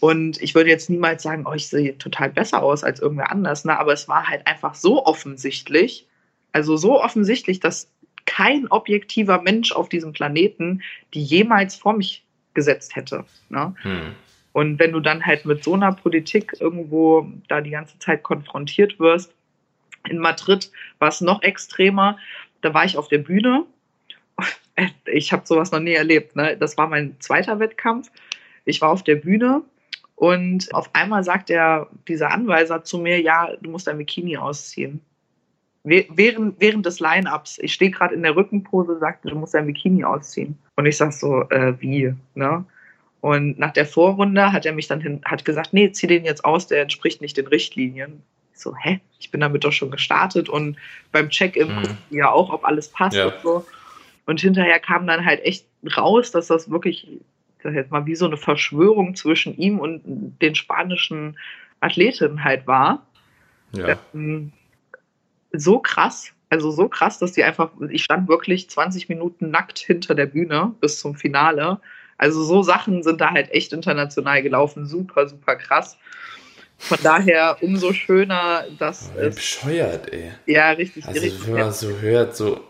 Und 0.00 0.42
ich 0.42 0.54
würde 0.56 0.70
jetzt 0.70 0.90
niemals 0.90 1.22
sagen, 1.22 1.46
oh, 1.46 1.52
ich 1.52 1.68
sehe 1.68 1.96
total 1.96 2.30
besser 2.30 2.62
aus 2.62 2.82
als 2.82 2.98
irgendwer 2.98 3.30
anders, 3.30 3.64
ne, 3.64 3.78
aber 3.78 3.92
es 3.92 4.08
war 4.08 4.28
halt 4.28 4.46
einfach 4.46 4.74
so 4.74 5.04
offensichtlich, 5.04 6.06
also 6.52 6.76
so 6.76 7.00
offensichtlich, 7.00 7.60
dass 7.60 7.88
kein 8.32 8.66
objektiver 8.68 9.42
Mensch 9.42 9.72
auf 9.72 9.90
diesem 9.90 10.12
Planeten 10.14 10.82
die 11.12 11.22
jemals 11.22 11.76
vor 11.76 11.92
mich 11.92 12.24
gesetzt 12.54 12.96
hätte. 12.96 13.24
Ne? 13.50 13.74
Mhm. 13.84 14.14
Und 14.52 14.78
wenn 14.78 14.92
du 14.92 15.00
dann 15.00 15.24
halt 15.24 15.44
mit 15.44 15.62
so 15.62 15.74
einer 15.74 15.92
Politik 15.92 16.54
irgendwo 16.58 17.30
da 17.48 17.60
die 17.60 17.70
ganze 17.70 17.98
Zeit 17.98 18.22
konfrontiert 18.22 18.98
wirst, 18.98 19.34
in 20.08 20.18
Madrid 20.18 20.70
war 20.98 21.08
es 21.08 21.20
noch 21.20 21.42
extremer. 21.42 22.18
Da 22.62 22.72
war 22.72 22.84
ich 22.86 22.96
auf 22.96 23.08
der 23.08 23.18
Bühne. 23.18 23.64
Ich 25.04 25.34
habe 25.34 25.46
sowas 25.46 25.70
noch 25.70 25.80
nie 25.80 25.92
erlebt. 25.92 26.34
Ne? 26.34 26.56
Das 26.56 26.78
war 26.78 26.88
mein 26.88 27.20
zweiter 27.20 27.60
Wettkampf. 27.60 28.10
Ich 28.64 28.80
war 28.80 28.88
auf 28.88 29.04
der 29.04 29.16
Bühne 29.16 29.62
und 30.16 30.72
auf 30.72 30.88
einmal 30.94 31.22
sagt 31.24 31.50
der, 31.50 31.88
dieser 32.08 32.30
Anweiser 32.30 32.82
zu 32.82 32.96
mir, 32.96 33.20
ja, 33.20 33.54
du 33.60 33.68
musst 33.68 33.86
dein 33.86 33.98
Bikini 33.98 34.38
ausziehen. 34.38 35.02
Während, 35.84 36.60
während 36.60 36.86
des 36.86 37.00
Line-Ups, 37.00 37.58
ich 37.58 37.72
stehe 37.74 37.90
gerade 37.90 38.14
in 38.14 38.22
der 38.22 38.36
Rückenpose, 38.36 38.98
sagte, 38.98 39.28
du 39.28 39.36
musst 39.36 39.54
dein 39.54 39.66
Bikini 39.66 40.04
ausziehen. 40.04 40.56
Und 40.76 40.86
ich 40.86 40.96
sag 40.96 41.12
so, 41.12 41.42
äh, 41.50 41.74
wie? 41.80 42.14
Ne? 42.34 42.64
Und 43.20 43.58
nach 43.58 43.72
der 43.72 43.86
Vorrunde 43.86 44.52
hat 44.52 44.64
er 44.64 44.72
mich 44.72 44.86
dann 44.86 45.00
hin, 45.00 45.20
hat 45.24 45.44
gesagt, 45.44 45.72
nee, 45.72 45.90
zieh 45.90 46.06
den 46.06 46.24
jetzt 46.24 46.44
aus, 46.44 46.68
der 46.68 46.82
entspricht 46.82 47.20
nicht 47.20 47.36
den 47.36 47.48
Richtlinien. 47.48 48.22
Ich 48.54 48.60
so, 48.60 48.76
hä? 48.76 49.00
Ich 49.18 49.30
bin 49.32 49.40
damit 49.40 49.64
doch 49.64 49.72
schon 49.72 49.90
gestartet 49.90 50.48
und 50.48 50.76
beim 51.10 51.30
Check-in 51.30 51.68
Mhm. 51.68 51.98
ja 52.10 52.30
auch, 52.30 52.50
ob 52.52 52.64
alles 52.64 52.88
passt 52.88 53.16
Ja. 53.16 53.26
und 53.26 53.40
so. 53.42 53.66
Und 54.26 54.40
hinterher 54.40 54.78
kam 54.78 55.06
dann 55.08 55.24
halt 55.24 55.44
echt 55.44 55.66
raus, 55.96 56.30
dass 56.30 56.46
das 56.46 56.70
wirklich, 56.70 57.08
ich 57.08 57.20
sag 57.62 57.74
jetzt 57.74 57.90
mal, 57.90 58.06
wie 58.06 58.14
so 58.14 58.26
eine 58.26 58.36
Verschwörung 58.36 59.16
zwischen 59.16 59.56
ihm 59.56 59.80
und 59.80 60.02
den 60.40 60.54
spanischen 60.54 61.36
Athletinnen 61.80 62.44
halt 62.44 62.68
war. 62.68 63.04
Ja. 63.72 63.96
Ähm, 64.14 64.52
so 65.52 65.78
krass, 65.78 66.32
also 66.50 66.70
so 66.70 66.88
krass, 66.88 67.18
dass 67.18 67.32
die 67.32 67.44
einfach, 67.44 67.70
ich 67.90 68.04
stand 68.04 68.28
wirklich 68.28 68.68
20 68.68 69.08
Minuten 69.08 69.50
nackt 69.50 69.78
hinter 69.78 70.14
der 70.14 70.26
Bühne 70.26 70.74
bis 70.80 71.00
zum 71.00 71.14
Finale. 71.14 71.80
Also 72.18 72.44
so 72.44 72.62
Sachen 72.62 73.02
sind 73.02 73.20
da 73.20 73.30
halt 73.30 73.50
echt 73.52 73.72
international 73.72 74.42
gelaufen, 74.42 74.86
super, 74.86 75.28
super 75.28 75.56
krass. 75.56 75.96
Von 76.78 76.98
daher 77.02 77.56
umso 77.60 77.92
schöner, 77.92 78.64
dass 78.78 79.10
Aber 79.10 79.22
es 79.22 79.36
bescheuert, 79.36 80.12
ey. 80.12 80.32
ja 80.46 80.70
richtig, 80.70 81.06
Also 81.06 81.20
richtig 81.20 81.46
wenn 81.46 81.54
man 81.54 81.72
so 81.72 81.90
hört, 82.00 82.36
so, 82.36 82.60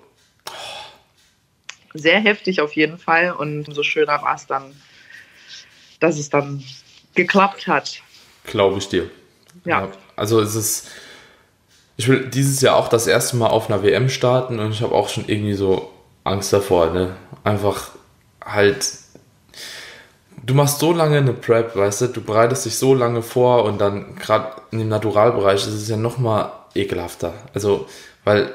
sehr 1.95 2.21
heftig 2.21 2.61
auf 2.61 2.75
jeden 2.75 2.99
Fall 2.99 3.33
und 3.33 3.69
umso 3.69 3.83
schöner 3.83 4.23
war 4.23 4.35
es 4.35 4.47
dann, 4.47 4.75
dass 6.01 6.19
es 6.19 6.31
dann 6.31 6.63
geklappt 7.15 7.67
hat. 7.67 8.03
Glaube 8.45 8.79
ich 8.79 8.89
dir. 8.89 9.11
Ja. 9.65 9.91
Also 10.17 10.41
es 10.41 10.55
ist, 10.55 10.91
ich 11.97 12.09
will 12.09 12.29
dieses 12.29 12.61
Jahr 12.61 12.77
auch 12.77 12.89
das 12.89 13.07
erste 13.07 13.37
Mal 13.37 13.49
auf 13.49 13.71
einer 13.71 13.83
WM 13.83 14.09
starten 14.09 14.59
und 14.59 14.73
ich 14.73 14.83
habe 14.83 14.95
auch 14.95 15.09
schon 15.09 15.25
irgendwie 15.27 15.55
so 15.55 15.91
Angst 16.25 16.53
davor, 16.53 16.91
ne? 16.91 17.17
Einfach 17.45 17.91
halt, 18.45 18.93
du 20.45 20.55
machst 20.55 20.79
so 20.79 20.93
lange 20.93 21.19
eine 21.19 21.33
Prep, 21.33 21.77
weißt 21.77 22.03
du, 22.03 22.07
du 22.09 22.23
bereitest 22.23 22.67
dich 22.67 22.77
so 22.77 22.95
lange 22.95 23.23
vor 23.23 23.65
und 23.65 23.81
dann 23.81 24.17
gerade 24.17 24.53
in 24.71 24.79
dem 24.79 24.89
Naturalbereich 24.89 25.67
ist 25.67 25.75
es 25.75 25.89
ja 25.89 25.97
nochmal 25.97 26.51
ekelhafter. 26.75 27.35
Also, 27.55 27.87
weil, 28.25 28.53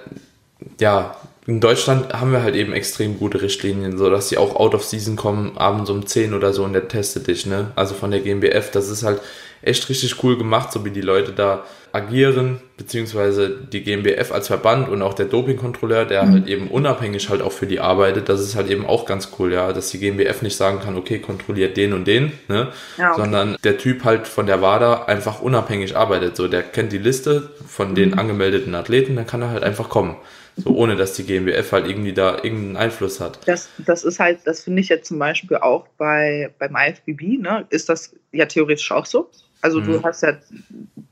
ja, 0.80 1.15
in 1.45 1.62
Deutschland 1.62 2.13
haben 2.13 2.34
wir 2.34 2.43
halt 2.43 2.56
eben 2.56 2.73
extrem 2.73 3.17
gute 3.17 3.41
Richtlinien, 3.41 3.97
so 3.97 4.10
dass 4.10 4.28
die 4.28 4.38
auch 4.38 4.56
out 4.56 4.76
of 4.76 4.84
season 4.84 5.15
kommen, 5.15 5.58
abends 5.58 5.89
um 5.89 6.06
10 6.06 6.34
oder 6.34 6.52
so 6.52 6.63
und 6.65 6.73
der 6.73 6.89
testet 6.89 7.28
dich, 7.28 7.45
ne? 7.45 7.71
Also 7.76 7.93
von 7.93 8.12
der 8.12 8.19
GmbF, 8.19 8.71
das 8.71 8.89
ist 8.89 9.04
halt 9.04 9.21
echt 9.62 9.88
richtig 9.89 10.24
cool 10.24 10.38
gemacht, 10.38 10.72
so 10.72 10.86
wie 10.86 10.91
die 10.91 11.02
Leute 11.02 11.34
da 11.34 11.63
agieren, 11.91 12.60
beziehungsweise 12.78 13.50
die 13.50 13.82
GmbF 13.84 14.32
als 14.32 14.48
Verband 14.48 14.89
und 14.89 15.02
auch 15.02 15.13
der 15.13 15.26
Dopingkontrolleur, 15.26 16.06
der 16.06 16.24
mhm. 16.24 16.32
halt 16.32 16.48
eben 16.48 16.67
unabhängig 16.67 17.30
halt 17.30 17.41
auch 17.41 17.52
für 17.52 17.65
die 17.65 17.80
arbeitet, 17.80 18.30
das 18.30 18.41
ist 18.41 18.56
halt 18.56 18.70
eben 18.70 18.86
auch 18.86 19.06
ganz 19.06 19.32
cool, 19.39 19.54
ja, 19.54 19.74
dass 19.74 19.89
die 19.89 20.00
GmbF 20.00 20.41
nicht 20.41 20.56
sagen 20.56 20.80
kann, 20.80 20.96
okay, 20.96 21.20
kontrolliert 21.20 21.76
den 21.76 21.93
und 21.93 22.06
den, 22.06 22.34
ne, 22.48 22.72
ja, 22.98 23.12
okay. 23.12 23.22
sondern 23.22 23.58
der 23.63 23.78
Typ 23.78 24.04
halt 24.04 24.28
von 24.28 24.46
der 24.46 24.62
WADA 24.62 25.06
einfach 25.06 25.41
unabhängig 25.41 25.96
arbeitet, 25.96 26.36
so, 26.36 26.48
der 26.48 26.62
kennt 26.62 26.91
die 26.91 26.98
Liste 27.00 27.50
von 27.65 27.96
den 27.96 28.12
mhm. 28.12 28.20
angemeldeten 28.20 28.76
Athleten, 28.76 29.15
dann 29.15 29.26
kann 29.26 29.41
er 29.41 29.50
halt 29.50 29.63
einfach 29.63 29.89
kommen. 29.89 30.15
So 30.60 30.72
ohne 30.72 30.96
dass 30.96 31.13
die 31.13 31.24
GmbF 31.24 31.72
halt 31.72 31.88
irgendwie 31.88 32.13
da 32.13 32.38
irgendeinen 32.38 32.78
Einfluss 32.78 33.20
hat. 33.20 33.48
Das, 33.48 33.70
das 33.78 34.04
ist 34.04 34.20
halt, 34.20 34.39
das 34.46 34.63
finde 34.63 34.82
ich 34.82 34.89
jetzt 34.89 35.08
zum 35.08 35.20
Beispiel 35.20 35.58
auch 35.58 35.86
bei, 36.00 36.52
beim 36.58 36.76
IFBB, 36.76 37.39
ne, 37.39 37.67
ist 37.70 37.89
das 37.89 38.15
ja 38.32 38.48
theoretisch 38.48 38.91
auch 38.91 39.06
so. 39.06 39.30
Also 39.62 39.80
mhm. 39.80 39.86
du 39.86 40.04
hast 40.04 40.24
ja 40.24 40.38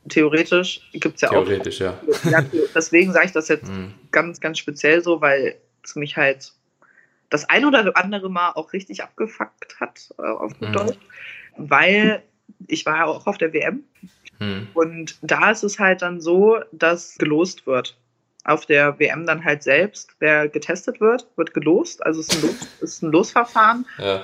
theoretisch, 0.10 0.88
gibt 0.94 1.16
es 1.16 1.22
ja 1.22 1.30
theoretisch, 1.30 1.82
auch. 1.82 2.02
Theoretisch, 2.02 2.32
ja. 2.32 2.40
ja. 2.42 2.46
Deswegen 2.74 3.12
sage 3.12 3.26
ich 3.28 3.32
das 3.32 3.48
jetzt 3.48 3.68
mhm. 3.68 3.94
ganz, 4.12 4.40
ganz 4.40 4.60
speziell 4.60 5.02
so, 5.02 5.22
weil 5.22 5.56
es 5.84 5.96
mich 5.96 6.18
halt 6.18 6.54
das 7.30 7.50
ein 7.50 7.66
oder 7.66 7.96
andere 7.98 8.30
Mal 8.30 8.52
auch 8.52 8.74
richtig 8.74 9.04
abgefuckt 9.04 9.80
hat, 9.80 10.10
äh, 10.18 10.24
auf 10.24 10.58
gut 10.60 10.70
mhm. 10.70 10.74
Deutsch. 10.74 10.98
Weil 11.58 12.24
ich 12.68 12.86
war 12.86 12.98
ja 12.98 13.06
auch 13.06 13.28
auf 13.28 13.38
der 13.38 13.54
WM. 13.54 13.84
Mhm. 14.40 14.68
Und 14.74 15.18
da 15.22 15.52
ist 15.52 15.64
es 15.64 15.80
halt 15.80 16.02
dann 16.02 16.22
so, 16.22 16.60
dass 16.72 17.18
gelost 17.18 17.66
wird. 17.66 17.98
Auf 18.44 18.68
der 18.68 19.00
WM 19.00 19.26
dann 19.26 19.44
halt 19.44 19.64
selbst, 19.64 20.12
wer 20.20 20.48
getestet 20.48 21.02
wird, 21.02 21.28
wird 21.36 21.54
gelost. 21.54 22.06
Also 22.06 22.20
es 22.20 22.30
ist 22.30 22.36
ein, 22.36 22.48
Los, 22.48 22.68
ist 22.82 23.02
ein 23.02 23.12
Losverfahren. 23.12 23.86
Ja. 23.98 24.24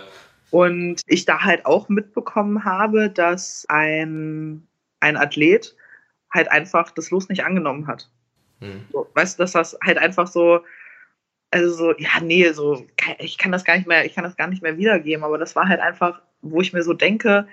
Und 0.51 1.01
ich 1.07 1.25
da 1.25 1.43
halt 1.43 1.65
auch 1.65 1.89
mitbekommen 1.89 2.65
habe, 2.65 3.09
dass 3.09 3.65
ein, 3.69 4.67
ein 4.99 5.17
Athlet 5.17 5.75
halt 6.29 6.51
einfach 6.51 6.91
das 6.91 7.09
Los 7.09 7.29
nicht 7.29 7.43
angenommen 7.43 7.87
hat. 7.87 8.09
Hm. 8.59 8.85
So, 8.91 9.09
weißt 9.13 9.37
du, 9.37 9.43
dass 9.43 9.53
das 9.53 9.77
halt 9.83 9.97
einfach 9.97 10.27
so, 10.27 10.61
also 11.51 11.73
so, 11.73 11.93
ja, 11.97 12.19
nee, 12.21 12.49
so, 12.51 12.85
ich 13.19 13.37
kann 13.37 13.51
das 13.51 13.63
gar 13.63 13.75
nicht 13.75 13.87
mehr, 13.87 14.05
ich 14.05 14.13
kann 14.13 14.23
das 14.23 14.37
gar 14.37 14.47
nicht 14.47 14.61
mehr 14.61 14.77
wiedergeben, 14.77 15.23
aber 15.23 15.37
das 15.37 15.55
war 15.55 15.67
halt 15.67 15.79
einfach, 15.79 16.21
wo 16.41 16.61
ich 16.61 16.73
mir 16.73 16.83
so 16.83 16.93
denke, 16.93 17.47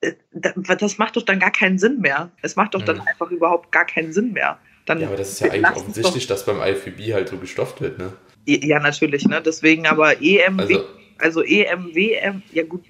äh, 0.00 0.12
das 0.32 0.98
macht 0.98 1.16
doch 1.16 1.22
dann 1.22 1.40
gar 1.40 1.50
keinen 1.50 1.78
Sinn 1.78 2.00
mehr. 2.00 2.30
Es 2.42 2.56
macht 2.56 2.74
doch 2.74 2.82
dann 2.82 3.00
hm. 3.00 3.08
einfach 3.08 3.30
überhaupt 3.30 3.72
gar 3.72 3.84
keinen 3.84 4.12
Sinn 4.12 4.32
mehr. 4.32 4.58
Dann 4.86 5.00
ja, 5.00 5.08
aber 5.08 5.16
das 5.16 5.32
ist 5.32 5.40
ja 5.40 5.50
eigentlich 5.50 5.76
offensichtlich, 5.76 6.26
dass 6.26 6.46
beim 6.46 6.62
IFBB 6.62 7.12
halt 7.12 7.28
so 7.28 7.36
gestofft 7.36 7.80
wird, 7.80 7.98
ne? 7.98 8.12
Ja, 8.46 8.80
natürlich, 8.80 9.26
ne? 9.26 9.42
Deswegen 9.42 9.86
aber 9.86 10.22
EM, 10.22 10.58
also, 10.58 10.86
also 11.18 11.42
EM, 11.42 11.94
WM, 11.94 12.42
ja 12.52 12.64
gut, 12.64 12.84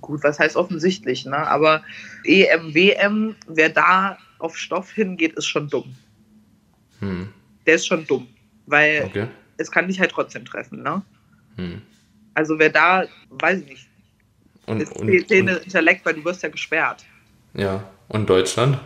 gut, 0.00 0.22
was 0.22 0.38
heißt 0.38 0.56
offensichtlich, 0.56 1.24
ne? 1.24 1.36
Aber 1.36 1.82
EM, 2.24 2.74
WM, 2.74 3.36
wer 3.46 3.68
da 3.68 4.18
auf 4.38 4.56
Stoff 4.56 4.90
hingeht, 4.90 5.34
ist 5.34 5.46
schon 5.46 5.68
dumm. 5.68 5.94
Hm. 7.00 7.28
Der 7.66 7.74
ist 7.74 7.86
schon 7.86 8.06
dumm, 8.06 8.28
weil 8.66 9.04
okay. 9.04 9.26
es 9.56 9.70
kann 9.70 9.88
dich 9.88 10.00
halt 10.00 10.10
trotzdem 10.10 10.44
treffen, 10.44 10.82
ne? 10.82 11.02
Hm. 11.56 11.82
Also 12.34 12.58
wer 12.58 12.70
da, 12.70 13.06
weiß 13.30 13.60
ich 13.60 13.66
nicht, 13.66 13.88
und, 14.66 14.80
ist 14.80 14.92
und, 14.92 15.08
und, 15.08 15.30
Intellekt, 15.30 16.04
weil 16.04 16.14
du 16.14 16.24
wirst 16.24 16.42
ja 16.42 16.48
gesperrt. 16.48 17.04
Ja, 17.54 17.88
und 18.08 18.28
Deutschland? 18.28 18.78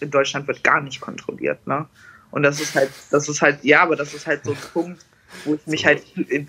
In 0.00 0.10
Deutschland 0.10 0.46
wird 0.46 0.62
gar 0.62 0.80
nicht 0.80 1.00
kontrolliert, 1.00 1.66
ne? 1.66 1.86
Und 2.30 2.44
das 2.44 2.60
ist 2.60 2.74
halt, 2.74 2.90
das 3.10 3.28
ist 3.28 3.42
halt, 3.42 3.64
ja, 3.64 3.82
aber 3.82 3.96
das 3.96 4.14
ist 4.14 4.26
halt 4.26 4.44
so 4.44 4.52
ein 4.52 4.58
Punkt, 4.72 5.04
wo 5.44 5.54
ich 5.54 5.66
mich 5.66 5.80
so. 5.82 5.86
halt, 5.86 6.02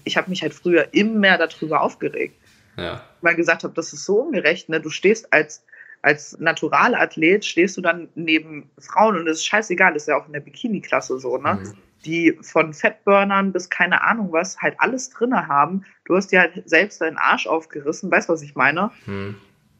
ich 0.03 0.17
habe 0.17 0.29
mich 0.29 0.41
halt 0.41 0.53
früher 0.53 0.93
immer 0.93 1.37
darüber 1.37 1.81
aufgeregt. 1.81 2.35
Ja. 2.77 3.03
Weil 3.21 3.35
gesagt 3.35 3.63
habe, 3.63 3.73
das 3.73 3.93
ist 3.93 4.05
so 4.05 4.21
ungerecht, 4.21 4.69
ne? 4.69 4.79
Du 4.79 4.89
stehst 4.89 5.31
als, 5.33 5.63
als 6.01 6.37
Naturalathlet, 6.39 7.45
stehst 7.45 7.77
du 7.77 7.81
dann 7.81 8.09
neben 8.15 8.69
Frauen 8.79 9.17
und 9.17 9.27
es 9.27 9.39
ist 9.39 9.45
scheißegal, 9.45 9.93
das 9.93 10.03
ist 10.03 10.07
ja 10.07 10.17
auch 10.17 10.27
in 10.27 10.33
der 10.33 10.39
Bikini-Klasse 10.39 11.19
so, 11.19 11.37
ne? 11.37 11.55
Mhm. 11.55 11.73
Die 12.05 12.37
von 12.41 12.73
Fettburnern 12.73 13.51
bis 13.51 13.69
keine 13.69 14.01
Ahnung 14.01 14.31
was 14.31 14.57
halt 14.57 14.75
alles 14.79 15.11
drinne 15.11 15.47
haben. 15.47 15.85
Du 16.05 16.15
hast 16.15 16.31
dir 16.31 16.39
halt 16.39 16.63
selbst 16.65 17.01
deinen 17.01 17.17
Arsch 17.17 17.45
aufgerissen, 17.45 18.09
weißt 18.09 18.29
du, 18.29 18.33
was 18.33 18.41
ich 18.41 18.55
meine? 18.55 18.91
Mhm. 19.05 19.35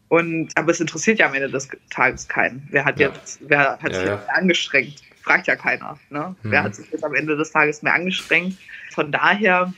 Und, 0.10 0.52
aber 0.58 0.72
es 0.72 0.82
interessiert 0.82 1.20
ja 1.20 1.28
am 1.28 1.34
Ende 1.34 1.50
des 1.50 1.70
Tages 1.90 2.28
keinen. 2.28 2.68
Wer 2.70 2.84
hat 2.84 3.00
ja. 3.00 3.08
jetzt, 3.08 3.40
wer 3.48 3.80
hat 3.82 3.94
ja, 3.94 3.98
sich 3.98 4.08
ja. 4.08 4.22
angestrengt? 4.34 5.02
Fragt 5.22 5.48
ja 5.48 5.56
keiner. 5.56 6.00
Ne? 6.10 6.36
Mhm. 6.44 6.52
Wer 6.52 6.64
hat 6.64 6.76
sich 6.76 6.90
jetzt 6.92 7.04
am 7.04 7.16
Ende 7.16 7.38
des 7.38 7.52
Tages 7.52 7.82
mehr 7.82 7.94
angestrengt? 7.94 8.58
Von 8.92 9.12
daher 9.12 9.74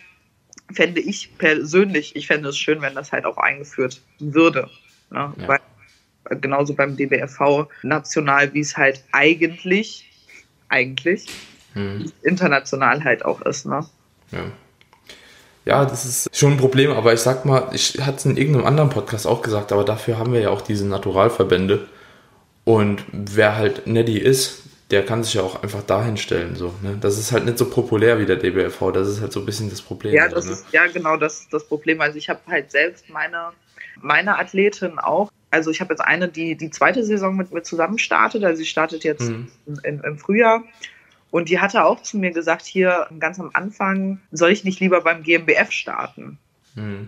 fände 0.72 1.02
ich 1.02 1.38
persönlich, 1.38 2.16
ich 2.16 2.28
fände 2.28 2.50
es 2.50 2.58
schön, 2.58 2.82
wenn 2.82 2.96
das 2.96 3.12
halt 3.12 3.26
auch 3.26 3.38
eingeführt 3.38 4.02
würde. 4.20 4.70
Ne? 5.10 5.34
Ja. 5.38 5.48
Weil, 5.48 5.60
genauso 6.42 6.74
beim 6.74 6.96
DBFV 6.96 7.68
national, 7.84 8.54
wie 8.54 8.62
es 8.62 8.78
halt 8.78 9.04
eigentlich, 9.12 10.10
eigentlich 10.70 11.28
hm. 11.74 12.12
international 12.24 13.04
halt 13.04 13.26
auch 13.26 13.42
ist. 13.42 13.66
Ne? 13.66 13.86
Ja. 14.32 14.52
Ja, 15.66 15.86
das 15.86 16.04
ist 16.04 16.38
schon 16.38 16.54
ein 16.54 16.58
Problem, 16.58 16.92
aber 16.92 17.14
ich 17.14 17.22
sag 17.22 17.46
mal, 17.46 17.70
ich 17.72 17.98
hatte 18.02 18.18
es 18.18 18.26
in 18.26 18.36
irgendeinem 18.36 18.66
anderen 18.66 18.90
Podcast 18.90 19.26
auch 19.26 19.42
gesagt, 19.42 19.72
aber 19.72 19.86
dafür 19.86 20.18
haben 20.18 20.34
wir 20.34 20.42
ja 20.42 20.50
auch 20.50 20.60
diese 20.60 20.86
Naturalverbände. 20.86 21.88
Und 22.66 23.06
wer 23.12 23.56
halt 23.56 23.88
Neddy 23.88 24.18
ist, 24.18 24.64
der 24.92 25.06
kann 25.06 25.24
sich 25.24 25.36
ja 25.36 25.42
auch 25.42 25.64
einfach 25.64 25.84
dahin 25.84 26.18
stellen. 26.18 26.56
So, 26.56 26.74
ne? 26.82 26.98
Das 27.00 27.18
ist 27.18 27.32
halt 27.32 27.46
nicht 27.46 27.58
so 27.58 27.70
populär 27.70 28.20
wie 28.20 28.26
der 28.26 28.36
DBFV, 28.36 28.92
das 28.92 29.08
ist 29.08 29.22
halt 29.22 29.32
so 29.32 29.40
ein 29.40 29.46
bisschen 29.46 29.70
das 29.70 29.82
Problem. 29.82 30.14
Ja, 30.14 30.28
das 30.28 30.46
ne? 30.46 30.52
ist, 30.52 30.66
ja 30.72 30.86
genau 30.88 31.18
das, 31.18 31.48
das 31.50 31.66
Problem. 31.68 32.02
Also 32.02 32.18
ich 32.18 32.30
habe 32.30 32.40
halt 32.48 32.72
selbst 32.72 33.10
meine, 33.10 33.52
meine 34.02 34.38
Athletin 34.38 35.00
auch, 35.00 35.32
also 35.52 35.72
ich 35.72 35.82
habe 35.82 35.94
jetzt 35.94 36.02
eine, 36.02 36.28
die 36.28 36.56
die 36.56 36.70
zweite 36.70 37.04
Saison 37.04 37.36
mit 37.36 37.52
mir 37.52 37.64
zusammen 37.64 38.00
startet, 38.00 38.44
also 38.44 38.58
sie 38.58 38.66
startet 38.66 39.04
jetzt 39.04 39.30
mhm. 39.30 39.50
im, 39.84 40.02
im 40.02 40.18
Frühjahr. 40.18 40.64
Und 41.32 41.50
die 41.50 41.60
hatte 41.60 41.84
auch 41.84 42.04
zu 42.04 42.20
mir 42.20 42.30
gesagt, 42.30 42.64
hier 42.64 43.08
ganz 43.20 43.40
am 43.40 43.50
Anfang, 43.54 44.20
soll 44.32 44.52
ich 44.52 44.64
nicht 44.64 44.80
lieber 44.80 45.02
beim 45.02 45.24
GmbF 45.24 45.72
starten? 45.72 46.38
Mhm. 46.76 47.08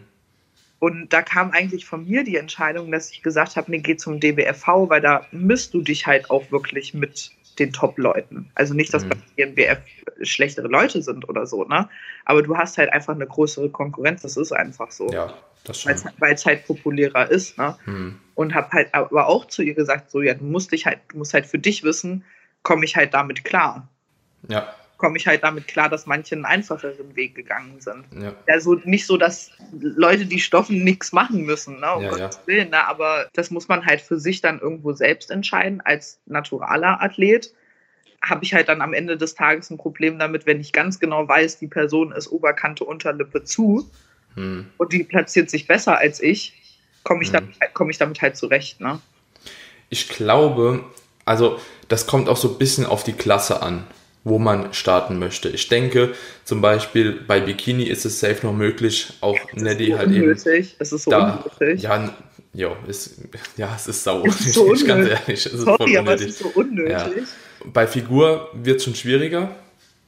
Und 0.80 1.14
da 1.14 1.22
kam 1.22 1.52
eigentlich 1.52 1.86
von 1.86 2.06
mir 2.06 2.24
die 2.24 2.36
Entscheidung, 2.38 2.92
dass 2.92 3.12
ich 3.12 3.22
gesagt 3.22 3.56
habe, 3.56 3.70
nee, 3.72 3.80
geh 3.80 3.98
zum 3.98 4.20
DBFV, 4.20 4.90
weil 4.90 5.02
da 5.02 5.26
misst 5.32 5.74
du 5.74 5.82
dich 5.82 6.08
halt 6.08 6.30
auch 6.30 6.52
wirklich 6.52 6.94
mit 6.94 7.32
den 7.60 7.72
Top-Leuten. 7.74 8.52
Also 8.56 8.74
nicht, 8.74 8.94
dass 8.94 9.04
mhm. 9.04 9.10
bei 9.10 9.18
GmbF 9.38 9.80
schlechtere 10.22 10.68
Leute 10.68 11.02
sind 11.02 11.28
oder 11.28 11.46
so, 11.46 11.64
ne? 11.66 11.90
Aber 12.26 12.42
du 12.42 12.58
hast 12.58 12.78
halt 12.78 12.92
einfach 12.92 13.16
eine 13.16 13.28
größere 13.28 13.70
Konkurrenz, 13.70 14.22
das 14.22 14.38
ist 14.38 14.52
einfach 14.52 14.92
so. 14.92 15.10
Ja, 15.12 15.34
das 15.64 15.82
schon. 15.82 15.94
Weil 16.20 16.34
es 16.34 16.46
halt 16.46 16.66
populärer 16.66 17.30
ist, 17.30 17.58
ne? 17.58 17.78
Mhm. 17.86 18.20
Und 18.36 18.54
habe 18.54 18.70
halt 18.72 18.94
aber 18.94 19.28
auch 19.28 19.46
zu 19.46 19.62
ihr 19.62 19.74
gesagt, 19.74 20.12
so, 20.12 20.22
ja, 20.22 20.34
du 20.34 20.44
musst 20.44 20.72
dich 20.72 20.86
halt, 20.86 21.00
du 21.10 21.18
musst 21.18 21.34
halt 21.34 21.46
für 21.46 21.60
dich 21.60 21.84
wissen, 21.84 22.24
komme 22.64 22.86
ich 22.86 22.96
halt 22.96 23.14
damit 23.14 23.44
klar. 23.44 23.88
Ja 24.48 24.74
komme 25.06 25.18
ich 25.18 25.28
halt 25.28 25.44
damit 25.44 25.68
klar, 25.68 25.88
dass 25.88 26.08
manche 26.08 26.34
einen 26.34 26.46
einfacheren 26.46 27.16
Weg 27.16 27.36
gegangen 27.36 27.80
sind. 27.80 28.06
Ja. 28.20 28.34
Also 28.48 28.82
nicht 28.86 29.06
so, 29.06 29.18
dass 29.18 29.52
Leute, 29.72 30.26
die 30.26 30.40
stoffen, 30.40 30.84
nichts 30.84 31.12
machen 31.12 31.44
müssen, 31.44 31.80
ne? 31.80 31.94
Um 31.94 32.02
ja, 32.02 32.10
Gottes 32.10 32.38
ja. 32.38 32.48
Willen, 32.48 32.70
ne? 32.72 32.88
aber 32.88 33.30
das 33.34 33.52
muss 33.52 33.68
man 33.68 33.86
halt 33.86 34.02
für 34.02 34.20
sich 34.20 34.42
dann 34.42 34.60
irgendwo 34.60 34.94
selbst 34.94 35.30
entscheiden. 35.30 35.80
Als 35.86 36.20
naturaler 36.26 37.04
Athlet 37.04 37.54
habe 38.20 38.44
ich 38.44 38.56
halt 38.56 38.68
dann 38.68 38.82
am 38.82 38.94
Ende 38.94 39.16
des 39.16 39.36
Tages 39.36 39.70
ein 39.70 39.78
Problem 39.78 40.18
damit, 40.18 40.48
wenn 40.48 40.60
ich 40.60 40.74
ganz 40.74 41.00
genau 41.00 41.28
weiß, 41.28 41.60
die 41.60 41.68
Person 41.68 42.12
ist 42.12 42.32
Oberkante, 42.32 42.84
Unterlippe 42.84 43.44
zu 43.44 43.88
hm. 44.34 44.72
und 44.78 44.92
die 44.92 45.04
platziert 45.04 45.52
sich 45.52 45.68
besser 45.68 46.00
als 46.00 46.20
ich, 46.20 46.82
komme 47.04 47.22
ich, 47.22 47.28
hm. 47.28 47.34
damit, 47.34 47.56
komm 47.76 47.92
ich 47.92 48.00
damit 48.00 48.24
halt 48.24 48.38
zurecht. 48.38 48.82
Ne? 48.82 49.00
Ich 49.90 50.10
glaube, 50.10 50.84
also 51.26 51.60
das 51.90 52.08
kommt 52.08 52.28
auch 52.28 52.38
so 52.38 52.54
ein 52.54 52.58
bisschen 52.58 52.88
auf 52.88 53.04
die 53.04 53.14
Klasse 53.14 53.62
an 53.62 53.86
wo 54.26 54.40
man 54.40 54.74
starten 54.74 55.20
möchte. 55.20 55.50
Ich 55.50 55.70
denke, 55.70 56.14
zum 56.44 56.60
Beispiel 56.60 57.12
bei 57.12 57.40
Bikini 57.40 57.84
ist 57.84 58.06
es 58.06 58.20
safe 58.20 58.46
noch 58.46 58.54
möglich, 58.54 59.14
auch 59.22 59.38
Neddy 59.54 59.92
so 59.92 59.98
halt 60.00 60.08
unnötig. 60.08 60.46
eben. 60.48 60.76
Es 60.80 60.92
ist 60.92 61.04
so 61.04 61.12
da, 61.12 61.46
unnötig. 61.60 61.84
Ja, 61.84 62.14
jo, 62.54 62.76
ist, 62.88 63.22
ja, 63.56 63.72
es 63.76 63.88
ist 63.88 64.04
sau 64.04 64.22
unnötig, 64.22 64.54
so 64.54 64.64
unnötig. 64.64 64.88
ganz 64.88 65.08
ehrlich. 65.08 65.46
Es 65.46 65.54
ist 65.54 65.62
Sorry, 65.62 65.96
voll 65.96 66.14
es 66.14 66.22
ist 66.22 66.40
so 66.40 66.52
unnötig. 66.56 66.92
Ja. 66.92 67.10
Bei 67.72 67.86
Figur 67.86 68.50
wird 68.54 68.78
es 68.78 68.84
schon 68.84 68.96
schwieriger. 68.96 69.56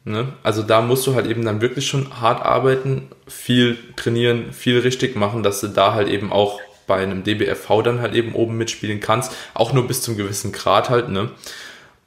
Ne? 0.03 0.33
Also 0.41 0.63
da 0.63 0.81
musst 0.81 1.05
du 1.05 1.13
halt 1.13 1.27
eben 1.27 1.45
dann 1.45 1.61
wirklich 1.61 1.85
schon 1.85 2.19
hart 2.19 2.43
arbeiten, 2.43 3.09
viel 3.27 3.77
trainieren, 3.97 4.51
viel 4.51 4.79
richtig 4.79 5.15
machen, 5.15 5.43
dass 5.43 5.61
du 5.61 5.67
da 5.67 5.93
halt 5.93 6.07
eben 6.07 6.31
auch 6.31 6.59
bei 6.87 6.95
einem 6.95 7.23
DBFV 7.23 7.83
dann 7.83 8.01
halt 8.01 8.15
eben 8.15 8.33
oben 8.33 8.57
mitspielen 8.57 8.99
kannst. 8.99 9.33
Auch 9.53 9.73
nur 9.73 9.85
bis 9.87 10.01
zum 10.01 10.17
gewissen 10.17 10.53
Grad 10.53 10.89
halt, 10.89 11.09
ne? 11.09 11.29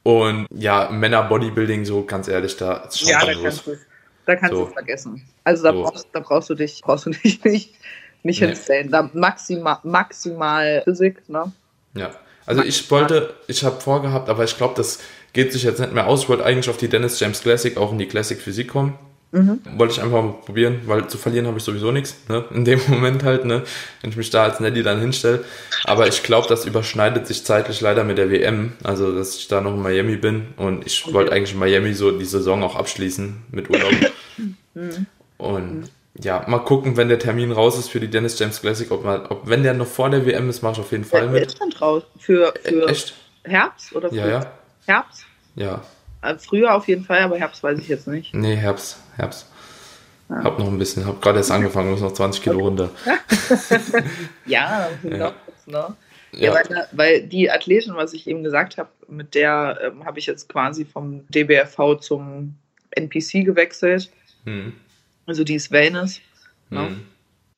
Und 0.03 0.47
ja, 0.51 0.89
Männer 0.89 1.23
Bodybuilding, 1.23 1.85
so 1.85 2.03
ganz 2.03 2.27
ehrlich, 2.27 2.57
da 2.57 2.77
ist 2.77 2.99
schon 2.99 3.09
Ja, 3.09 3.25
da 3.25 3.33
kannst 3.33 3.67
du 3.67 3.75
da 4.25 4.35
kannst 4.35 4.55
so. 4.55 4.65
du 4.65 4.71
vergessen. 4.71 5.23
Also 5.43 5.63
da, 5.63 5.73
so. 5.73 5.83
brauchst, 5.83 6.07
da 6.13 6.19
brauchst 6.19 6.49
du 6.49 6.55
dich, 6.55 6.81
brauchst 6.83 7.05
du 7.05 7.09
dich 7.23 7.43
nicht, 7.43 7.75
nicht 8.23 8.41
nee. 8.41 8.47
hinstellen. 8.47 8.91
Da 8.91 9.09
maximal, 9.13 9.77
maximal 9.83 10.81
Physik, 10.83 11.27
ne? 11.29 11.51
Ja. 11.95 12.11
Also 12.45 12.63
ich 12.63 12.89
wollte, 12.89 13.35
ich 13.47 13.63
habe 13.63 13.79
vorgehabt, 13.79 14.27
aber 14.27 14.43
ich 14.43 14.57
glaube, 14.57 14.73
das 14.75 14.99
geht 15.31 15.53
sich 15.53 15.63
jetzt 15.63 15.79
nicht 15.79 15.93
mehr 15.93 16.07
aus. 16.07 16.23
Ich 16.23 16.29
wollte 16.29 16.43
eigentlich 16.43 16.69
auf 16.69 16.77
die 16.77 16.89
Dennis 16.89 17.19
James 17.19 17.41
Classic, 17.41 17.77
auch 17.77 17.91
in 17.91 17.99
die 17.99 18.07
Classic 18.07 18.39
Physik 18.39 18.69
kommen. 18.69 18.97
Mhm. 19.33 19.61
Wollte 19.77 19.93
ich 19.93 20.01
einfach 20.01 20.21
mal 20.21 20.33
probieren, 20.45 20.81
weil 20.87 21.07
zu 21.07 21.17
verlieren 21.17 21.47
habe 21.47 21.57
ich 21.57 21.63
sowieso 21.63 21.91
nichts, 21.91 22.17
ne? 22.27 22.43
In 22.51 22.65
dem 22.65 22.81
Moment 22.87 23.23
halt, 23.23 23.45
ne? 23.45 23.63
Wenn 24.01 24.09
ich 24.09 24.17
mich 24.17 24.29
da 24.29 24.43
als 24.43 24.59
Nelly 24.59 24.83
dann 24.83 24.99
hinstelle. 24.99 25.45
Aber 25.85 26.07
ich 26.07 26.23
glaube, 26.23 26.47
das 26.49 26.65
überschneidet 26.65 27.27
sich 27.27 27.45
zeitlich 27.45 27.79
leider 27.79 28.03
mit 28.03 28.17
der 28.17 28.29
WM. 28.29 28.73
Also, 28.83 29.15
dass 29.15 29.37
ich 29.37 29.47
da 29.47 29.61
noch 29.61 29.73
in 29.73 29.81
Miami 29.81 30.17
bin 30.17 30.47
und 30.57 30.85
ich 30.85 31.03
okay. 31.05 31.13
wollte 31.13 31.31
eigentlich 31.31 31.53
in 31.53 31.59
Miami 31.59 31.93
so 31.93 32.11
die 32.11 32.25
Saison 32.25 32.61
auch 32.63 32.75
abschließen 32.75 33.43
mit 33.51 33.69
Urlaub. 33.69 33.93
mhm. 34.73 35.05
Und 35.37 35.79
mhm. 35.79 35.89
ja, 36.21 36.45
mal 36.47 36.59
gucken, 36.59 36.97
wenn 36.97 37.09
der 37.09 37.17
Termin 37.17 37.51
raus 37.51 37.79
ist 37.79 37.89
für 37.89 37.99
die 37.99 38.09
Dennis 38.09 38.37
James 38.37 38.61
Classic, 38.61 38.91
ob 38.91 39.03
man, 39.03 39.25
ob 39.25 39.49
wenn 39.49 39.63
der 39.63 39.73
noch 39.73 39.87
vor 39.87 40.07
der 40.11 40.23
WM 40.27 40.49
ist, 40.51 40.61
mache 40.61 40.73
ich 40.73 40.79
auf 40.81 40.91
jeden 40.91 41.03
Fall 41.03 41.27
mit. 41.29 41.47
Ist 41.47 41.59
dann 41.59 41.71
raus 41.73 42.03
für, 42.19 42.53
für 42.63 42.87
Echt? 42.87 43.15
Herbst 43.43 43.95
oder 43.95 44.09
für 44.09 44.17
ja, 44.17 44.27
ja. 44.27 44.51
Herbst? 44.85 45.25
Ja. 45.55 45.81
Äh, 46.21 46.35
früher 46.37 46.75
auf 46.75 46.87
jeden 46.87 47.03
Fall, 47.03 47.21
aber 47.21 47.37
Herbst 47.37 47.63
weiß 47.63 47.79
ich 47.79 47.87
jetzt 47.87 48.07
nicht. 48.07 48.35
Nee, 48.35 48.55
Herbst. 48.55 48.97
Herbst. 49.21 49.47
Ja. 50.29 50.43
Hab 50.43 50.59
noch 50.59 50.67
ein 50.67 50.79
bisschen, 50.79 51.05
hab 51.05 51.21
gerade 51.21 51.37
erst 51.37 51.51
angefangen, 51.51 51.91
muss 51.91 52.01
noch 52.01 52.13
20 52.13 52.41
Kilo 52.41 52.59
runter. 52.59 52.89
ja, 54.45 54.89
ne? 55.03 55.33
Ja, 55.67 55.95
ja 56.31 56.53
weil, 56.53 56.87
weil, 56.93 57.23
die 57.23 57.51
Athletin, 57.51 57.95
was 57.95 58.13
ich 58.13 58.27
eben 58.27 58.43
gesagt 58.43 58.77
habe, 58.77 58.89
mit 59.07 59.35
der 59.35 59.79
ähm, 59.83 60.05
habe 60.05 60.19
ich 60.19 60.25
jetzt 60.25 60.49
quasi 60.49 60.85
vom 60.85 61.27
DBFV 61.27 61.99
zum 61.99 62.55
NPC 62.91 63.45
gewechselt. 63.45 64.09
Hm. 64.45 64.73
Also 65.25 65.43
die 65.43 65.55
ist 65.55 65.71
Wellness. 65.71 66.21
Ne? 66.69 66.79
Hm. 66.79 66.87
Ne? 66.87 66.99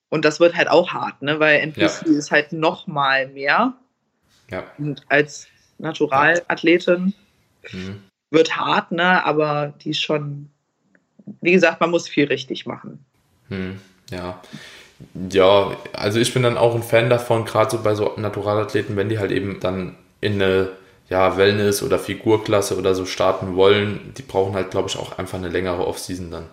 Und 0.09 0.25
das 0.25 0.39
wird 0.39 0.55
halt 0.55 0.67
auch 0.67 0.93
hart, 0.93 1.21
ne? 1.21 1.39
weil 1.39 1.59
NPC 1.59 1.79
ja. 1.79 2.17
ist 2.17 2.31
halt 2.31 2.53
noch 2.53 2.87
mal 2.87 3.27
mehr. 3.29 3.73
Ja. 4.51 4.63
Und 4.77 5.03
als 5.09 5.47
Naturalathletin 5.77 7.13
hm. 7.63 8.03
wird 8.29 8.55
hart, 8.55 8.91
ne? 8.91 9.23
aber 9.25 9.73
die 9.81 9.91
ist 9.91 10.01
schon 10.01 10.49
wie 11.41 11.51
gesagt, 11.51 11.79
man 11.81 11.91
muss 11.91 12.07
viel 12.07 12.25
richtig 12.25 12.65
machen. 12.65 13.03
Hm, 13.49 13.79
ja. 14.09 14.41
Ja, 15.31 15.75
also 15.91 16.19
ich 16.19 16.33
bin 16.33 16.43
dann 16.43 16.57
auch 16.57 16.75
ein 16.75 16.83
Fan 16.83 17.09
davon, 17.09 17.45
gerade 17.45 17.71
so 17.71 17.83
bei 17.83 17.95
so 17.95 18.13
Naturalathleten, 18.17 18.95
wenn 18.95 19.09
die 19.09 19.19
halt 19.19 19.31
eben 19.31 19.59
dann 19.59 19.97
in 20.21 20.41
eine 20.41 20.69
ja, 21.09 21.37
Wellness- 21.37 21.83
oder 21.83 21.99
Figurklasse 21.99 22.77
oder 22.77 22.95
so 22.95 23.05
starten 23.05 23.55
wollen, 23.55 24.13
die 24.17 24.21
brauchen 24.21 24.53
halt, 24.53 24.71
glaube 24.71 24.89
ich, 24.89 24.97
auch 24.97 25.17
einfach 25.17 25.37
eine 25.37 25.49
längere 25.49 25.85
Offseason 25.85 26.31
dann. 26.31 26.45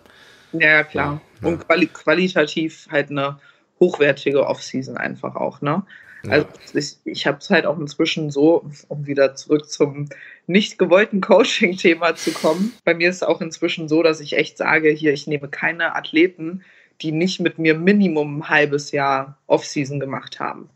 Ja, 0.53 0.83
klar. 0.83 1.21
Ja, 1.41 1.49
Und 1.49 1.67
quali 1.67 1.87
qualitativ 1.87 2.89
halt 2.91 3.11
eine 3.11 3.39
hochwertige 3.79 4.47
Offseason 4.47 4.97
einfach 4.97 5.37
auch, 5.37 5.61
ne? 5.61 5.85
Also 6.29 6.47
ich, 6.75 6.97
ich 7.05 7.27
habe 7.27 7.39
es 7.39 7.51
halt 7.51 7.67
auch 7.67 7.79
inzwischen 7.79 8.31
so, 8.31 8.71
um 8.89 9.07
wieder 9.07 9.35
zurück 9.35 9.71
zum 9.71 10.09
nicht 10.47 10.79
gewollten 10.79 11.21
Coaching-Thema 11.21 12.15
zu 12.15 12.33
kommen. 12.33 12.73
Bei 12.85 12.95
mir 12.95 13.09
ist 13.09 13.17
es 13.17 13.23
auch 13.23 13.41
inzwischen 13.41 13.89
so, 13.89 14.03
dass 14.03 14.21
ich 14.21 14.37
echt 14.37 14.59
sage, 14.59 14.91
hier, 14.91 15.13
ich 15.13 15.27
nehme 15.27 15.49
keine 15.49 15.95
Athleten, 15.95 16.63
die 17.01 17.13
nicht 17.13 17.41
mit 17.41 17.59
mir 17.59 17.75
Minimum 17.75 18.39
ein 18.39 18.49
halbes 18.49 18.93
Jahr 18.93 19.39
Offseason 19.47 20.01
gemacht 20.01 20.41
haben. 20.41 20.69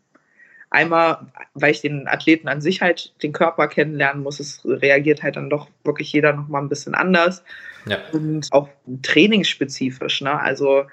Einmal, 0.71 1.27
weil 1.53 1.71
ich 1.71 1.83
den 1.83 2.09
Athleten 2.09 2.49
an 2.49 2.61
sich 2.61 2.81
halt 2.81 3.15
den 3.23 3.33
Körper 3.33 3.69
kennenlernen 3.69 4.23
muss. 4.23 4.41
Es 4.41 4.63
reagiert 4.65 5.23
halt 5.23 5.37
dann 5.37 5.51
doch 5.51 5.69
wirklich 5.85 6.13
jeder 6.13 6.33
nochmal 6.33 6.63
ein 6.63 6.69
bisschen 6.69 6.95
anders. 6.95 7.45
Ja. 7.87 7.99
Und 8.13 8.49
auch 8.51 8.69
trainingsspezifisch. 9.03 10.23
Ne? 10.23 10.37
Also, 10.37 10.87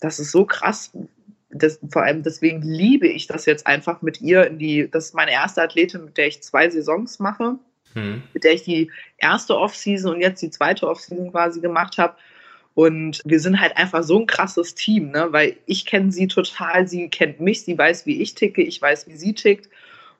das 0.00 0.20
ist 0.20 0.30
so 0.30 0.46
krass, 0.46 0.92
das, 1.50 1.78
vor 1.90 2.02
allem 2.02 2.22
deswegen 2.22 2.62
liebe 2.62 3.06
ich 3.06 3.26
das 3.26 3.46
jetzt 3.46 3.66
einfach 3.66 4.02
mit 4.02 4.20
ihr 4.20 4.46
in 4.46 4.58
die, 4.58 4.90
das 4.90 5.06
ist 5.06 5.14
meine 5.14 5.32
erste 5.32 5.62
Athletin, 5.62 6.04
mit 6.04 6.16
der 6.16 6.26
ich 6.26 6.42
zwei 6.42 6.68
Saisons 6.68 7.18
mache, 7.18 7.58
hm. 7.92 8.22
mit 8.34 8.44
der 8.44 8.52
ich 8.52 8.64
die 8.64 8.90
erste 9.18 9.56
Offseason 9.56 10.14
und 10.14 10.20
jetzt 10.20 10.42
die 10.42 10.50
zweite 10.50 10.88
Offseason 10.88 11.30
quasi 11.30 11.60
gemacht 11.60 11.98
habe. 11.98 12.16
Und 12.74 13.22
wir 13.24 13.40
sind 13.40 13.60
halt 13.60 13.76
einfach 13.76 14.02
so 14.02 14.18
ein 14.18 14.26
krasses 14.26 14.74
Team, 14.74 15.10
ne? 15.10 15.28
weil 15.30 15.56
ich 15.64 15.86
kenne 15.86 16.12
sie 16.12 16.26
total, 16.26 16.86
sie 16.86 17.08
kennt 17.08 17.40
mich, 17.40 17.62
sie 17.62 17.78
weiß, 17.78 18.04
wie 18.04 18.20
ich 18.20 18.34
ticke, 18.34 18.62
ich 18.62 18.82
weiß, 18.82 19.08
wie 19.08 19.16
sie 19.16 19.32
tickt. 19.32 19.70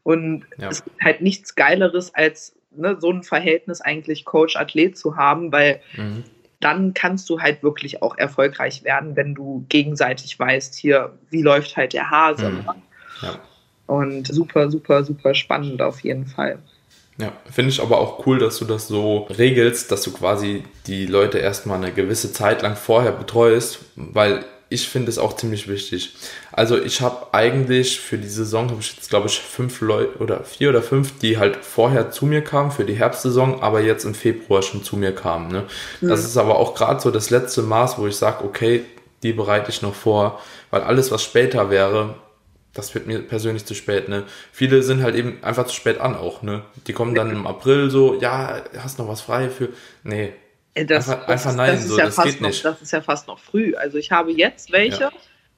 Und 0.03 0.47
ja. 0.57 0.71
es 0.71 0.83
gibt 0.83 1.03
halt 1.03 1.21
nichts 1.21 1.55
Geileres, 1.55 2.15
als 2.15 2.57
ne, 2.71 2.97
so 2.99 3.11
ein 3.11 3.25
Verhältnis 3.25 3.83
eigentlich 3.83 4.25
Coach-Athlet 4.25 4.97
zu 4.97 5.17
haben, 5.17 5.53
weil 5.53 5.83
mhm 5.97 6.25
dann 6.61 6.95
kannst 6.95 7.29
du 7.29 7.41
halt 7.41 7.63
wirklich 7.63 8.03
auch 8.03 8.17
erfolgreich 8.17 8.85
werden, 8.85 9.17
wenn 9.17 9.35
du 9.35 9.65
gegenseitig 9.69 10.39
weißt, 10.39 10.75
hier, 10.75 11.13
wie 11.31 11.43
läuft 11.43 11.77
halt 11.77 11.93
der 11.93 12.11
Hase. 12.11 12.51
Mhm. 12.51 12.65
Ja. 13.23 13.39
Und 13.87 14.27
super, 14.27 14.71
super, 14.71 15.05
super 15.05 15.35
spannend 15.35 15.83
auf 15.83 16.01
jeden 16.01 16.27
Fall. 16.27 16.59
Ja, 17.19 17.33
finde 17.51 17.71
ich 17.71 17.81
aber 17.81 17.99
auch 17.99 18.27
cool, 18.27 18.39
dass 18.39 18.59
du 18.59 18.65
das 18.67 18.89
so 18.89 19.27
regelst, 19.39 19.91
dass 19.91 20.03
du 20.03 20.13
quasi 20.13 20.65
die 20.87 21.07
Leute 21.07 21.39
erstmal 21.39 21.79
eine 21.79 21.93
gewisse 21.93 22.33
Zeit 22.33 22.63
lang 22.63 22.77
vorher 22.77 23.13
betreust, 23.13 23.79
weil 23.95 24.45
ich 24.69 24.89
finde 24.89 25.09
es 25.09 25.19
auch 25.19 25.35
ziemlich 25.37 25.69
wichtig. 25.69 26.15
Also 26.57 26.83
ich 26.83 27.03
habe 27.03 27.35
eigentlich 27.35 28.01
für 28.01 28.17
die 28.17 28.29
Saison, 28.29 28.71
habe 28.71 28.81
ich 28.81 28.97
jetzt 28.97 29.11
glaube 29.11 29.27
ich 29.29 29.39
fünf 29.39 29.83
Leute 29.83 30.19
oder 30.21 30.43
vier 30.43 30.71
oder 30.71 30.83
fünf, 30.83 31.19
die 31.19 31.37
halt 31.37 31.57
vorher 31.57 32.11
zu 32.11 32.25
mir 32.25 32.43
kamen 32.43 32.71
für 32.71 32.87
die 32.87 32.95
Herbstsaison, 32.95 33.63
aber 33.63 33.83
jetzt 33.83 34.05
im 34.05 34.15
Februar 34.15 34.63
schon 34.63 34.83
zu 34.83 34.97
mir 34.97 35.15
kamen. 35.15 35.49
Ne? 35.49 35.65
Mhm. 36.01 36.09
Das 36.09 36.25
ist 36.25 36.39
aber 36.39 36.57
auch 36.57 36.75
gerade 36.75 36.99
so 36.99 37.11
das 37.11 37.29
letzte 37.29 37.61
Maß, 37.61 37.99
wo 37.99 38.07
ich 38.07 38.17
sage, 38.17 38.43
okay, 38.43 38.85
die 39.23 39.35
bereite 39.35 39.71
ich 39.71 39.83
noch 39.83 39.95
vor, 39.95 40.41
weil 40.71 40.81
alles, 40.81 41.11
was 41.11 41.23
später 41.23 41.69
wäre, 41.69 42.15
das 42.73 42.95
wird 42.95 43.07
mir 43.07 43.19
persönlich 43.19 43.67
zu 43.67 43.75
spät, 43.75 44.09
ne? 44.09 44.25
Viele 44.53 44.83
sind 44.83 45.03
halt 45.03 45.15
eben 45.15 45.43
einfach 45.43 45.67
zu 45.67 45.75
spät 45.75 46.01
an 46.01 46.15
auch, 46.15 46.43
ne? 46.43 46.63
Die 46.87 46.93
kommen 46.93 47.15
dann 47.15 47.31
im 47.31 47.47
April 47.47 47.91
so, 47.91 48.19
ja, 48.21 48.63
hast 48.79 48.99
noch 48.99 49.09
was 49.09 49.23
frei 49.23 49.49
für. 49.49 49.71
Nee, 50.05 50.33
das, 50.85 51.09
einfach, 51.09 51.29
einfach 51.29 51.55
nein, 51.55 51.77
das, 51.77 51.87
so, 51.87 51.99
ja 51.99 52.07
das 52.07 52.17
geht 52.23 52.41
noch, 52.41 52.49
nicht. 52.49 52.65
Das 52.65 52.83
ist 52.83 52.93
ja 52.93 53.01
fast 53.01 53.29
noch 53.29 53.39
früh. 53.39 53.75
Also 53.75 53.97
ich 53.97 54.11
habe 54.11 54.31
jetzt 54.31 54.73
welche 54.73 55.05
ja. 55.05 55.13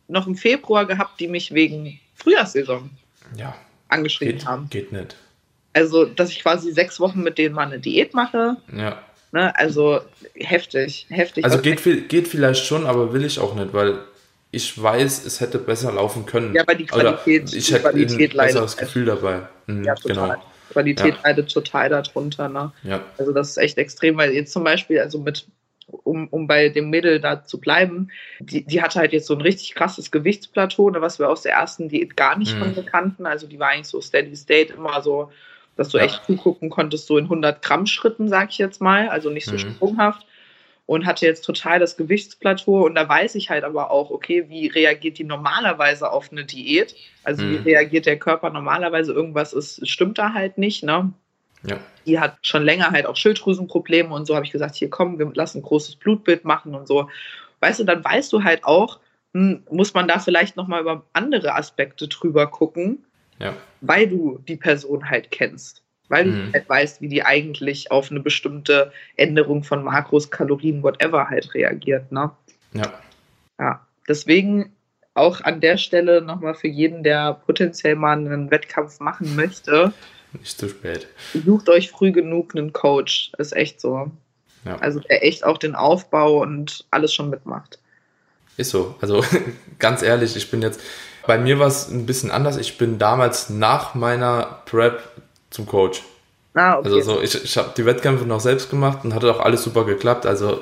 Noch 0.09 0.26
im 0.26 0.34
Februar 0.34 0.86
gehabt, 0.86 1.20
die 1.20 1.28
mich 1.28 1.52
wegen 1.52 2.00
Frühjahrssaison 2.14 2.90
ja. 3.36 3.54
angeschrieben 3.88 4.38
geht, 4.38 4.46
haben. 4.46 4.70
Geht 4.70 4.92
nicht. 4.92 5.16
Also, 5.74 6.06
dass 6.06 6.30
ich 6.30 6.42
quasi 6.42 6.72
sechs 6.72 6.98
Wochen 6.98 7.22
mit 7.22 7.38
denen 7.38 7.54
mal 7.54 7.66
eine 7.66 7.78
Diät 7.78 8.14
mache. 8.14 8.56
Ja. 8.76 9.02
Ne, 9.30 9.54
also 9.59 10.00
heftig, 10.34 11.06
heftig. 11.11 11.44
Also 11.44 11.61
geht, 11.61 11.80
viel, 11.80 12.00
geht 12.02 12.28
vielleicht 12.28 12.64
schon, 12.64 12.86
aber 12.86 13.12
will 13.12 13.24
ich 13.24 13.38
auch 13.38 13.54
nicht, 13.54 13.74
weil 13.74 13.98
ich 14.50 14.82
weiß, 14.82 15.26
es 15.26 15.40
hätte 15.40 15.59
besser 15.59 15.92
laufen 15.92 16.24
können. 16.24 16.54
Ja, 16.54 16.62
aber 16.62 16.74
die 16.74 16.86
Qualität, 16.86 17.42
Oder 17.42 17.56
ich 17.56 17.70
hätte 17.70 17.88
ein 17.90 18.36
besseres 18.36 18.76
Gefühl 18.76 19.04
dabei. 19.04 19.42
Mhm, 19.66 19.84
ja, 19.84 19.94
total. 19.94 20.28
Genau. 20.30 20.42
Qualität 20.70 21.14
ja. 21.14 21.20
leidet 21.24 21.52
total 21.52 21.88
darunter. 21.90 22.48
Ne? 22.48 22.72
Ja. 22.82 23.02
Also 23.18 23.32
das 23.32 23.50
ist 23.50 23.56
echt 23.59 23.78
extrem, 23.78 24.16
weil 24.16 24.32
jetzt 24.32 24.52
zum 24.52 24.64
Beispiel, 24.64 25.00
also 25.00 25.18
mit, 25.18 25.46
um, 25.89 26.28
um 26.28 26.47
bei 26.47 26.68
dem 26.68 26.91
Mädel 26.91 27.20
da 27.20 27.45
zu 27.45 27.59
bleiben, 27.61 28.11
die, 28.41 28.64
die 28.64 28.82
hatte 28.82 28.99
halt 28.99 29.12
jetzt 29.12 29.26
so 29.26 29.34
ein 29.34 29.41
richtig 29.41 29.74
krasses 29.74 30.11
Gewichtsplateau, 30.11 30.91
ne, 30.91 31.01
was 31.01 31.18
wir 31.18 31.28
aus 31.28 31.43
der 31.43 31.53
ersten 31.53 31.89
Diät 31.89 32.16
gar 32.16 32.39
nicht 32.39 32.55
mhm. 32.55 32.61
von 32.61 32.74
bekannten. 32.74 33.26
Also 33.26 33.47
die 33.47 33.59
war 33.59 33.70
eigentlich 33.70 33.89
so 33.89 34.01
steady 34.01 34.36
state, 34.36 34.72
immer 34.74 35.03
so, 35.03 35.30
dass 35.76 35.89
du 35.89 35.99
ja. 35.99 36.05
echt 36.05 36.24
zugucken 36.26 36.70
konntest, 36.70 37.07
so 37.07 37.18
in 37.18 37.24
100 37.24 37.62
Gramm 37.62 37.86
Schritten, 37.86 38.28
sag 38.28 38.51
ich 38.51 38.59
jetzt 38.59 38.80
mal, 38.80 39.09
also 39.09 39.30
nicht 39.30 39.47
so 39.47 39.53
mhm. 39.53 39.59
sprunghaft 39.59 40.26
und 40.89 41.05
hatte 41.05 41.26
jetzt 41.26 41.43
total 41.43 41.78
das 41.78 41.99
Gewichtsplateau. 41.99 42.86
Und 42.86 42.95
da 42.95 43.07
weiß 43.07 43.34
ich 43.34 43.51
halt 43.51 43.62
aber 43.62 43.91
auch, 43.91 44.11
okay, 44.11 44.49
wie 44.49 44.68
reagiert 44.68 45.18
die 45.18 45.24
normalerweise 45.24 46.11
auf 46.11 46.32
eine 46.32 46.47
Diät? 46.47 46.97
Also 47.24 47.45
mhm. 47.45 47.64
wie 47.64 47.70
reagiert 47.70 48.07
der 48.07 48.18
Körper 48.18 48.49
normalerweise? 48.49 49.12
Irgendwas 49.12 49.53
ist, 49.53 49.86
stimmt 49.86 50.16
da 50.16 50.32
halt 50.32 50.57
nicht, 50.57 50.82
ne? 50.82 51.12
Ja. 51.62 51.78
Die 52.06 52.18
hat 52.18 52.38
schon 52.42 52.64
länger 52.64 52.90
halt 52.90 53.06
auch 53.06 53.16
Schilddrüsenprobleme 53.16 54.14
und 54.14 54.26
so 54.26 54.34
habe 54.34 54.46
ich 54.46 54.52
gesagt, 54.52 54.76
hier 54.76 54.90
komm, 54.90 55.18
wir 55.18 55.30
lassen 55.34 55.59
ein 55.59 55.62
großes 55.62 55.96
Blutbild 55.96 56.44
machen 56.44 56.74
und 56.74 56.86
so. 56.86 57.09
Weißt 57.61 57.80
du, 57.80 57.84
dann 57.84 58.04
weißt 58.04 58.32
du 58.32 58.44
halt 58.44 58.64
auch, 58.64 59.00
hm, 59.34 59.62
muss 59.70 59.94
man 59.94 60.09
da 60.09 60.18
vielleicht 60.18 60.56
nochmal 60.56 60.80
über 60.80 61.04
andere 61.12 61.54
Aspekte 61.54 62.09
drüber 62.09 62.46
gucken, 62.46 63.04
ja. 63.38 63.54
weil 63.80 64.06
du 64.09 64.38
die 64.46 64.56
Person 64.56 65.11
halt 65.11 65.30
kennst 65.30 65.82
weil 66.09 66.26
mhm. 66.26 66.46
du 66.46 66.52
halt 66.54 66.68
weißt, 66.68 67.00
wie 67.00 67.09
die 67.09 67.22
eigentlich 67.22 67.90
auf 67.90 68.11
eine 68.11 68.20
bestimmte 68.20 68.92
Änderung 69.16 69.62
von 69.62 69.84
Makros, 69.84 70.30
Kalorien, 70.30 70.82
whatever 70.82 71.28
halt 71.28 71.54
reagiert. 71.54 72.11
Ne? 72.11 72.30
Ja. 72.72 72.92
Ja, 73.59 73.86
deswegen 74.09 74.72
auch 75.14 75.40
an 75.40 75.61
der 75.61 75.76
Stelle 75.76 76.22
nochmal 76.22 76.54
für 76.54 76.68
jeden, 76.68 77.02
der 77.02 77.34
potenziell 77.34 77.96
mal 77.96 78.16
einen 78.16 78.50
Wettkampf 78.50 79.00
machen 79.00 79.34
möchte. 79.36 79.92
Nicht 80.33 80.59
zu 80.59 80.68
spät. 80.68 81.07
Sucht 81.45 81.68
euch 81.68 81.91
früh 81.91 82.12
genug 82.12 82.55
einen 82.55 82.72
Coach. 82.72 83.33
Ist 83.39 83.55
echt 83.55 83.81
so. 83.81 84.11
Ja. 84.64 84.76
Also 84.76 85.01
der 85.01 85.24
echt 85.24 85.45
auch 85.45 85.59
den 85.59 85.74
Aufbau 85.74 86.43
und 86.43 86.85
alles 86.91 87.14
schon 87.14 87.31
mitmacht. 87.31 87.79
Ist 88.57 88.70
so. 88.70 88.95
Also 89.01 89.24
ganz 89.79 90.03
ehrlich, 90.03 90.37
ich 90.37 90.51
bin 90.51 90.62
jetzt, 90.62 90.81
bei 91.26 91.39
mir 91.39 91.59
war 91.59 91.68
es 91.68 91.89
ein 91.89 92.07
bisschen 92.07 92.31
anders. 92.31 92.57
Ich 92.57 92.79
bin 92.79 92.99
damals 92.99 93.51
nach 93.51 93.95
meiner 93.95 94.62
Prep 94.66 95.01
zum 95.51 95.66
Coach. 95.66 96.03
Ah, 96.55 96.79
okay. 96.79 96.89
Also 96.89 97.01
so, 97.01 97.22
ich, 97.22 97.45
ich 97.45 97.57
habe 97.57 97.70
die 97.76 97.87
Wettkämpfe 97.87 98.24
noch 98.24 98.41
selbst 98.41 98.68
gemacht 98.68 99.05
und 99.05 99.14
hatte 99.14 99.31
auch 99.31 99.41
alles 99.41 99.62
super 99.62 99.85
geklappt, 99.85 100.26
also 100.26 100.57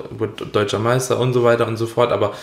deutscher 0.53 0.79
Meister 0.79 1.19
und 1.19 1.33
so 1.33 1.43
weiter 1.43 1.67
und 1.67 1.77
so 1.79 1.87
fort. 1.87 2.13
Aber 2.13 2.35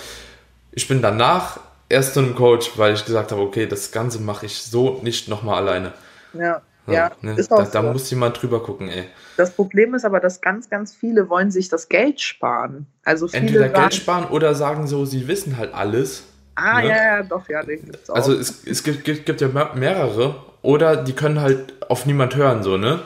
ich 0.71 0.87
bin 0.87 1.01
danach 1.01 1.59
erst 1.87 2.15
zu 2.15 2.21
einem 2.21 2.35
Coach, 2.35 2.71
weil 2.77 2.95
ich 2.95 3.05
gesagt 3.05 3.31
habe, 3.31 3.41
okay, 3.41 3.67
das 3.67 3.91
Ganze 3.91 4.19
mache 4.19 4.47
ich 4.47 4.63
so 4.63 4.99
nicht 5.03 5.27
nochmal 5.27 5.61
alleine. 5.61 5.93
Ja, 6.33 6.61
ja, 6.87 7.11
ne? 7.21 7.35
ist 7.35 7.51
auch 7.51 7.59
da, 7.59 7.65
so. 7.65 7.71
da 7.71 7.81
muss 7.81 8.09
jemand 8.09 8.41
drüber 8.41 8.61
gucken, 8.61 8.89
ey. 8.89 9.05
Das 9.37 9.51
Problem 9.51 9.93
ist 9.93 10.05
aber, 10.05 10.19
dass 10.19 10.41
ganz, 10.41 10.69
ganz 10.69 10.93
viele 10.93 11.29
wollen 11.29 11.51
sich 11.51 11.69
das 11.69 11.87
Geld 11.89 12.19
sparen. 12.19 12.87
Also 13.03 13.27
viele 13.27 13.41
Entweder 13.41 13.69
sagen, 13.69 13.73
Geld 13.81 13.93
sparen 13.93 14.25
oder 14.25 14.55
sagen 14.55 14.87
so, 14.87 15.05
sie 15.05 15.27
wissen 15.27 15.57
halt 15.57 15.73
alles. 15.73 16.23
Ah, 16.55 16.81
ne? 16.81 16.89
ja, 16.89 16.95
ja, 16.95 17.23
doch, 17.23 17.47
ja, 17.49 17.63
den 17.63 17.85
gibt's 17.85 18.09
auch. 18.09 18.15
Also 18.15 18.33
es, 18.33 18.65
es 18.65 18.83
gibt, 18.83 19.05
gibt, 19.05 19.25
gibt 19.25 19.41
ja 19.41 19.47
mehrere 19.75 20.35
oder 20.61 20.97
die 20.97 21.13
können 21.13 21.41
halt 21.41 21.73
auf 21.89 22.05
niemand 22.05 22.35
hören, 22.35 22.63
so, 22.63 22.77
ne? 22.77 22.99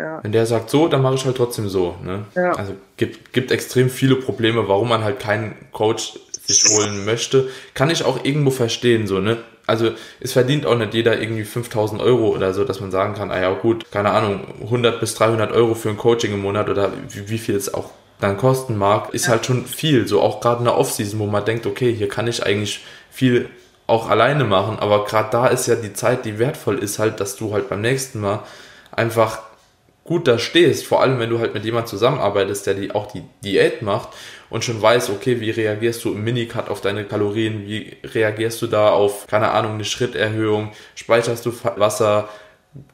Ja. 0.00 0.20
Wenn 0.22 0.32
der 0.32 0.46
sagt 0.46 0.70
so, 0.70 0.88
dann 0.88 1.02
mache 1.02 1.16
ich 1.16 1.26
halt 1.26 1.36
trotzdem 1.36 1.68
so. 1.68 1.96
Ne? 2.02 2.24
Ja. 2.34 2.52
Also 2.52 2.74
gibt, 2.96 3.34
gibt 3.34 3.50
extrem 3.50 3.90
viele 3.90 4.16
Probleme, 4.16 4.66
warum 4.66 4.88
man 4.88 5.04
halt 5.04 5.20
keinen 5.20 5.54
Coach 5.72 6.18
sich 6.42 6.64
holen 6.70 7.04
möchte. 7.04 7.50
Kann 7.74 7.90
ich 7.90 8.04
auch 8.04 8.24
irgendwo 8.24 8.50
verstehen, 8.50 9.06
so, 9.06 9.20
ne? 9.20 9.36
Also 9.70 9.92
es 10.18 10.32
verdient 10.32 10.66
auch 10.66 10.76
nicht 10.76 10.94
jeder 10.94 11.20
irgendwie 11.20 11.44
5000 11.44 12.02
Euro 12.02 12.30
oder 12.30 12.52
so, 12.52 12.64
dass 12.64 12.80
man 12.80 12.90
sagen 12.90 13.14
kann, 13.14 13.30
ah 13.30 13.40
ja 13.40 13.52
gut, 13.54 13.92
keine 13.92 14.10
Ahnung, 14.10 14.40
100 14.62 14.98
bis 14.98 15.14
300 15.14 15.52
Euro 15.52 15.76
für 15.76 15.90
ein 15.90 15.96
Coaching 15.96 16.34
im 16.34 16.42
Monat 16.42 16.68
oder 16.68 16.90
wie, 17.08 17.28
wie 17.28 17.38
viel 17.38 17.54
es 17.54 17.72
auch 17.72 17.90
dann 18.18 18.36
kosten 18.36 18.76
mag, 18.76 19.14
ist 19.14 19.26
ja. 19.26 19.32
halt 19.32 19.46
schon 19.46 19.64
viel. 19.66 20.08
So 20.08 20.20
auch 20.22 20.40
gerade 20.40 20.58
in 20.58 20.64
der 20.64 20.76
Offseason, 20.76 21.20
wo 21.20 21.26
man 21.26 21.44
denkt, 21.44 21.66
okay, 21.66 21.94
hier 21.94 22.08
kann 22.08 22.26
ich 22.26 22.44
eigentlich 22.44 22.84
viel 23.12 23.48
auch 23.86 24.10
alleine 24.10 24.42
machen, 24.44 24.78
aber 24.78 25.04
gerade 25.04 25.30
da 25.30 25.46
ist 25.46 25.66
ja 25.66 25.76
die 25.76 25.92
Zeit, 25.92 26.24
die 26.24 26.38
wertvoll 26.38 26.78
ist 26.78 26.98
halt, 26.98 27.20
dass 27.20 27.36
du 27.36 27.52
halt 27.52 27.68
beim 27.68 27.80
nächsten 27.80 28.20
Mal 28.20 28.40
einfach 28.90 29.40
gut 30.04 30.26
da 30.26 30.38
stehst, 30.38 30.84
vor 30.84 31.00
allem 31.00 31.20
wenn 31.20 31.30
du 31.30 31.38
halt 31.38 31.54
mit 31.54 31.64
jemandem 31.64 31.88
zusammenarbeitest, 31.88 32.66
der 32.66 32.74
die 32.74 32.90
auch 32.92 33.10
die 33.12 33.22
Diät 33.44 33.82
macht 33.82 34.08
und 34.50 34.64
schon 34.64 34.82
weiß, 34.82 35.10
okay, 35.10 35.40
wie 35.40 35.50
reagierst 35.50 36.04
du 36.04 36.12
im 36.12 36.22
Minicut 36.24 36.68
auf 36.68 36.80
deine 36.80 37.04
Kalorien, 37.04 37.66
wie 37.66 37.96
reagierst 38.04 38.60
du 38.60 38.66
da 38.66 38.90
auf, 38.90 39.26
keine 39.26 39.52
Ahnung, 39.52 39.74
eine 39.74 39.84
Schritterhöhung, 39.84 40.72
speicherst 40.94 41.46
du 41.46 41.52
Wasser, 41.76 42.28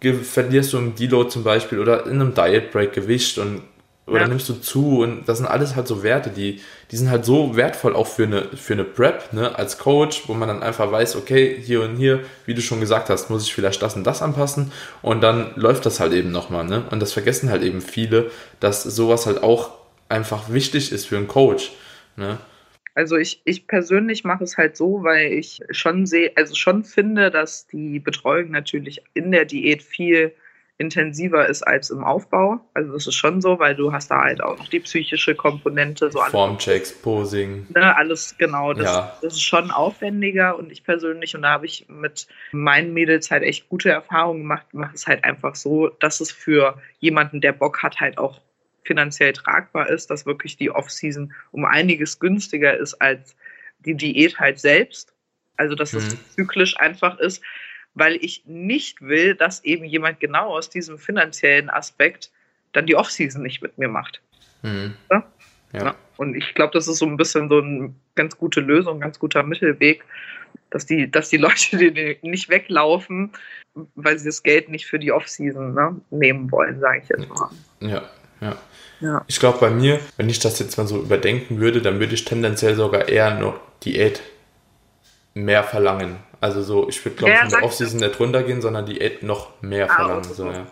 verlierst 0.01 0.73
du 0.73 0.79
im 0.79 0.95
Deload 0.95 1.31
zum 1.31 1.43
Beispiel 1.43 1.81
oder 1.81 2.07
in 2.07 2.21
einem 2.21 2.35
Diet 2.35 2.71
Break 2.71 2.93
Gewicht 2.93 3.39
und 3.39 3.63
oder 4.07 4.23
ja. 4.23 4.29
nimmst 4.29 4.49
du 4.49 4.55
zu? 4.55 5.01
Und 5.01 5.29
das 5.29 5.39
sind 5.39 5.47
alles 5.47 5.75
halt 5.75 5.89
so 5.89 6.03
Werte, 6.03 6.31
die, 6.31 6.61
die 6.91 6.97
sind 6.97 7.11
halt 7.11 7.25
so 7.25 7.57
wertvoll 7.57 7.97
auch 7.97 8.07
für 8.07 8.23
eine, 8.23 8.43
für 8.57 8.75
eine 8.75 8.85
Prep, 8.85 9.33
ne, 9.33 9.59
als 9.59 9.79
Coach, 9.79 10.29
wo 10.29 10.35
man 10.35 10.49
dann 10.49 10.63
einfach 10.63 10.93
weiß, 10.93 11.17
okay, 11.17 11.61
hier 11.61 11.83
und 11.83 11.97
hier, 11.97 12.21
wie 12.45 12.55
du 12.55 12.63
schon 12.63 12.79
gesagt 12.79 13.11
hast, 13.11 13.31
muss 13.31 13.43
ich 13.43 13.53
vielleicht 13.53 13.83
das 13.83 13.97
und 13.97 14.05
das 14.05 14.23
anpassen 14.23 14.71
und 15.03 15.23
dann 15.23 15.51
läuft 15.57 15.87
das 15.87 15.99
halt 15.99 16.13
eben 16.13 16.31
nochmal, 16.31 16.65
ne, 16.65 16.85
und 16.91 17.01
das 17.01 17.13
vergessen 17.13 17.51
halt 17.51 17.63
eben 17.63 17.81
viele, 17.81 18.31
dass 18.61 18.85
sowas 18.85 19.27
halt 19.27 19.43
auch 19.43 19.71
einfach 20.09 20.51
wichtig 20.51 20.93
ist 20.93 21.07
für 21.07 21.17
einen 21.17 21.29
Coach, 21.29 21.73
ne. 22.17 22.39
Also 22.95 23.17
ich, 23.17 23.43
ich 23.45 23.67
persönlich 23.67 24.25
mache 24.25 24.43
es 24.43 24.57
halt 24.57 24.75
so, 24.75 25.03
weil 25.05 25.31
ich 25.31 25.61
schon 25.71 26.07
sehe, 26.07 26.33
also 26.35 26.55
schon 26.55 26.83
finde, 26.83 27.31
dass 27.31 27.67
die 27.67 27.99
Betreuung 27.99 28.51
natürlich 28.51 29.03
in 29.13 29.33
der 29.33 29.45
Diät 29.45 29.83
viel 29.83 30.33
intensiver 30.79 31.47
ist 31.47 31.63
als 31.63 31.91
im 31.91 32.05
Aufbau. 32.05 32.61
Also 32.75 32.93
das 32.93 33.07
ist 33.07 33.15
schon 33.15 33.41
so, 33.41 33.59
weil 33.59 33.75
du 33.75 33.93
hast 33.93 34.11
da 34.11 34.23
halt 34.23 34.43
auch 34.43 34.59
noch 34.59 34.69
die 34.69 34.81
psychische 34.81 35.35
Komponente. 35.35 36.11
So 36.11 36.21
Formchecks, 36.21 36.93
Posing. 36.93 37.67
Ne, 37.75 37.97
alles 37.97 38.37
genau. 38.39 38.73
Das, 38.75 38.87
ja. 38.87 39.19
das 39.23 39.35
ist 39.35 39.43
schon 39.43 39.71
aufwendiger 39.71 40.59
und 40.59 40.71
ich 40.71 40.85
persönlich, 40.85 41.35
und 41.35 41.43
da 41.43 41.51
habe 41.51 41.67
ich 41.67 41.87
mit 41.89 42.27
meinen 42.53 42.93
Mädels 42.93 43.31
halt 43.31 43.43
echt 43.43 43.69
gute 43.69 43.91
Erfahrungen 43.91 44.41
gemacht, 44.41 44.67
mache 44.73 44.95
es 44.95 45.07
halt 45.07 45.25
einfach 45.25 45.55
so, 45.55 45.89
dass 45.89 46.21
es 46.21 46.31
für 46.31 46.79
jemanden, 46.99 47.41
der 47.41 47.53
Bock 47.53 47.83
hat, 47.83 48.01
halt 48.01 48.19
auch 48.19 48.41
finanziell 48.87 49.33
tragbar 49.33 49.89
ist, 49.89 50.11
dass 50.11 50.27
wirklich 50.27 50.57
die 50.57 50.71
Off-Season 50.71 51.33
um 51.53 51.65
einiges 51.65 52.19
günstiger 52.19 52.77
ist 52.77 52.95
als 52.95 53.37
die 53.81 53.95
Diät 53.95 54.39
halt 54.39 54.59
selbst. 54.59 55.13
Also 55.57 55.75
dass 55.75 55.93
mhm. 55.93 55.99
es 55.99 56.35
zyklisch 56.35 56.79
einfach 56.79 57.19
ist 57.19 57.43
weil 57.97 58.17
ich 58.17 58.45
nicht 58.45 59.01
will, 59.01 59.35
dass 59.35 59.65
eben 59.65 59.85
jemand 59.85 60.21
genau 60.21 60.55
aus 60.55 60.69
diesem 60.69 60.99
finanziellen 60.99 61.71
Aspekt 61.71 62.31
dann 62.73 62.87
die 62.87 62.95
Offseason 62.95 63.43
nicht 63.43 63.63
mit 63.63 63.79
mir 63.79 63.89
macht. 63.89 64.21
Mhm. 64.63 64.95
Ja? 65.11 65.27
Ja. 65.73 65.95
Und 66.19 66.37
ich 66.37 66.55
glaube, 66.55 66.75
das 66.75 66.89
ist 66.89 66.99
so 66.99 67.07
ein 67.07 67.17
bisschen 67.17 67.49
so 67.49 67.59
eine 67.59 67.95
ganz 68.15 68.37
gute 68.37 68.61
Lösung, 68.61 69.01
ganz 69.01 69.19
guter 69.19 69.43
Mittelweg, 69.43 70.05
dass 70.71 70.85
die, 70.85 71.11
dass 71.11 71.31
die 71.31 71.39
Leute 71.39 71.77
die 71.79 72.19
nicht 72.21 72.51
weglaufen, 72.51 73.33
weil 73.95 74.19
sie 74.19 74.27
das 74.27 74.43
Geld 74.43 74.69
nicht 74.69 74.87
für 74.87 74.99
die 74.99 75.11
Offseason 75.11 75.75
ne, 75.75 75.99
nehmen 76.11 76.51
wollen, 76.53 76.79
sage 76.81 77.01
ich 77.03 77.09
jetzt 77.09 77.29
mal. 77.31 77.51
Ja, 77.81 78.11
ja. 78.41 78.57
ja. 79.01 79.25
Ich 79.27 79.41
glaube, 79.41 79.59
bei 79.59 79.71
mir, 79.71 80.01
wenn 80.17 80.29
ich 80.29 80.39
das 80.39 80.59
jetzt 80.59 80.77
mal 80.79 80.87
so 80.87 80.99
überdenken 80.99 81.61
würde, 81.61 81.83
dann 81.83 82.01
würde 82.01 82.15
ich 82.15 82.25
tendenziell 82.25 82.75
sogar 82.75 83.09
eher 83.09 83.39
noch 83.39 83.55
Diät 83.85 84.21
mehr 85.35 85.63
verlangen. 85.65 86.17
Also 86.41 86.63
so, 86.63 86.89
ich 86.89 87.05
würde 87.05 87.17
glaube 87.17 87.35
ich 87.35 87.43
in 87.43 87.51
der 87.51 87.63
Offseason 87.63 88.01
nicht 88.01 88.19
runtergehen, 88.21 88.61
sondern 88.61 88.87
die 88.87 89.01
noch 89.23 89.51
mehr 89.63 89.91
ah, 89.91 89.95
verlangen. 89.95 90.25
So, 90.25 90.51
ja. 90.51 90.67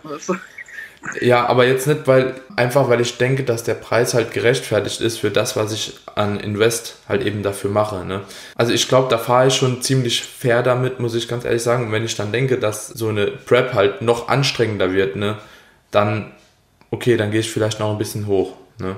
ja, 1.21 1.47
aber 1.47 1.67
jetzt 1.67 1.87
nicht, 1.87 2.07
weil 2.07 2.35
einfach 2.57 2.89
weil 2.89 3.01
ich 3.01 3.19
denke, 3.19 3.45
dass 3.45 3.65
der 3.65 3.75
Preis 3.75 4.15
halt 4.15 4.33
gerechtfertigt 4.33 5.01
ist 5.01 5.19
für 5.19 5.31
das, 5.31 5.57
was 5.57 5.73
ich 5.73 5.99
an 6.15 6.39
Invest 6.39 6.97
halt 7.09 7.23
eben 7.27 7.43
dafür 7.43 7.71
mache. 7.71 8.05
Ne? 8.05 8.23
Also 8.57 8.73
ich 8.73 8.89
glaube, 8.89 9.09
da 9.09 9.19
fahre 9.19 9.49
ich 9.49 9.55
schon 9.55 9.83
ziemlich 9.83 10.23
fair 10.23 10.63
damit, 10.63 11.01
muss 11.01 11.15
ich 11.15 11.29
ganz 11.29 11.45
ehrlich 11.45 11.63
sagen. 11.63 11.87
Und 11.87 11.93
wenn 11.93 12.05
ich 12.05 12.17
dann 12.17 12.33
denke, 12.33 12.59
dass 12.59 12.89
so 12.89 13.09
eine 13.09 13.27
Prep 13.27 13.73
halt 13.73 14.03
noch 14.03 14.29
anstrengender 14.29 14.93
wird, 14.93 15.17
ne, 15.17 15.39
dann 15.91 16.33
okay, 16.95 17.17
dann 17.17 17.31
gehe 17.31 17.41
ich 17.41 17.51
vielleicht 17.51 17.81
noch 17.81 17.91
ein 17.91 17.99
bisschen 17.99 18.27
hoch. 18.27 18.57
Ne? 18.79 18.97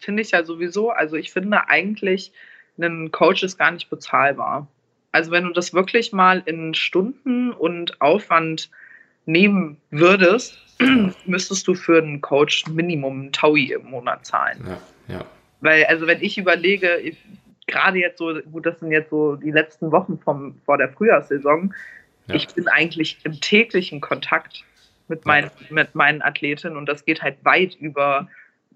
Finde 0.00 0.22
ich 0.22 0.30
ja 0.30 0.44
sowieso, 0.44 0.90
also 0.90 1.16
ich 1.16 1.32
finde 1.32 1.68
eigentlich, 1.68 2.32
ein 2.78 3.10
Coach 3.10 3.42
ist 3.42 3.58
gar 3.58 3.70
nicht 3.70 3.90
bezahlbar. 3.90 4.66
Also 5.12 5.30
wenn 5.30 5.44
du 5.44 5.50
das 5.50 5.74
wirklich 5.74 6.12
mal 6.12 6.42
in 6.46 6.74
Stunden 6.74 7.52
und 7.52 8.00
Aufwand 8.00 8.70
nehmen 9.26 9.78
würdest, 9.90 10.58
müsstest 11.26 11.68
du 11.68 11.74
für 11.74 11.98
einen 11.98 12.20
Coach 12.20 12.66
Minimum 12.66 13.26
ein 13.26 13.32
Taui 13.32 13.72
im 13.72 13.90
Monat 13.90 14.26
zahlen. 14.26 14.64
Ja, 14.66 15.14
ja. 15.16 15.24
Weil, 15.60 15.84
also 15.84 16.06
wenn 16.06 16.22
ich 16.22 16.38
überlege, 16.38 16.96
ich, 16.96 17.16
gerade 17.66 17.98
jetzt 17.98 18.18
so, 18.18 18.34
gut, 18.50 18.66
das 18.66 18.80
sind 18.80 18.90
jetzt 18.90 19.10
so 19.10 19.36
die 19.36 19.52
letzten 19.52 19.92
Wochen 19.92 20.18
vom, 20.18 20.56
vor 20.64 20.78
der 20.78 20.88
Frühjahrssaison, 20.88 21.74
ja. 22.26 22.34
ich 22.34 22.48
bin 22.48 22.68
eigentlich 22.68 23.18
im 23.24 23.40
täglichen 23.40 24.00
Kontakt 24.00 24.64
mit, 25.08 25.26
mein, 25.26 25.44
ja. 25.44 25.50
mit 25.70 25.94
meinen 25.94 26.22
Athletinnen 26.22 26.76
und 26.76 26.86
das 26.86 27.04
geht 27.04 27.22
halt 27.22 27.44
weit 27.44 27.74
über 27.74 28.28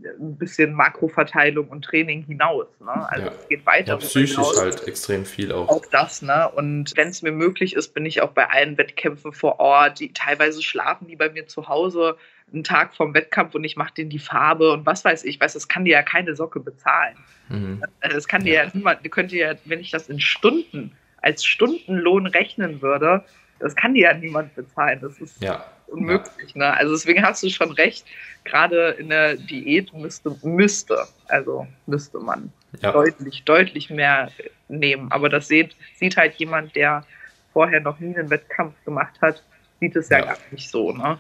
ein 0.05 0.37
bisschen 0.37 0.75
Makroverteilung 0.75 1.69
und 1.69 1.85
Training 1.85 2.25
hinaus. 2.25 2.67
Ne? 2.81 3.11
Also 3.11 3.27
ja. 3.27 3.33
es 3.33 3.49
geht 3.49 3.65
weiter. 3.67 3.93
Ja, 3.93 3.97
psychisch 3.97 4.33
hinaus. 4.33 4.61
halt 4.61 4.87
extrem 4.87 5.25
viel 5.25 5.53
auch. 5.53 5.69
Auch 5.69 5.87
das, 5.91 6.23
ne? 6.23 6.51
Und 6.51 6.93
wenn 6.97 7.09
es 7.09 7.23
mir 7.23 7.33
möglich 7.33 7.75
ist, 7.75 7.95
bin 7.95 8.05
ich 8.05 8.21
auch 8.21 8.33
bei 8.33 8.49
allen 8.49 8.77
Wettkämpfen 8.77 9.33
vor 9.33 9.59
Ort. 9.59 10.01
Die 10.01 10.13
teilweise 10.13 10.63
schlafen 10.63 11.07
die 11.09 11.17
bei 11.17 11.31
mir 11.31 11.47
zu 11.47 11.69
Hause 11.69 12.17
einen 12.53 12.65
Tag 12.65 12.95
vom 12.95 13.15
Wettkampf 13.15 13.55
und 13.55 13.65
ich 13.65 13.77
mache 13.77 13.95
denen 13.95 14.11
die 14.11 14.19
Farbe 14.19 14.73
und 14.73 14.87
was 14.87 15.05
weiß 15.05 15.25
ich, 15.25 15.41
weiß, 15.41 15.55
das 15.55 15.67
kann 15.67 15.85
dir 15.85 15.93
ja 15.93 16.03
keine 16.03 16.37
Socke 16.37 16.61
bezahlen. 16.61 17.17
Mhm. 17.49 17.83
Das 18.01 18.29
kann 18.29 18.45
dir 18.45 18.55
ja, 18.55 18.65
ja 18.65 18.71
niemand, 18.73 19.11
könnt 19.11 19.33
ihr 19.33 19.47
ja, 19.47 19.55
wenn 19.65 19.81
ich 19.81 19.91
das 19.91 20.09
in 20.09 20.21
Stunden 20.21 20.93
als 21.23 21.45
Stundenlohn 21.45 22.27
rechnen 22.27 22.83
würde, 22.83 23.25
das 23.59 23.75
kann 23.75 23.95
dir 23.95 24.11
ja 24.11 24.15
niemand 24.15 24.55
bezahlen. 24.55 24.99
Das 25.01 25.19
ist 25.19 25.43
ja. 25.43 25.65
unmöglich. 25.87 26.53
Ja. 26.55 26.59
Ne? 26.59 26.77
Also 26.77 26.95
deswegen 26.95 27.23
hast 27.23 27.43
du 27.43 27.49
schon 27.49 27.73
recht 27.73 28.07
gerade 28.45 28.91
in 28.91 29.09
der 29.09 29.37
Diät 29.37 29.93
müsste, 29.93 30.37
müsste, 30.43 31.07
also 31.29 31.67
müsste 31.87 32.19
man 32.19 32.53
ja. 32.81 32.93
deutlich, 32.93 33.45
deutlich 33.45 33.91
mehr 33.91 34.31
nehmen. 34.69 35.11
Aber 35.11 35.29
das 35.29 35.49
sieht, 35.49 35.77
sieht 35.97 36.17
halt 36.17 36.35
jemand, 36.37 36.75
der 36.77 37.05
vorher 37.53 37.81
noch 37.81 37.99
nie 37.99 38.17
einen 38.17 38.31
Wettkampf 38.31 38.75
gemacht 38.85 39.15
hat, 39.21 39.43
sieht 39.81 39.97
es 39.97 40.09
ja, 40.09 40.21
gar 40.21 40.37
nicht 40.51 40.71
so, 40.71 40.93
ne? 40.93 41.19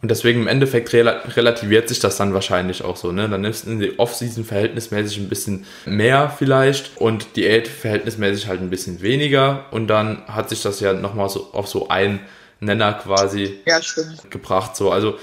Und 0.00 0.10
deswegen 0.12 0.42
im 0.42 0.46
Endeffekt 0.46 0.92
relativiert 0.94 1.88
sich 1.88 1.98
das 1.98 2.16
dann 2.16 2.32
wahrscheinlich 2.32 2.84
auch 2.84 2.96
so, 2.96 3.10
ne? 3.10 3.28
Dann 3.28 3.40
nimmst 3.40 3.66
du 3.66 3.70
in 3.70 3.80
die 3.80 3.98
Off-Season 3.98 4.44
verhältnismäßig 4.44 5.18
ein 5.18 5.28
bisschen 5.28 5.66
mehr 5.86 6.32
vielleicht 6.36 6.96
und 6.98 7.34
Diät 7.34 7.66
verhältnismäßig 7.66 8.46
halt 8.46 8.60
ein 8.60 8.70
bisschen 8.70 9.02
weniger 9.02 9.64
und 9.72 9.88
dann 9.88 10.22
hat 10.28 10.50
sich 10.50 10.62
das 10.62 10.78
ja 10.78 10.92
nochmal 10.92 11.28
so 11.28 11.50
auf 11.52 11.66
so 11.66 11.88
ein 11.88 12.20
Nenner 12.60 12.92
quasi 12.92 13.58
ja, 13.66 13.80
gebracht. 14.30 14.76
So, 14.76 14.92
also 14.92 15.18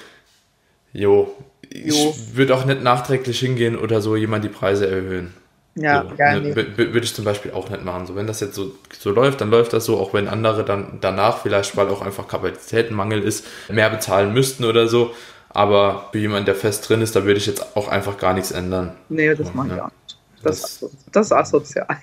Jo, 0.95 1.36
ich 1.69 2.36
würde 2.36 2.55
auch 2.55 2.63
nicht 2.63 2.82
nachträglich 2.82 3.38
hingehen 3.39 3.78
oder 3.78 3.99
so 3.99 4.15
jemand 4.15 4.45
die 4.45 4.49
Preise 4.49 4.88
erhöhen. 4.88 5.34
Ja, 5.78 6.05
so, 6.07 6.15
ne, 6.15 6.55
Würde 6.55 6.99
ich 6.99 7.13
zum 7.13 7.26
Beispiel 7.26 7.51
auch 7.51 7.69
nicht 7.69 7.84
machen. 7.84 8.07
So, 8.07 8.15
wenn 8.15 8.28
das 8.28 8.39
jetzt 8.39 8.55
so, 8.55 8.71
so 8.97 9.11
läuft, 9.11 9.41
dann 9.41 9.49
läuft 9.49 9.73
das 9.73 9.84
so, 9.84 9.99
auch 9.99 10.13
wenn 10.13 10.30
andere 10.30 10.63
dann 10.63 10.99
danach 11.01 11.39
vielleicht, 11.39 11.76
weil 11.76 11.89
auch 11.89 12.01
einfach 12.01 12.30
Kapazitätenmangel 12.30 13.21
ist, 13.21 13.45
mehr 13.67 13.89
bezahlen 13.89 14.34
müssten 14.34 14.63
oder 14.63 14.88
so. 14.88 15.13
Aber 15.49 16.09
für 16.11 16.19
jemanden, 16.19 16.45
der 16.45 16.55
fest 16.55 16.88
drin 16.88 17.01
ist, 17.01 17.15
da 17.15 17.26
würde 17.26 17.38
ich 17.38 17.45
jetzt 17.45 17.76
auch 17.76 17.89
einfach 17.89 18.17
gar 18.17 18.34
nichts 18.34 18.51
ändern. 18.51 18.95
Nee, 19.09 19.36
das 19.36 19.47
so, 19.47 19.53
mache 19.53 19.67
ich 19.67 19.73
ne? 19.73 19.84
auch 19.84 19.88
nicht. 19.88 20.17
Das, 20.43 20.61
das, 20.61 20.91
das 21.11 21.26
ist 21.28 21.32
asozial. 21.34 21.88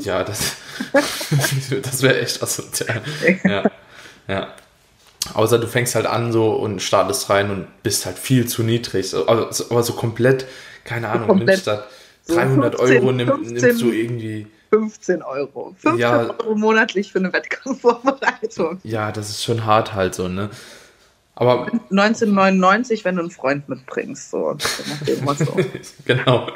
Ja, 0.00 0.24
das, 0.24 0.56
das 1.82 2.02
wäre 2.02 2.20
echt 2.20 2.42
asozial. 2.42 3.02
Ja, 3.44 3.64
ja. 4.26 4.48
Außer 5.34 5.58
du 5.58 5.66
fängst 5.66 5.94
halt 5.94 6.06
an 6.06 6.32
so 6.32 6.52
und 6.52 6.80
startest 6.80 7.28
rein 7.28 7.50
und 7.50 7.66
bist 7.82 8.06
halt 8.06 8.18
viel 8.18 8.46
zu 8.46 8.62
niedrig. 8.62 9.14
Also, 9.14 9.66
aber 9.68 9.82
so 9.82 9.92
komplett, 9.92 10.46
keine 10.84 11.10
Ahnung, 11.10 11.28
komplett 11.28 11.66
da 11.66 11.84
300 12.28 12.78
so 12.78 12.86
15, 12.86 13.02
Euro, 13.02 13.12
nimm, 13.12 13.26
15, 13.28 13.54
nimmst 13.54 13.82
du 13.82 13.92
irgendwie. 13.92 14.46
15 14.70 15.22
Euro. 15.22 15.74
15 15.78 15.98
ja, 15.98 16.20
Euro 16.20 16.54
monatlich 16.54 17.12
für 17.12 17.18
eine 17.18 17.32
Wettkampfvorbereitung. 17.32 18.80
Ja, 18.84 19.12
das 19.12 19.30
ist 19.30 19.44
schon 19.44 19.64
hart 19.64 19.94
halt 19.94 20.14
so, 20.14 20.28
ne? 20.28 20.50
Aber 21.34 21.66
1999, 21.90 23.04
wenn 23.04 23.14
du 23.14 23.22
einen 23.22 23.30
Freund 23.30 23.68
mitbringst, 23.68 24.30
so. 24.30 24.56
so. 24.58 25.56
genau. 26.04 26.48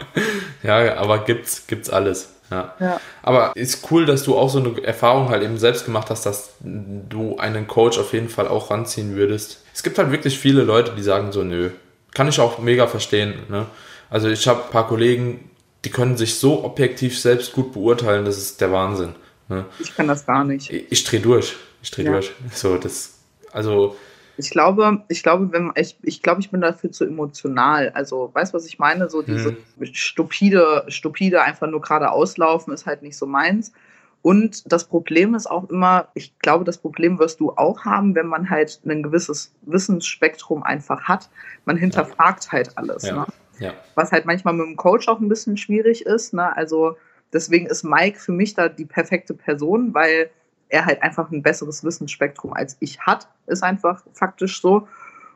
Ja, 0.64 0.97
aber 0.97 1.18
gibt's, 1.20 1.68
gibt's 1.68 1.89
alles. 1.89 2.31
Ja. 2.51 2.75
ja. 2.81 3.01
Aber 3.23 3.53
ist 3.55 3.91
cool, 3.91 4.07
dass 4.07 4.25
du 4.25 4.37
auch 4.37 4.51
so 4.51 4.59
eine 4.59 4.83
Erfahrung 4.83 5.29
halt 5.29 5.45
eben 5.45 5.57
selbst 5.57 5.85
gemacht 5.85 6.11
hast, 6.11 6.27
dass 6.27 6.55
du 6.61 7.39
einen 7.39 7.68
Coach 7.68 7.97
auf 7.97 8.12
jeden 8.12 8.29
Fall 8.29 8.49
auch 8.49 8.73
ranziehen 8.73 9.14
würdest. 9.14 9.62
Es 9.73 9.85
gibt 9.85 9.99
halt 9.99 10.11
wirklich 10.11 10.39
viele 10.39 10.62
Leute, 10.62 10.93
die 10.97 11.03
sagen 11.03 11.31
so, 11.31 11.45
nö. 11.45 11.70
Kann 12.12 12.27
ich 12.29 12.41
auch 12.41 12.59
mega 12.59 12.89
verstehen. 12.89 13.35
Ne? 13.49 13.66
Also 14.11 14.29
ich 14.29 14.47
habe 14.49 14.64
ein 14.64 14.70
paar 14.70 14.89
Kollegen, 14.89 15.49
die 15.85 15.91
können 15.91 16.16
sich 16.16 16.37
so 16.37 16.64
objektiv 16.64 17.18
selbst 17.18 17.53
gut 17.53 17.72
beurteilen, 17.72 18.24
das 18.24 18.39
ist 18.39 18.61
der 18.61 18.72
Wahnsinn. 18.72 19.14
Ne? 19.49 19.66
Ich 19.80 19.95
kann 19.95 20.09
das 20.09 20.24
gar 20.26 20.45
nicht. 20.45 20.70
Ich, 20.70 20.91
ich 20.91 21.05
drehe 21.05 21.20
durch. 21.20 21.57
Ich 21.83 21.91
drehe 21.91 22.05
ja. 22.05 22.12
durch. 22.12 22.33
So, 22.53 22.76
das, 22.76 23.18
also 23.53 23.97
ich 24.39 24.51
glaube, 24.51 25.03
ich 25.09 25.22
glaube, 25.22 25.53
wenn 25.53 25.72
ich, 25.76 25.97
ich 26.03 26.22
glaube, 26.22 26.41
ich 26.41 26.51
bin 26.51 26.61
dafür 26.61 26.91
zu 26.91 27.05
emotional. 27.05 27.91
Also, 27.91 28.30
weißt 28.33 28.53
du, 28.53 28.57
was 28.57 28.66
ich 28.66 28.78
meine? 28.78 29.11
So 29.11 29.22
diese 29.22 29.51
hm. 29.51 29.95
stupide, 29.95 30.85
stupide 30.89 31.43
einfach 31.43 31.68
nur 31.68 31.80
gerade 31.80 32.11
auslaufen 32.11 32.72
ist 32.72 32.87
halt 32.87 33.03
nicht 33.03 33.16
so 33.16 33.26
meins. 33.26 33.72
Und 34.22 34.72
das 34.72 34.85
Problem 34.85 35.35
ist 35.35 35.51
auch 35.51 35.68
immer, 35.68 36.09
ich 36.14 36.39
glaube, 36.39 36.64
das 36.64 36.78
Problem 36.78 37.18
wirst 37.18 37.41
du 37.41 37.51
auch 37.51 37.85
haben, 37.85 38.14
wenn 38.14 38.28
man 38.28 38.49
halt 38.49 38.80
ein 38.87 39.03
gewisses 39.03 39.53
Wissensspektrum 39.62 40.62
einfach 40.62 41.03
hat. 41.03 41.28
Man 41.64 41.76
hinterfragt 41.76 42.53
halt 42.53 42.78
alles. 42.78 43.03
Ja. 43.03 43.16
Ne? 43.16 43.26
Ja. 43.63 43.75
Was 43.95 44.13
halt 44.13 44.27
manchmal 44.27 44.55
mit 44.55 44.67
dem 44.67 44.77
Coach 44.77 45.09
auch 45.09 45.21
ein 45.21 45.29
bisschen 45.29 45.57
schwierig 45.57 46.05
ist. 46.05 46.35
Ne? 46.35 46.57
Also 46.57 46.97
deswegen 47.33 47.67
ist 47.67 47.85
Mike 47.85 48.19
für 48.19 48.33
mich 48.33 48.55
da 48.55 48.69
die 48.69 48.85
perfekte 48.85 49.35
Person, 49.35 49.95
weil 49.95 50.31
er 50.69 50.87
halt 50.87 51.03
einfach 51.03 51.31
ein 51.31 51.43
besseres 51.43 51.85
Wissensspektrum 51.85 52.53
als 52.55 52.77
ich 52.81 53.01
hat, 53.01 53.29
ist 53.47 53.63
einfach 53.63 54.03
faktisch 54.15 54.61
so. 54.61 54.89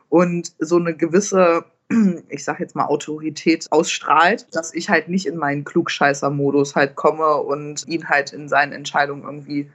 Und 0.09 0.53
so 0.59 0.77
eine 0.77 0.95
gewisse, 0.95 1.65
ich 2.29 2.43
sag 2.43 2.59
jetzt 2.59 2.75
mal, 2.75 2.85
Autorität 2.85 3.67
ausstrahlt, 3.69 4.47
dass 4.51 4.73
ich 4.73 4.89
halt 4.89 5.09
nicht 5.09 5.27
in 5.27 5.37
meinen 5.37 5.63
Klugscheißer-Modus 5.63 6.75
halt 6.75 6.95
komme 6.95 7.37
und 7.37 7.87
ihn 7.87 8.09
halt 8.09 8.33
in 8.33 8.49
seinen 8.49 8.73
Entscheidungen 8.73 9.23
irgendwie, 9.23 9.69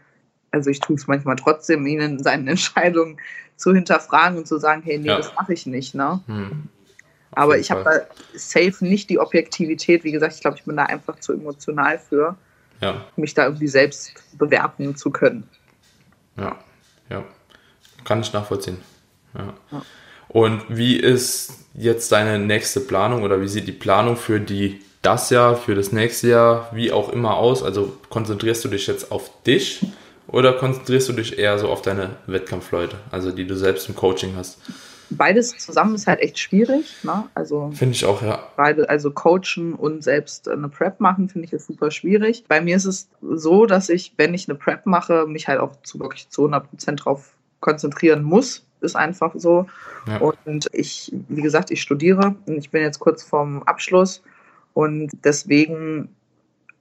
also 0.50 0.68
ich 0.68 0.80
tue 0.80 0.96
es 0.96 1.06
manchmal 1.06 1.36
trotzdem, 1.36 1.86
ihn 1.86 2.00
in 2.00 2.22
seinen 2.22 2.48
Entscheidungen 2.48 3.18
zu 3.56 3.72
hinterfragen 3.72 4.38
und 4.38 4.46
zu 4.46 4.58
sagen, 4.58 4.82
hey, 4.84 4.98
nee, 4.98 5.08
ja. 5.08 5.18
das 5.18 5.32
mache 5.36 5.52
ich 5.52 5.66
nicht, 5.66 5.94
ne? 5.94 6.20
Hm. 6.26 6.68
Aber 7.32 7.58
ich 7.58 7.70
habe 7.70 7.82
da 7.84 8.38
safe 8.38 8.84
nicht 8.84 9.10
die 9.10 9.18
Objektivität. 9.18 10.04
Wie 10.04 10.12
gesagt, 10.12 10.34
ich 10.34 10.40
glaube, 10.40 10.58
ich 10.58 10.64
bin 10.64 10.76
da 10.76 10.84
einfach 10.84 11.18
zu 11.18 11.32
emotional 11.32 11.98
für 11.98 12.36
ja. 12.80 13.04
mich 13.16 13.34
da 13.34 13.44
irgendwie 13.44 13.68
selbst 13.68 14.12
bewerten 14.36 14.96
zu 14.96 15.10
können. 15.10 15.48
Ja, 16.36 16.56
ja. 17.08 17.24
Kann 18.04 18.20
ich 18.20 18.32
nachvollziehen. 18.32 18.78
Ja. 19.34 19.54
ja. 19.70 19.82
Und 20.28 20.62
wie 20.68 20.96
ist 20.96 21.52
jetzt 21.74 22.10
deine 22.12 22.38
nächste 22.38 22.80
Planung 22.80 23.22
oder 23.22 23.40
wie 23.40 23.48
sieht 23.48 23.66
die 23.66 23.72
Planung 23.72 24.16
für 24.16 24.40
die 24.40 24.80
das 25.02 25.30
Jahr, 25.30 25.56
für 25.56 25.74
das 25.74 25.92
nächste 25.92 26.28
Jahr, 26.28 26.70
wie 26.72 26.92
auch 26.92 27.10
immer 27.10 27.36
aus? 27.36 27.62
Also 27.62 27.96
konzentrierst 28.08 28.64
du 28.64 28.68
dich 28.68 28.86
jetzt 28.86 29.12
auf 29.12 29.30
dich 29.42 29.84
oder 30.26 30.52
konzentrierst 30.54 31.08
du 31.08 31.12
dich 31.12 31.38
eher 31.38 31.58
so 31.58 31.68
auf 31.68 31.82
deine 31.82 32.16
Wettkampfleute, 32.26 32.96
also 33.10 33.30
die 33.30 33.46
du 33.46 33.56
selbst 33.56 33.88
im 33.88 33.96
Coaching 33.96 34.34
hast? 34.36 34.58
Beides 35.10 35.56
zusammen 35.58 35.94
ist 35.94 36.06
halt 36.06 36.20
echt 36.20 36.38
schwierig. 36.38 36.96
Ne? 37.02 37.24
Also 37.34 37.70
finde 37.74 37.94
ich 37.94 38.04
auch, 38.04 38.22
ja. 38.22 38.42
Beide, 38.56 38.88
also 38.88 39.10
coachen 39.10 39.74
und 39.74 40.02
selbst 40.02 40.48
eine 40.48 40.68
Prep 40.68 41.00
machen, 41.00 41.28
finde 41.28 41.46
ich 41.46 41.52
ist 41.52 41.66
super 41.66 41.90
schwierig. 41.90 42.44
Bei 42.48 42.60
mir 42.60 42.76
ist 42.76 42.84
es 42.84 43.08
so, 43.20 43.66
dass 43.66 43.88
ich, 43.88 44.14
wenn 44.16 44.34
ich 44.34 44.48
eine 44.48 44.58
Prep 44.58 44.86
mache, 44.86 45.26
mich 45.26 45.48
halt 45.48 45.60
auch 45.60 45.76
zu 45.82 46.00
wirklich 46.00 46.28
zu 46.28 46.42
100 46.42 46.70
Prozent 46.70 47.04
drauf 47.04 47.34
konzentrieren 47.60 48.22
muss. 48.22 48.66
Ist 48.80 48.96
einfach 48.96 49.32
so. 49.36 49.66
Ja. 50.08 50.18
Und 50.18 50.68
ich, 50.72 51.12
wie 51.28 51.42
gesagt, 51.42 51.70
ich 51.70 51.80
studiere 51.80 52.34
und 52.46 52.58
ich 52.58 52.70
bin 52.70 52.82
jetzt 52.82 52.98
kurz 52.98 53.22
vorm 53.22 53.62
Abschluss 53.62 54.22
und 54.74 55.10
deswegen, 55.24 56.08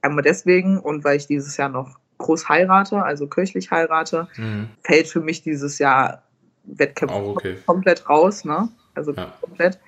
einmal 0.00 0.24
deswegen 0.24 0.78
und 0.78 1.04
weil 1.04 1.16
ich 1.16 1.28
dieses 1.28 1.56
Jahr 1.56 1.68
noch 1.68 1.98
groß 2.18 2.48
heirate, 2.48 3.02
also 3.02 3.26
kirchlich 3.26 3.70
heirate, 3.70 4.28
mhm. 4.36 4.68
fällt 4.82 5.08
für 5.08 5.20
mich 5.20 5.42
dieses 5.42 5.78
Jahr 5.78 6.22
Wettkämpfe 6.64 7.16
oh, 7.16 7.30
okay. 7.30 7.56
komplett 7.66 8.08
raus, 8.08 8.44
ne? 8.44 8.68
Also 8.94 9.12
ja. 9.12 9.32
komplett. 9.40 9.78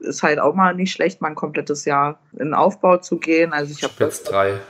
Ist 0.00 0.22
halt 0.22 0.38
auch 0.38 0.54
mal 0.54 0.74
nicht 0.74 0.92
schlecht, 0.92 1.20
mal 1.20 1.28
ein 1.28 1.34
komplettes 1.34 1.84
Jahr 1.84 2.18
in 2.38 2.54
Aufbau 2.54 2.96
zu 2.96 3.18
gehen. 3.18 3.52
Also 3.52 3.70
ich, 3.72 3.78
ich 3.78 3.84
habe 3.84 3.94
hab 3.94 4.00
jetzt 4.00 4.24
drei. 4.24 4.60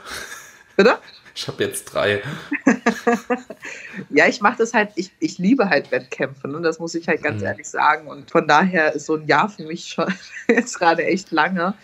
Bitte? 0.77 0.99
Ich 1.35 1.47
habe 1.47 1.63
jetzt 1.63 1.85
drei. 1.85 2.21
ja, 4.11 4.27
ich 4.27 4.41
mache 4.41 4.59
das 4.59 4.75
halt, 4.75 4.91
ich, 4.97 5.13
ich 5.21 5.39
liebe 5.39 5.71
halt 5.71 5.93
Wettkämpfe, 5.93 6.49
ne? 6.49 6.61
das 6.61 6.81
muss 6.81 6.97
ich 6.97 7.07
halt 7.07 7.23
ganz 7.23 7.41
mhm. 7.41 7.47
ehrlich 7.47 7.69
sagen. 7.69 8.09
Und 8.09 8.31
von 8.31 8.49
daher 8.49 8.93
ist 8.93 9.07
so 9.07 9.15
ein 9.15 9.27
Jahr 9.27 9.49
für 9.49 9.63
mich 9.63 9.87
schon 9.87 10.13
jetzt 10.49 10.79
gerade 10.79 11.05
echt 11.05 11.31
lange. 11.31 11.75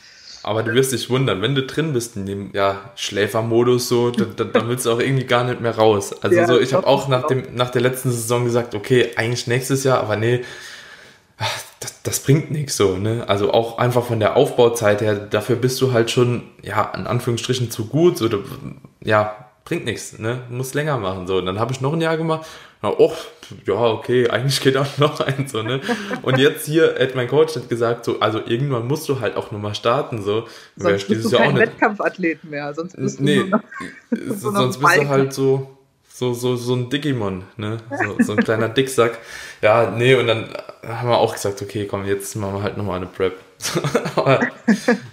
Aber 0.45 0.63
du 0.63 0.75
wirst 0.75 0.93
dich 0.93 1.11
wundern, 1.11 1.43
wenn 1.43 1.55
du 1.55 1.63
drin 1.63 1.93
bist 1.93 2.17
in 2.17 2.27
dem 2.27 2.51
ja, 2.53 2.91
Schläfermodus, 2.97 3.89
so, 3.89 4.11
dann, 4.11 4.53
dann 4.53 4.69
willst 4.69 4.87
du 4.87 4.93
auch 4.93 5.01
irgendwie 5.01 5.25
gar 5.25 5.45
nicht 5.45 5.61
mehr 5.61 5.77
raus. 5.77 6.15
Also 6.23 6.37
ja, 6.37 6.47
so, 6.47 6.61
ich 6.61 6.75
habe 6.75 6.87
auch 6.87 7.09
nach, 7.09 7.27
dem, 7.27 7.55
nach 7.55 7.71
der 7.71 7.83
letzten 7.83 8.11
Saison 8.11 8.45
gesagt, 8.45 8.75
okay, 8.75 9.11
eigentlich 9.17 9.47
nächstes 9.47 9.85
Jahr, 9.85 10.01
aber 10.01 10.17
nee, 10.17 10.45
das, 11.81 12.03
das 12.03 12.21
bringt 12.21 12.51
nichts 12.51 12.77
so, 12.77 12.97
ne? 12.97 13.25
Also 13.27 13.53
auch 13.53 13.79
einfach 13.79 14.05
von 14.05 14.21
der 14.21 14.37
Aufbauzeit 14.37 15.01
her, 15.01 15.15
dafür 15.15 15.57
bist 15.57 15.81
du 15.81 15.93
halt 15.93 16.11
schon, 16.11 16.43
ja, 16.63 16.93
in 16.95 17.07
Anführungsstrichen 17.07 17.71
zu 17.71 17.87
gut, 17.87 18.19
so, 18.19 18.29
ja, 19.03 19.51
bringt 19.65 19.87
nichts, 19.87 20.19
ne? 20.19 20.43
Du 20.49 20.57
musst 20.57 20.75
länger 20.75 20.99
machen, 20.99 21.27
so. 21.27 21.39
Und 21.39 21.47
dann 21.47 21.59
habe 21.59 21.73
ich 21.73 21.81
noch 21.81 21.93
ein 21.93 22.01
Jahr 22.01 22.17
gemacht 22.17 22.47
oh, 22.91 23.13
ja, 23.67 23.75
okay, 23.75 24.29
eigentlich 24.31 24.61
geht 24.61 24.77
auch 24.77 24.99
noch 24.99 25.21
eins, 25.21 25.53
so, 25.53 25.63
ne? 25.63 25.81
Und 26.23 26.39
jetzt 26.39 26.67
hier 26.67 26.95
hat 26.99 27.15
mein 27.15 27.29
Coach 27.29 27.57
hat 27.57 27.69
gesagt, 27.69 28.05
so, 28.05 28.21
also 28.21 28.41
irgendwann 28.45 28.87
musst 28.87 29.09
du 29.09 29.21
halt 29.21 29.37
auch 29.37 29.51
nochmal 29.51 29.75
starten, 29.75 30.23
so. 30.23 30.47
Sonst 30.77 31.09
bist 31.09 31.33
du 31.33 31.37
kein 31.37 31.53
auch 31.53 31.59
Wettkampfathlet 31.59 32.45
mehr, 32.45 32.73
sonst 32.75 32.97
bist 32.97 33.21
nee, 33.21 33.39
du 33.39 33.47
noch, 33.47 33.61
so 34.11 34.51
sonst 34.51 34.79
bist 34.79 34.97
du 34.97 35.09
halt 35.09 35.33
so, 35.33 35.79
so, 36.09 36.33
so, 36.33 36.57
so 36.57 36.75
ein 36.75 36.91
Digimon, 36.91 37.45
ne? 37.57 37.79
So, 37.91 38.23
so 38.23 38.33
ein 38.33 38.39
kleiner 38.39 38.69
Dicksack. 38.69 39.19
Ja, 39.63 39.91
nee, 39.91 40.15
und 40.15 40.27
dann 40.27 40.49
haben 40.87 41.09
wir 41.09 41.19
auch 41.19 41.33
gesagt, 41.33 41.61
okay, 41.61 41.87
komm, 41.87 42.05
jetzt 42.05 42.37
machen 42.37 42.55
wir 42.55 42.63
halt 42.63 42.77
nochmal 42.77 42.97
eine 42.97 43.07
Prep. 43.07 43.35
Aber, 44.17 44.41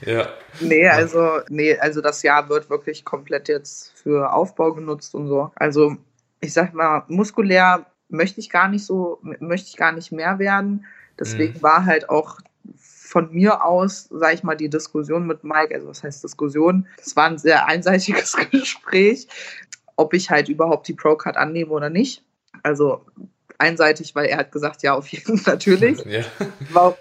ja. 0.06 0.30
Nee, 0.60 0.88
also, 0.88 1.40
nee, 1.50 1.78
also 1.78 2.02
das 2.02 2.22
Jahr 2.24 2.50
wird 2.50 2.70
wirklich 2.70 3.06
komplett 3.06 3.48
jetzt 3.48 3.94
für 3.96 4.34
Aufbau 4.34 4.74
genutzt 4.74 5.16
und 5.16 5.28
so. 5.28 5.52
Also 5.56 5.98
ich 6.42 6.54
sag 6.54 6.74
mal, 6.74 7.04
muskulär 7.08 7.86
möchte 8.10 8.40
ich 8.40 8.50
gar 8.50 8.68
nicht 8.68 8.86
so, 8.86 9.20
möchte 9.40 9.70
ich 9.70 9.78
gar 9.78 9.92
nicht 9.92 10.12
mehr 10.12 10.40
werden. 10.40 10.86
Deswegen 11.20 11.54
mhm. 11.54 11.64
war 11.64 11.86
halt 11.86 12.10
auch 12.10 12.40
von 12.76 13.32
mir 13.32 13.64
aus, 13.64 14.08
sage 14.10 14.36
ich 14.36 14.44
mal, 14.44 14.56
die 14.56 14.70
Diskussion 14.70 15.28
mit 15.28 15.44
Mike, 15.44 15.74
also 15.76 15.88
was 15.88 16.04
heißt 16.04 16.24
Diskussion? 16.24 16.88
Das 16.98 17.16
war 17.16 17.26
ein 17.26 17.38
sehr 17.38 17.68
einseitiges 17.68 18.36
Gespräch, 18.52 19.28
ob 19.96 20.14
ich 20.14 20.30
halt 20.30 20.50
überhaupt 20.50 20.88
die 20.88 20.94
Pro-Card 20.94 21.38
annehme 21.38 21.72
oder 21.72 21.90
nicht. 21.90 22.24
Also 22.64 23.06
einseitig, 23.58 24.16
weil 24.16 24.26
er 24.26 24.38
hat 24.38 24.52
gesagt, 24.52 24.82
ja, 24.82 24.94
auf 24.94 25.08
jeden 25.08 25.38
Fall 25.38 25.56
natürlich. 25.56 26.04
Ja. 26.06 26.24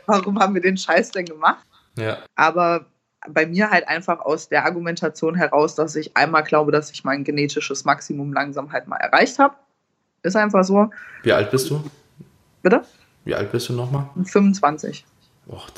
Warum 0.06 0.38
haben 0.38 0.54
wir 0.54 0.62
den 0.62 0.76
Scheiß 0.76 1.12
denn 1.12 1.24
gemacht? 1.24 1.64
Ja. 1.96 2.18
Aber 2.34 2.86
bei 3.28 3.46
mir 3.46 3.70
halt 3.70 3.86
einfach 3.88 4.20
aus 4.20 4.48
der 4.48 4.64
Argumentation 4.64 5.34
heraus, 5.34 5.74
dass 5.74 5.96
ich 5.96 6.16
einmal 6.16 6.42
glaube, 6.42 6.72
dass 6.72 6.90
ich 6.90 7.04
mein 7.04 7.24
genetisches 7.24 7.84
Maximum 7.84 8.32
langsam 8.32 8.72
halt 8.72 8.86
mal 8.88 8.96
erreicht 8.96 9.38
habe. 9.38 9.54
Ist 10.22 10.36
einfach 10.36 10.64
so. 10.64 10.90
Wie 11.22 11.32
alt 11.32 11.50
bist 11.50 11.70
du? 11.70 11.82
Bitte? 12.62 12.82
Wie 13.24 13.34
alt 13.34 13.52
bist 13.52 13.68
du 13.68 13.74
nochmal? 13.74 14.08
25. 14.24 15.04
Och, 15.46 15.68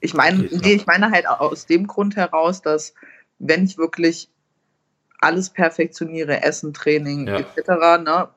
ich 0.00 0.14
meine, 0.14 0.48
nee, 0.52 0.74
ich 0.74 0.86
meine 0.86 1.10
halt 1.10 1.26
aus 1.28 1.66
dem 1.66 1.86
Grund 1.86 2.16
heraus, 2.16 2.62
dass 2.62 2.94
wenn 3.38 3.64
ich 3.64 3.78
wirklich 3.78 4.28
alles 5.20 5.50
perfektioniere, 5.50 6.42
Essen, 6.42 6.74
Training 6.74 7.26
ja. 7.26 7.38
etc., 7.38 7.68
ne, 8.04 8.28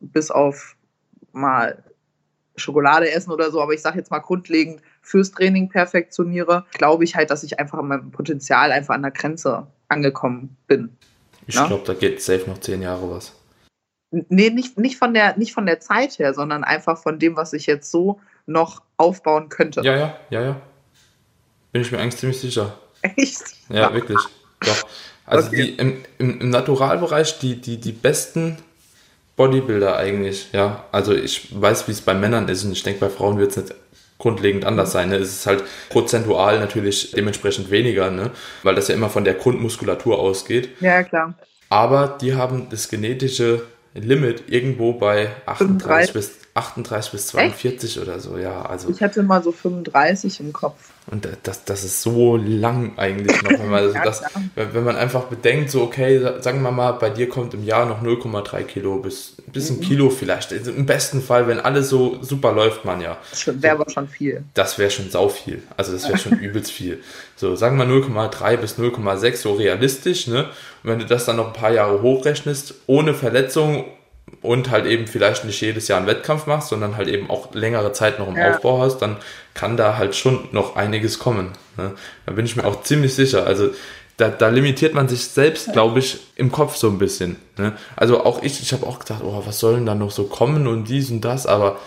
bis 0.00 0.30
auf 0.30 0.76
mal 1.32 1.82
Schokolade 2.56 3.10
essen 3.10 3.30
oder 3.30 3.50
so, 3.50 3.62
aber 3.62 3.72
ich 3.72 3.82
sage 3.82 3.98
jetzt 3.98 4.10
mal 4.10 4.18
grundlegend 4.18 4.82
fürs 5.08 5.30
Training 5.32 5.70
perfektioniere, 5.70 6.66
glaube 6.72 7.04
ich 7.04 7.16
halt, 7.16 7.30
dass 7.30 7.42
ich 7.42 7.58
einfach 7.58 7.78
an 7.78 7.88
meinem 7.88 8.10
Potenzial 8.10 8.72
einfach 8.72 8.94
an 8.94 9.02
der 9.02 9.10
Grenze 9.10 9.66
angekommen 9.88 10.56
bin. 10.66 10.90
Ich 11.46 11.54
ja? 11.54 11.66
glaube, 11.66 11.84
da 11.86 11.94
geht 11.94 12.22
safe 12.22 12.44
noch 12.46 12.58
zehn 12.58 12.82
Jahre 12.82 13.10
was. 13.10 13.32
Nee, 14.10 14.50
nicht, 14.50 14.78
nicht, 14.78 14.98
von 14.98 15.14
der, 15.14 15.36
nicht 15.38 15.54
von 15.54 15.64
der 15.64 15.80
Zeit 15.80 16.18
her, 16.18 16.34
sondern 16.34 16.62
einfach 16.62 16.98
von 16.98 17.18
dem, 17.18 17.36
was 17.36 17.54
ich 17.54 17.66
jetzt 17.66 17.90
so 17.90 18.20
noch 18.46 18.82
aufbauen 18.98 19.48
könnte. 19.48 19.80
Ja, 19.82 19.96
ja, 19.96 20.16
ja, 20.30 20.42
ja. 20.42 20.60
Bin 21.72 21.82
ich 21.82 21.92
mir 21.92 21.98
eigentlich 21.98 22.16
ziemlich 22.16 22.40
sicher. 22.40 22.78
Echt? 23.02 23.42
Ja, 23.70 23.92
wirklich. 23.92 24.18
Doch. 24.60 24.88
Also 25.24 25.48
okay. 25.48 25.56
die, 25.56 25.68
im, 25.76 26.04
im, 26.18 26.40
im 26.40 26.50
Naturalbereich 26.50 27.38
die, 27.38 27.60
die, 27.60 27.78
die 27.78 27.92
besten 27.92 28.58
Bodybuilder 29.36 29.96
eigentlich, 29.96 30.48
ja. 30.52 30.84
Also 30.92 31.14
ich 31.14 31.58
weiß, 31.58 31.86
wie 31.88 31.92
es 31.92 32.00
bei 32.00 32.14
Männern 32.14 32.48
ist 32.48 32.64
und 32.64 32.72
ich 32.72 32.82
denke, 32.82 33.00
bei 33.00 33.10
Frauen 33.10 33.38
wird 33.38 33.50
es 33.50 33.56
nicht 33.56 33.74
grundlegend 34.18 34.64
anders 34.64 34.92
sein. 34.92 35.10
Ne? 35.10 35.16
Es 35.16 35.30
ist 35.30 35.46
halt 35.46 35.64
prozentual 35.90 36.58
natürlich 36.58 37.12
dementsprechend 37.12 37.70
weniger, 37.70 38.10
ne? 38.10 38.30
weil 38.62 38.74
das 38.74 38.88
ja 38.88 38.94
immer 38.94 39.10
von 39.10 39.24
der 39.24 39.34
Grundmuskulatur 39.34 40.18
ausgeht. 40.18 40.70
Ja, 40.80 41.02
klar. 41.02 41.34
Aber 41.70 42.18
die 42.20 42.34
haben 42.34 42.68
das 42.70 42.88
genetische 42.88 43.62
Limit 43.94 44.44
irgendwo 44.48 44.92
bei 44.92 45.30
38 45.46 46.12
bis 46.12 46.38
38 46.54 47.12
bis 47.12 47.26
42 47.28 47.96
Echt? 47.96 48.06
oder 48.06 48.20
so, 48.20 48.36
ja. 48.36 48.62
Also 48.62 48.90
ich 48.90 49.02
hatte 49.02 49.22
mal 49.22 49.42
so 49.42 49.52
35 49.52 50.40
im 50.40 50.52
Kopf. 50.52 50.90
Und 51.10 51.26
das, 51.42 51.64
das 51.64 51.84
ist 51.84 52.02
so 52.02 52.36
lang 52.36 52.92
eigentlich 52.98 53.42
noch, 53.42 53.50
wenn 53.50 53.70
man, 53.70 53.82
also 53.84 53.98
das, 54.04 54.22
wenn 54.54 54.84
man 54.84 54.96
einfach 54.96 55.24
bedenkt, 55.24 55.70
so 55.70 55.82
okay, 55.82 56.20
sagen 56.40 56.62
wir 56.62 56.70
mal, 56.70 56.92
bei 56.92 57.10
dir 57.10 57.28
kommt 57.28 57.54
im 57.54 57.64
Jahr 57.64 57.86
noch 57.86 58.02
0,3 58.02 58.62
Kilo 58.64 58.98
bis, 58.98 59.36
bis 59.46 59.70
ein 59.70 59.76
mhm. 59.76 59.80
Kilo 59.80 60.10
vielleicht. 60.10 60.52
Also 60.52 60.70
Im 60.70 60.86
besten 60.86 61.22
Fall, 61.22 61.46
wenn 61.46 61.60
alles 61.60 61.88
so 61.88 62.18
super 62.22 62.52
läuft, 62.52 62.84
man 62.84 63.00
ja. 63.00 63.16
Das 63.30 63.62
wäre 63.62 63.74
aber 63.74 63.90
schon 63.90 64.08
viel. 64.08 64.44
Das 64.54 64.78
wäre 64.78 64.90
schon 64.90 65.10
sau 65.10 65.28
viel. 65.28 65.62
Also 65.76 65.92
das 65.92 66.08
wäre 66.08 66.18
schon 66.18 66.38
übelst 66.40 66.70
viel. 66.70 67.02
So, 67.36 67.56
sagen 67.56 67.78
wir 67.78 67.86
0,3 67.86 68.56
bis 68.56 68.78
0,6, 68.78 69.36
so 69.36 69.54
realistisch, 69.54 70.26
ne? 70.26 70.48
Und 70.82 70.90
wenn 70.90 70.98
du 70.98 71.06
das 71.06 71.24
dann 71.24 71.36
noch 71.36 71.48
ein 71.48 71.52
paar 71.52 71.72
Jahre 71.72 72.02
hochrechnest, 72.02 72.74
ohne 72.86 73.14
Verletzung, 73.14 73.86
und 74.42 74.70
halt 74.70 74.86
eben 74.86 75.06
vielleicht 75.06 75.44
nicht 75.44 75.60
jedes 75.60 75.88
Jahr 75.88 75.98
einen 75.98 76.06
Wettkampf 76.06 76.46
machst, 76.46 76.68
sondern 76.68 76.96
halt 76.96 77.08
eben 77.08 77.30
auch 77.30 77.54
längere 77.54 77.92
Zeit 77.92 78.18
noch 78.18 78.28
im 78.28 78.36
ja. 78.36 78.50
Aufbau 78.50 78.80
hast, 78.80 78.98
dann 78.98 79.16
kann 79.54 79.76
da 79.76 79.96
halt 79.96 80.14
schon 80.14 80.48
noch 80.52 80.76
einiges 80.76 81.18
kommen. 81.18 81.52
Ne? 81.76 81.92
Da 82.26 82.32
bin 82.32 82.46
ich 82.46 82.56
mir 82.56 82.64
auch 82.64 82.82
ziemlich 82.82 83.14
sicher. 83.14 83.46
Also 83.46 83.70
da, 84.16 84.28
da 84.28 84.48
limitiert 84.48 84.94
man 84.94 85.08
sich 85.08 85.24
selbst, 85.24 85.72
glaube 85.72 86.00
ich, 86.00 86.18
im 86.36 86.50
Kopf 86.50 86.76
so 86.76 86.88
ein 86.88 86.98
bisschen. 86.98 87.36
Ne? 87.56 87.72
Also 87.96 88.24
auch 88.24 88.42
ich, 88.42 88.60
ich 88.60 88.72
habe 88.72 88.86
auch 88.86 88.98
gedacht, 88.98 89.22
oh, 89.24 89.42
was 89.44 89.58
soll 89.60 89.74
denn 89.74 89.86
da 89.86 89.94
noch 89.94 90.10
so 90.10 90.24
kommen 90.24 90.66
und 90.66 90.88
dies 90.88 91.10
und 91.10 91.22
das, 91.22 91.46
aber 91.46 91.78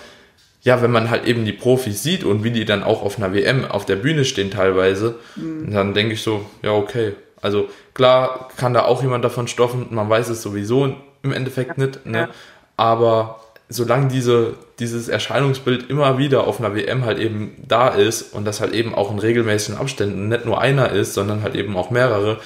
ja, 0.63 0.81
wenn 0.81 0.91
man 0.91 1.09
halt 1.09 1.25
eben 1.25 1.43
die 1.43 1.53
Profis 1.53 2.03
sieht 2.03 2.23
und 2.23 2.43
wie 2.43 2.51
die 2.51 2.65
dann 2.65 2.83
auch 2.83 3.01
auf 3.01 3.17
einer 3.17 3.33
WM 3.33 3.65
auf 3.65 3.85
der 3.85 3.95
Bühne 3.95 4.25
stehen 4.25 4.51
teilweise, 4.51 5.15
mhm. 5.35 5.71
dann 5.71 5.93
denke 5.93 6.13
ich 6.13 6.21
so, 6.21 6.45
ja, 6.61 6.71
okay. 6.71 7.13
Also 7.41 7.67
klar 7.93 8.49
kann 8.57 8.73
da 8.73 8.83
auch 8.83 9.01
jemand 9.01 9.25
davon 9.25 9.47
stoffen, 9.47 9.87
man 9.89 10.09
weiß 10.09 10.29
es 10.29 10.41
sowieso 10.41 10.95
im 11.23 11.33
Endeffekt 11.33 11.77
ja, 11.77 11.85
nicht. 11.85 12.05
Ne? 12.05 12.29
Aber 12.77 13.41
solange 13.69 14.07
diese, 14.07 14.55
dieses 14.79 15.07
Erscheinungsbild 15.07 15.89
immer 15.89 16.17
wieder 16.17 16.45
auf 16.45 16.59
einer 16.59 16.75
WM 16.75 17.05
halt 17.05 17.19
eben 17.19 17.55
da 17.67 17.89
ist 17.89 18.33
und 18.33 18.45
das 18.45 18.59
halt 18.59 18.73
eben 18.73 18.93
auch 18.93 19.11
in 19.11 19.19
regelmäßigen 19.19 19.79
Abständen 19.79 20.27
nicht 20.27 20.45
nur 20.45 20.59
einer 20.59 20.89
ist, 20.91 21.13
sondern 21.13 21.41
halt 21.41 21.55
eben 21.55 21.75
auch 21.77 21.89
mehrere, 21.89 22.39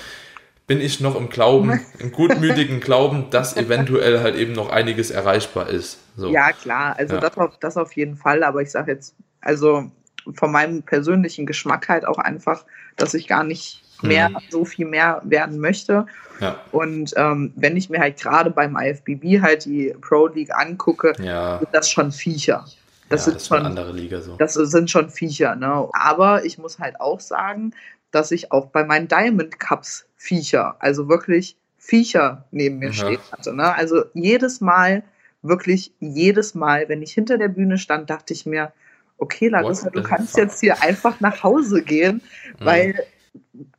bin 0.67 0.81
ich 0.81 0.99
noch 0.99 1.15
im 1.15 1.29
Glauben, 1.29 1.81
im 1.99 2.11
gutmütigen 2.11 2.79
Glauben, 2.79 3.29
dass 3.29 3.57
eventuell 3.57 4.21
halt 4.21 4.35
eben 4.35 4.53
noch 4.53 4.69
einiges 4.69 5.11
erreichbar 5.11 5.69
ist. 5.69 5.99
So. 6.15 6.29
Ja, 6.29 6.51
klar, 6.51 6.95
also 6.97 7.15
ja. 7.15 7.21
Das, 7.21 7.37
auf, 7.37 7.57
das 7.59 7.77
auf 7.77 7.93
jeden 7.93 8.15
Fall, 8.15 8.43
aber 8.43 8.61
ich 8.61 8.71
sage 8.71 8.91
jetzt, 8.91 9.15
also 9.41 9.91
von 10.33 10.51
meinem 10.51 10.83
persönlichen 10.83 11.45
Geschmack 11.45 11.89
halt 11.89 12.05
auch 12.05 12.17
einfach, 12.17 12.65
dass 12.95 13.13
ich 13.13 13.27
gar 13.27 13.43
nicht 13.43 13.83
mehr, 14.01 14.29
mhm. 14.29 14.37
so 14.49 14.65
viel 14.65 14.85
mehr 14.85 15.21
werden 15.23 15.59
möchte. 15.59 16.05
Ja. 16.39 16.59
Und 16.71 17.13
ähm, 17.15 17.53
wenn 17.55 17.77
ich 17.77 17.89
mir 17.89 17.99
halt 17.99 18.19
gerade 18.19 18.49
beim 18.49 18.77
IFBB 18.77 19.41
halt 19.41 19.65
die 19.65 19.95
Pro 20.01 20.27
League 20.27 20.53
angucke, 20.53 21.13
ja. 21.21 21.59
sind 21.59 21.69
das 21.73 21.89
schon 21.89 22.11
Viecher. 22.11 22.65
Das, 23.09 23.21
ja, 23.21 23.25
sind 23.25 23.35
das 23.35 23.47
schon 23.47 23.65
andere 23.65 23.91
Liga 23.91 24.19
so. 24.21 24.35
Das 24.35 24.53
sind 24.53 24.89
schon 24.89 25.09
Viecher, 25.09 25.55
ne? 25.55 25.87
Aber 25.93 26.43
ich 26.43 26.57
muss 26.57 26.79
halt 26.79 26.99
auch 26.99 27.19
sagen, 27.19 27.71
dass 28.11 28.31
ich 28.31 28.51
auch 28.51 28.67
bei 28.67 28.83
meinen 28.83 29.07
Diamond 29.07 29.59
Cups 29.59 30.05
Viecher, 30.15 30.75
also 30.79 31.07
wirklich 31.07 31.57
Viecher 31.77 32.45
neben 32.51 32.79
mir 32.79 32.89
mhm. 32.89 32.93
stehen 32.93 33.19
hatte. 33.31 33.53
Ne? 33.53 33.75
Also 33.75 34.05
jedes 34.13 34.61
Mal, 34.61 35.03
wirklich 35.41 35.93
jedes 35.99 36.55
Mal, 36.55 36.89
wenn 36.89 37.01
ich 37.01 37.13
hinter 37.13 37.37
der 37.37 37.49
Bühne 37.49 37.77
stand, 37.77 38.09
dachte 38.09 38.33
ich 38.33 38.45
mir, 38.45 38.71
okay, 39.17 39.49
Larissa, 39.49 39.89
du 39.89 40.01
kannst 40.01 40.35
jetzt 40.37 40.59
hier 40.59 40.81
einfach 40.81 41.19
nach 41.19 41.43
Hause 41.43 41.83
gehen, 41.83 42.21
mhm. 42.59 42.65
weil 42.65 43.03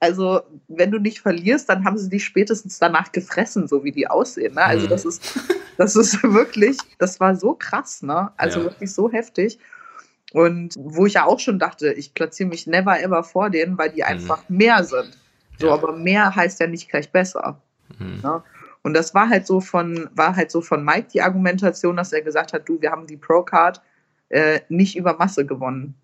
also 0.00 0.42
wenn 0.68 0.90
du 0.90 0.98
nicht 0.98 1.20
verlierst, 1.20 1.68
dann 1.68 1.84
haben 1.84 1.98
sie 1.98 2.08
dich 2.08 2.24
spätestens 2.24 2.78
danach 2.78 3.12
gefressen, 3.12 3.68
so 3.68 3.84
wie 3.84 3.92
die 3.92 4.08
aussehen. 4.08 4.54
Ne? 4.54 4.62
Also 4.62 4.86
mhm. 4.86 4.90
das 4.90 5.04
ist, 5.04 5.38
das 5.76 5.96
ist 5.96 6.22
wirklich, 6.22 6.78
das 6.98 7.20
war 7.20 7.36
so 7.36 7.54
krass, 7.54 8.02
ne? 8.02 8.30
Also 8.36 8.60
ja. 8.60 8.64
wirklich 8.66 8.92
so 8.92 9.10
heftig. 9.10 9.58
Und 10.32 10.74
wo 10.78 11.06
ich 11.06 11.14
ja 11.14 11.24
auch 11.24 11.40
schon 11.40 11.58
dachte, 11.58 11.92
ich 11.92 12.14
platziere 12.14 12.48
mich 12.48 12.66
never 12.66 13.00
ever 13.00 13.22
vor 13.24 13.50
denen, 13.50 13.78
weil 13.78 13.90
die 13.90 14.02
mhm. 14.02 14.08
einfach 14.08 14.48
mehr 14.48 14.84
sind. 14.84 15.16
So, 15.58 15.68
ja. 15.68 15.74
aber 15.74 15.96
mehr 15.96 16.34
heißt 16.34 16.60
ja 16.60 16.66
nicht 16.66 16.90
gleich 16.90 17.10
besser. 17.10 17.60
Mhm. 17.98 18.20
Ne? 18.22 18.42
Und 18.82 18.94
das 18.94 19.14
war 19.14 19.28
halt 19.28 19.46
so 19.46 19.60
von, 19.60 20.08
war 20.14 20.36
halt 20.36 20.50
so 20.50 20.60
von 20.60 20.84
Mike 20.84 21.08
die 21.12 21.22
Argumentation, 21.22 21.96
dass 21.96 22.12
er 22.12 22.22
gesagt 22.22 22.52
hat, 22.52 22.68
du, 22.68 22.80
wir 22.80 22.92
haben 22.92 23.06
die 23.06 23.16
Pro-Card 23.16 23.80
äh, 24.28 24.60
nicht 24.68 24.96
über 24.96 25.16
Masse 25.16 25.46
gewonnen, 25.46 25.94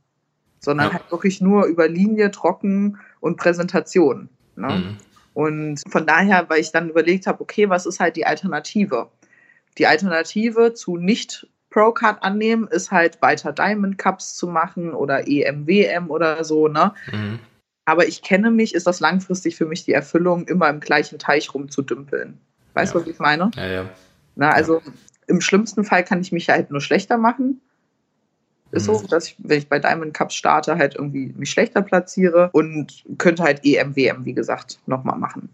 sondern 0.58 0.88
ja. 0.88 0.94
halt 0.94 1.10
wirklich 1.10 1.40
nur 1.40 1.66
über 1.66 1.88
Linie, 1.88 2.30
trocken 2.30 2.98
und 3.22 3.36
Präsentation. 3.36 4.28
Ne? 4.56 4.68
Mhm. 4.68 4.96
Und 5.32 5.80
von 5.88 6.06
daher, 6.06 6.50
weil 6.50 6.60
ich 6.60 6.72
dann 6.72 6.90
überlegt 6.90 7.26
habe, 7.26 7.40
okay, 7.40 7.70
was 7.70 7.86
ist 7.86 8.00
halt 8.00 8.16
die 8.16 8.26
Alternative? 8.26 9.08
Die 9.78 9.86
Alternative 9.86 10.74
zu 10.74 10.98
nicht 10.98 11.46
Pro-Card 11.70 12.22
annehmen 12.22 12.68
ist 12.68 12.90
halt 12.90 13.22
weiter 13.22 13.52
Diamond 13.52 13.96
Cups 13.96 14.34
zu 14.34 14.46
machen 14.46 14.92
oder 14.92 15.26
EMWM 15.26 16.10
oder 16.10 16.44
so, 16.44 16.68
ne? 16.68 16.92
Mhm. 17.10 17.38
Aber 17.86 18.06
ich 18.06 18.22
kenne 18.22 18.50
mich, 18.50 18.74
ist 18.74 18.86
das 18.86 19.00
langfristig 19.00 19.56
für 19.56 19.64
mich 19.64 19.84
die 19.84 19.92
Erfüllung, 19.92 20.46
immer 20.46 20.68
im 20.68 20.80
gleichen 20.80 21.18
Teich 21.18 21.52
rumzudümpeln. 21.54 22.38
Weißt 22.74 22.94
du, 22.94 22.98
ja. 22.98 23.04
was 23.04 23.10
ich 23.10 23.18
meine? 23.18 23.50
Ja, 23.56 23.66
ja. 23.66 23.88
Na, 24.36 24.50
also 24.50 24.82
ja. 24.84 24.92
im 25.28 25.40
schlimmsten 25.40 25.84
Fall 25.84 26.04
kann 26.04 26.20
ich 26.20 26.30
mich 26.30 26.48
halt 26.50 26.70
nur 26.70 26.80
schlechter 26.80 27.16
machen. 27.16 27.60
Ist 28.72 28.86
so, 28.86 28.98
mhm. 28.98 29.06
dass 29.08 29.28
ich, 29.28 29.36
wenn 29.38 29.58
ich 29.58 29.68
bei 29.68 29.78
Diamond 29.78 30.14
Cups 30.14 30.34
starte, 30.34 30.76
halt 30.76 30.96
irgendwie 30.96 31.34
mich 31.36 31.50
schlechter 31.50 31.82
platziere 31.82 32.48
und 32.52 33.04
könnte 33.18 33.42
halt 33.42 33.60
EM, 33.64 33.94
WM, 33.94 34.24
wie 34.24 34.32
gesagt, 34.32 34.78
nochmal 34.86 35.18
machen. 35.18 35.50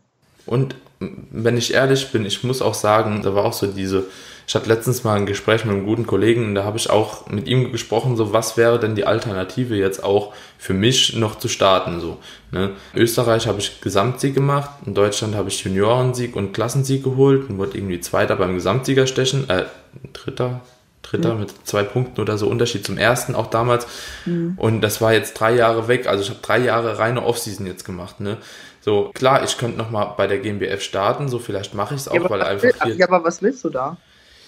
Und 0.46 0.76
wenn 1.00 1.56
ich 1.56 1.74
ehrlich 1.74 2.10
bin, 2.10 2.24
ich 2.24 2.42
muss 2.42 2.62
auch 2.62 2.74
sagen, 2.74 3.22
da 3.22 3.34
war 3.34 3.44
auch 3.44 3.52
so 3.52 3.66
diese, 3.66 4.04
ich 4.46 4.54
hatte 4.54 4.68
letztens 4.68 5.04
mal 5.04 5.14
ein 5.14 5.26
Gespräch 5.26 5.64
mit 5.64 5.74
einem 5.74 5.84
guten 5.84 6.06
Kollegen 6.06 6.46
und 6.46 6.54
da 6.54 6.64
habe 6.64 6.78
ich 6.78 6.90
auch 6.90 7.28
mit 7.28 7.46
ihm 7.48 7.70
gesprochen, 7.70 8.16
so 8.16 8.32
was 8.32 8.56
wäre 8.56 8.80
denn 8.80 8.94
die 8.94 9.04
Alternative 9.04 9.76
jetzt 9.76 10.02
auch 10.02 10.32
für 10.56 10.74
mich 10.74 11.14
noch 11.16 11.36
zu 11.38 11.48
starten, 11.48 12.00
so. 12.00 12.18
Ne? 12.50 12.70
In 12.94 13.02
Österreich 13.02 13.46
habe 13.46 13.58
ich 13.58 13.80
Gesamtsieg 13.80 14.34
gemacht, 14.34 14.70
in 14.86 14.94
Deutschland 14.94 15.34
habe 15.34 15.48
ich 15.48 15.62
Juniorensieg 15.62 16.34
und 16.34 16.52
Klassensieg 16.52 17.04
geholt 17.04 17.48
und 17.48 17.58
wurde 17.58 17.76
irgendwie 17.76 18.00
Zweiter 18.00 18.36
beim 18.36 18.54
Gesamtsiegerstechen, 18.54 19.50
äh, 19.50 19.64
Dritter, 20.12 20.62
Dritter 21.02 21.34
mhm. 21.34 21.40
mit 21.40 21.66
zwei 21.66 21.82
Punkten 21.84 22.20
oder 22.20 22.36
so 22.36 22.48
Unterschied 22.48 22.84
zum 22.84 22.98
ersten 22.98 23.34
auch 23.34 23.48
damals. 23.48 23.86
Mhm. 24.26 24.54
Und 24.56 24.80
das 24.80 25.00
war 25.00 25.12
jetzt 25.12 25.34
drei 25.34 25.54
Jahre 25.54 25.88
weg. 25.88 26.06
Also 26.06 26.22
ich 26.22 26.30
habe 26.30 26.40
drei 26.42 26.58
Jahre 26.58 26.98
reine 26.98 27.24
Offseason 27.24 27.66
jetzt 27.66 27.84
gemacht. 27.84 28.20
Ne? 28.20 28.38
So, 28.80 29.10
klar, 29.14 29.42
ich 29.44 29.58
könnte 29.58 29.78
nochmal 29.78 30.14
bei 30.16 30.26
der 30.26 30.38
GmbF 30.38 30.82
starten, 30.82 31.28
so 31.28 31.38
vielleicht 31.38 31.74
mache 31.74 31.94
ich 31.94 32.02
es 32.02 32.08
auch, 32.08 32.14
ja, 32.14 32.30
weil 32.30 32.42
einfach. 32.42 32.86
Will, 32.86 32.96
ja, 32.96 33.06
aber 33.06 33.24
was 33.24 33.42
willst 33.42 33.64
du 33.64 33.70
da? 33.70 33.96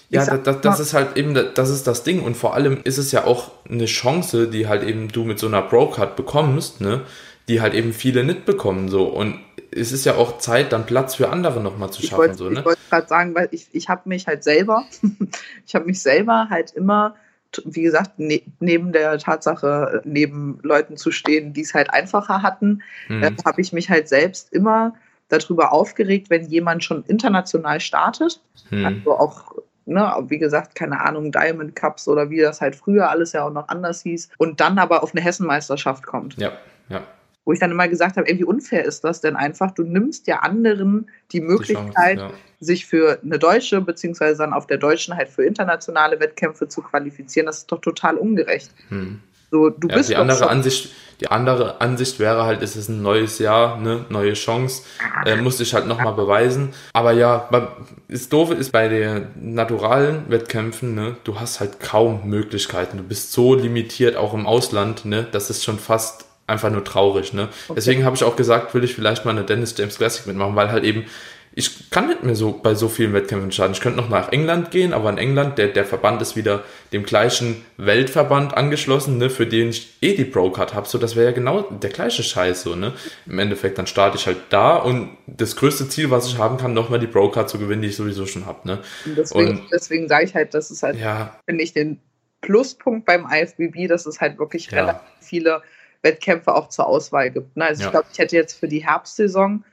Ja, 0.09 0.25
das, 0.25 0.43
das, 0.43 0.61
das 0.61 0.79
ist 0.79 0.93
halt 0.93 1.15
eben, 1.15 1.33
das 1.53 1.69
ist 1.69 1.87
das 1.87 2.03
Ding. 2.03 2.21
Und 2.21 2.35
vor 2.35 2.53
allem 2.53 2.81
ist 2.83 2.97
es 2.97 3.11
ja 3.11 3.23
auch 3.23 3.51
eine 3.69 3.85
Chance, 3.85 4.49
die 4.49 4.67
halt 4.67 4.83
eben 4.83 5.07
du 5.07 5.23
mit 5.23 5.39
so 5.39 5.47
einer 5.47 5.61
Pro-Card 5.61 6.15
bekommst, 6.15 6.81
ne? 6.81 7.01
Die 7.47 7.61
halt 7.61 7.73
eben 7.73 7.93
viele 7.93 8.23
nicht 8.23 8.45
bekommen, 8.45 8.89
so. 8.89 9.05
Und 9.05 9.39
es 9.71 9.91
ist 9.91 10.05
ja 10.05 10.15
auch 10.15 10.37
Zeit, 10.37 10.73
dann 10.73 10.85
Platz 10.85 11.15
für 11.15 11.29
andere 11.29 11.61
nochmal 11.61 11.91
zu 11.91 12.01
schaffen. 12.01 12.17
Wollt, 12.17 12.35
so, 12.35 12.49
ne? 12.49 12.59
Ich 12.59 12.65
wollte 12.65 12.81
gerade 12.89 13.07
sagen, 13.07 13.35
weil 13.35 13.47
ich, 13.51 13.67
ich 13.71 13.89
habe 13.89 14.07
mich 14.07 14.27
halt 14.27 14.43
selber, 14.43 14.83
ich 15.65 15.75
habe 15.75 15.85
mich 15.85 16.01
selber 16.01 16.47
halt 16.49 16.71
immer, 16.71 17.15
wie 17.65 17.81
gesagt, 17.81 18.19
ne, 18.19 18.43
neben 18.59 18.91
der 18.91 19.17
Tatsache, 19.17 20.01
neben 20.03 20.59
Leuten 20.61 20.97
zu 20.97 21.11
stehen, 21.11 21.53
die 21.53 21.61
es 21.61 21.73
halt 21.73 21.89
einfacher 21.89 22.41
hatten, 22.41 22.81
mhm. 23.07 23.23
äh, 23.23 23.31
habe 23.45 23.61
ich 23.61 23.71
mich 23.71 23.89
halt 23.89 24.09
selbst 24.09 24.51
immer 24.51 24.93
darüber 25.29 25.71
aufgeregt, 25.71 26.29
wenn 26.29 26.45
jemand 26.47 26.83
schon 26.83 27.03
international 27.05 27.79
startet. 27.79 28.41
Mhm. 28.69 28.85
Also 28.85 29.17
auch 29.17 29.55
Ne, 29.83 30.13
wie 30.27 30.37
gesagt, 30.37 30.75
keine 30.75 31.01
Ahnung, 31.01 31.31
Diamond 31.31 31.75
Cups 31.75 32.07
oder 32.07 32.29
wie 32.29 32.39
das 32.39 32.61
halt 32.61 32.75
früher 32.75 33.09
alles 33.09 33.33
ja 33.33 33.43
auch 33.43 33.51
noch 33.51 33.67
anders 33.67 34.03
hieß 34.03 34.29
und 34.37 34.61
dann 34.61 34.77
aber 34.77 35.01
auf 35.01 35.13
eine 35.13 35.21
Hessenmeisterschaft 35.21 36.05
kommt. 36.05 36.37
Ja, 36.37 36.51
ja 36.87 37.01
wo 37.45 37.53
ich 37.53 37.59
dann 37.59 37.71
immer 37.71 37.87
gesagt 37.87 38.17
habe, 38.17 38.27
ey, 38.27 38.37
wie 38.37 38.43
unfair 38.43 38.85
ist 38.85 39.03
das 39.03 39.21
denn 39.21 39.35
einfach? 39.35 39.71
Du 39.71 39.83
nimmst 39.83 40.27
ja 40.27 40.39
anderen 40.39 41.09
die 41.31 41.41
Möglichkeit, 41.41 42.17
die 42.17 42.21
Chance, 42.21 42.33
ja. 42.59 42.65
sich 42.65 42.85
für 42.85 43.19
eine 43.23 43.39
deutsche, 43.39 43.81
beziehungsweise 43.81 44.39
dann 44.39 44.53
auf 44.53 44.67
der 44.67 44.77
deutschen 44.77 45.15
halt 45.15 45.29
für 45.29 45.43
internationale 45.43 46.19
Wettkämpfe 46.19 46.67
zu 46.67 46.81
qualifizieren. 46.81 47.47
Das 47.47 47.59
ist 47.59 47.71
doch 47.71 47.81
total 47.81 48.17
ungerecht. 48.17 48.71
Hm. 48.89 49.21
So, 49.49 49.69
du 49.69 49.89
ja, 49.89 49.97
bist 49.97 50.09
die 50.09 50.15
andere 50.15 50.49
Ansicht, 50.49 50.91
die 51.19 51.27
andere 51.27 51.81
Ansicht 51.81 52.19
wäre 52.19 52.45
halt, 52.45 52.61
es 52.61 52.77
ist 52.77 52.87
ein 52.87 53.01
neues 53.01 53.37
Jahr, 53.37 53.77
ne, 53.77 54.05
neue 54.07 54.31
Chance, 54.31 54.83
äh, 55.25 55.35
musste 55.35 55.63
ich 55.63 55.73
halt 55.73 55.87
nochmal 55.87 56.13
beweisen. 56.13 56.69
Aber 56.93 57.11
ja, 57.11 57.49
das 58.07 58.29
Doofe 58.29 58.53
ist 58.53 58.71
bei 58.71 58.87
den 58.87 59.27
naturalen 59.35 60.29
Wettkämpfen, 60.29 60.95
ne, 60.95 61.17
du 61.25 61.37
hast 61.37 61.59
halt 61.59 61.81
kaum 61.81 62.29
Möglichkeiten. 62.29 62.97
Du 62.97 63.03
bist 63.03 63.33
so 63.33 63.53
limitiert, 63.53 64.15
auch 64.15 64.33
im 64.33 64.47
Ausland, 64.47 65.03
ne, 65.03 65.27
das 65.29 65.49
ist 65.49 65.65
schon 65.65 65.79
fast 65.79 66.30
einfach 66.51 66.69
nur 66.69 66.83
traurig. 66.83 67.33
Ne? 67.33 67.49
Okay. 67.67 67.73
Deswegen 67.75 68.05
habe 68.05 68.15
ich 68.15 68.23
auch 68.23 68.35
gesagt, 68.35 68.73
will 68.73 68.83
ich 68.83 68.93
vielleicht 68.93 69.25
mal 69.25 69.31
eine 69.31 69.43
Dennis 69.43 69.75
James 69.77 69.97
Classic 69.97 70.27
mitmachen, 70.27 70.55
weil 70.55 70.71
halt 70.71 70.83
eben 70.83 71.05
ich 71.53 71.89
kann 71.89 72.07
nicht 72.07 72.23
mehr 72.23 72.35
so 72.35 72.53
bei 72.53 72.75
so 72.75 72.87
vielen 72.87 73.13
Wettkämpfen 73.13 73.51
starten. 73.51 73.73
Ich 73.73 73.81
könnte 73.81 73.99
noch 73.99 74.07
nach 74.07 74.31
England 74.31 74.71
gehen, 74.71 74.93
aber 74.93 75.09
in 75.09 75.17
England, 75.17 75.57
der, 75.57 75.67
der 75.67 75.83
Verband 75.83 76.21
ist 76.21 76.37
wieder 76.37 76.63
dem 76.93 77.03
gleichen 77.03 77.65
Weltverband 77.75 78.55
angeschlossen, 78.55 79.17
ne, 79.17 79.29
für 79.29 79.45
den 79.45 79.69
ich 79.69 79.97
eh 80.01 80.15
die 80.15 80.23
Pro-Card 80.23 80.73
habe. 80.73 80.87
So, 80.87 80.97
das 80.97 81.17
wäre 81.17 81.25
ja 81.25 81.31
genau 81.33 81.63
der 81.63 81.89
gleiche 81.89 82.23
Scheiß, 82.23 82.63
so, 82.63 82.75
ne? 82.75 82.93
Im 83.25 83.37
Endeffekt, 83.37 83.77
dann 83.77 83.87
starte 83.87 84.17
ich 84.17 84.27
halt 84.27 84.37
da 84.49 84.77
und 84.77 85.17
das 85.27 85.57
größte 85.57 85.89
Ziel, 85.89 86.09
was 86.09 86.27
ich 86.27 86.37
haben 86.37 86.55
kann, 86.55 86.73
nochmal 86.73 86.99
die 86.99 87.07
Pro-Card 87.07 87.49
zu 87.49 87.59
gewinnen, 87.59 87.81
die 87.81 87.89
ich 87.89 87.97
sowieso 87.97 88.25
schon 88.25 88.45
habe, 88.45 88.65
ne? 88.65 88.79
Und 89.03 89.17
deswegen, 89.17 89.67
deswegen 89.73 90.07
sage 90.07 90.25
ich 90.25 90.35
halt, 90.35 90.53
das 90.53 90.71
ist 90.71 90.83
halt, 90.83 90.97
ja. 90.97 91.37
finde 91.45 91.63
ich, 91.65 91.73
den 91.73 91.99
Pluspunkt 92.39 93.05
beim 93.05 93.27
IFBB, 93.29 93.89
dass 93.89 94.05
es 94.05 94.21
halt 94.21 94.39
wirklich 94.39 94.71
ja. 94.71 94.79
relativ 94.79 95.01
viele 95.19 95.61
Wettkämpfe 96.03 96.53
auch 96.55 96.69
zur 96.69 96.87
Auswahl 96.87 97.29
gibt. 97.29 97.55
Ne? 97.57 97.65
Also 97.65 97.81
ja. 97.81 97.87
ich 97.87 97.91
glaube, 97.91 98.07
ich 98.11 98.19
hätte 98.19 98.35
jetzt 98.35 98.59
für 98.59 98.67
die 98.67 98.85
Herbstsaison 98.85 99.63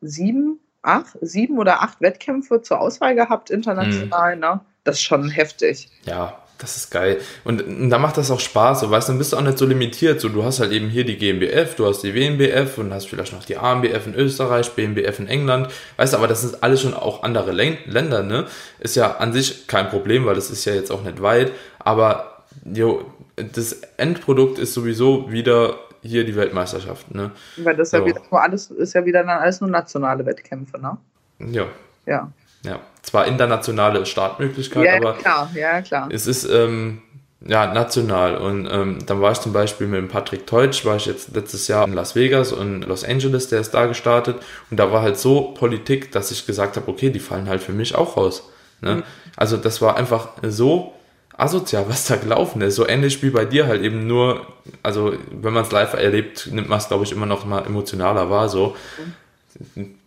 sieben 0.00 0.60
acht, 0.84 1.16
sieben 1.20 1.58
oder 1.58 1.82
acht 1.82 2.00
Wettkämpfe 2.00 2.62
zur 2.62 2.80
Auswahl 2.80 3.14
gehabt, 3.14 3.50
international, 3.50 4.34
mhm. 4.34 4.40
ne? 4.40 4.60
Das 4.84 4.96
ist 4.96 5.02
schon 5.02 5.30
heftig. 5.30 5.88
Ja, 6.04 6.38
das 6.58 6.76
ist 6.76 6.90
geil. 6.90 7.18
Und, 7.42 7.62
und 7.62 7.88
da 7.88 7.98
macht 7.98 8.18
das 8.18 8.30
auch 8.30 8.38
Spaß, 8.38 8.80
so, 8.80 8.90
weißt 8.90 9.08
du, 9.08 9.12
dann 9.12 9.18
bist 9.18 9.32
du 9.32 9.38
auch 9.38 9.42
nicht 9.42 9.56
so 9.56 9.64
limitiert. 9.64 10.20
So, 10.20 10.28
du 10.28 10.44
hast 10.44 10.60
halt 10.60 10.72
eben 10.72 10.88
hier 10.88 11.04
die 11.04 11.16
GmbF, 11.16 11.74
du 11.74 11.86
hast 11.86 12.02
die 12.02 12.14
WNBF 12.14 12.76
und 12.78 12.92
hast 12.92 13.06
vielleicht 13.08 13.32
noch 13.32 13.44
die 13.44 13.56
AMBF 13.56 14.06
in 14.06 14.14
Österreich, 14.14 14.70
BNBF 14.72 15.18
in 15.20 15.28
England. 15.28 15.68
Weißt 15.96 16.12
du, 16.12 16.18
aber 16.18 16.28
das 16.28 16.42
sind 16.42 16.62
alles 16.62 16.82
schon 16.82 16.92
auch 16.92 17.22
andere 17.22 17.50
Länder, 17.52 18.22
ne? 18.22 18.46
Ist 18.78 18.94
ja 18.94 19.16
an 19.16 19.32
sich 19.32 19.66
kein 19.66 19.88
Problem, 19.88 20.26
weil 20.26 20.34
das 20.34 20.50
ist 20.50 20.66
ja 20.66 20.74
jetzt 20.74 20.90
auch 20.90 21.02
nicht 21.02 21.22
weit. 21.22 21.52
Aber, 21.78 22.44
jo, 22.64 23.04
das 23.36 23.72
Endprodukt 23.96 24.58
ist 24.58 24.74
sowieso 24.74 25.30
wieder 25.30 25.78
hier 26.02 26.24
die 26.24 26.36
Weltmeisterschaft, 26.36 27.14
ne? 27.14 27.30
Weil 27.56 27.76
das 27.76 27.90
so. 27.90 27.98
ja 27.98 28.04
wieder 28.04 28.20
nur 28.30 28.42
alles, 28.42 28.70
ist 28.70 28.92
ja 28.92 29.04
wieder 29.04 29.20
dann 29.24 29.38
alles 29.38 29.60
nur 29.60 29.70
nationale 29.70 30.24
Wettkämpfe, 30.26 30.78
ne? 30.78 30.98
Ja. 31.38 31.66
Ja. 32.06 32.30
Ja. 32.64 32.80
Zwar 33.02 33.26
internationale 33.26 34.04
Startmöglichkeit, 34.06 34.84
ja, 34.84 34.96
aber 34.96 35.14
klar, 35.14 35.50
ja, 35.54 35.82
klar. 35.82 36.08
es 36.10 36.26
ist 36.26 36.44
ähm, 36.44 37.02
ja 37.46 37.72
national. 37.72 38.36
Und 38.36 38.66
ähm, 38.70 38.98
dann 39.06 39.20
war 39.20 39.32
ich 39.32 39.40
zum 39.40 39.52
Beispiel 39.52 39.86
mit 39.86 39.98
dem 39.98 40.08
Patrick 40.08 40.46
Teutsch, 40.46 40.84
war 40.84 40.96
ich 40.96 41.06
jetzt 41.06 41.34
letztes 41.34 41.68
Jahr 41.68 41.86
in 41.86 41.92
Las 41.92 42.14
Vegas 42.14 42.52
und 42.52 42.82
Los 42.84 43.04
Angeles, 43.04 43.48
der 43.48 43.60
ist 43.60 43.72
da 43.72 43.86
gestartet. 43.86 44.36
Und 44.70 44.78
da 44.78 44.92
war 44.92 45.02
halt 45.02 45.18
so 45.18 45.52
Politik, 45.52 46.12
dass 46.12 46.30
ich 46.30 46.46
gesagt 46.46 46.76
habe, 46.76 46.90
okay, 46.90 47.10
die 47.10 47.20
fallen 47.20 47.48
halt 47.48 47.62
für 47.62 47.72
mich 47.72 47.94
auch 47.94 48.16
raus. 48.16 48.50
Ne? 48.80 48.96
Mhm. 48.96 49.02
Also 49.36 49.56
das 49.56 49.82
war 49.82 49.96
einfach 49.96 50.28
so 50.42 50.94
asozial, 51.36 51.84
was 51.88 52.06
da 52.06 52.16
gelaufen 52.16 52.60
ist. 52.62 52.76
So 52.76 52.86
ähnlich 52.86 53.22
wie 53.22 53.30
bei 53.30 53.44
dir 53.44 53.66
halt 53.66 53.82
eben 53.82 54.06
nur, 54.06 54.46
also 54.82 55.14
wenn 55.30 55.52
man 55.52 55.64
es 55.64 55.72
live 55.72 55.94
erlebt, 55.94 56.48
nimmt 56.50 56.68
man 56.68 56.78
es, 56.78 56.88
glaube 56.88 57.04
ich, 57.04 57.12
immer 57.12 57.26
noch 57.26 57.44
mal 57.44 57.64
emotionaler 57.64 58.30
wahr. 58.30 58.48
So 58.48 58.76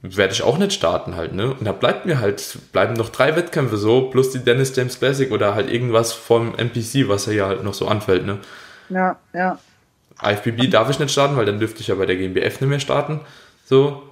werde 0.02 0.34
ich 0.34 0.44
auch 0.44 0.58
nicht 0.58 0.74
starten 0.74 1.16
halt, 1.16 1.34
ne? 1.34 1.54
Und 1.54 1.66
da 1.66 1.72
bleibt 1.72 2.06
mir 2.06 2.20
halt, 2.20 2.58
bleiben 2.74 2.94
noch 2.94 3.10
drei 3.10 3.36
Wettkämpfe 3.36 3.78
so, 3.78 4.10
plus 4.10 4.32
die 4.32 4.40
Dennis 4.40 4.76
James 4.76 5.00
Classic 5.00 5.32
oder 5.32 5.56
halt 5.56 5.72
irgendwas 5.72 6.12
vom 6.14 6.56
NPC, 6.56 7.08
was 7.08 7.28
ja 7.28 7.48
halt 7.48 7.64
noch 7.64 7.74
so 7.74 7.88
anfällt, 7.88 8.26
ne? 8.26 8.40
Ja, 8.90 9.18
ja. 9.34 9.60
IFBB 10.22 10.70
darf 10.70 10.90
ich 10.90 11.00
nicht 11.00 11.12
starten, 11.12 11.38
weil 11.38 11.46
dann 11.46 11.60
dürfte 11.60 11.82
ich 11.82 11.88
ja 11.88 11.96
bei 11.96 12.06
der 12.06 12.18
GmbF 12.18 12.60
nicht 12.60 12.70
mehr 12.70 12.80
starten. 12.80 13.22
So. 13.66 14.04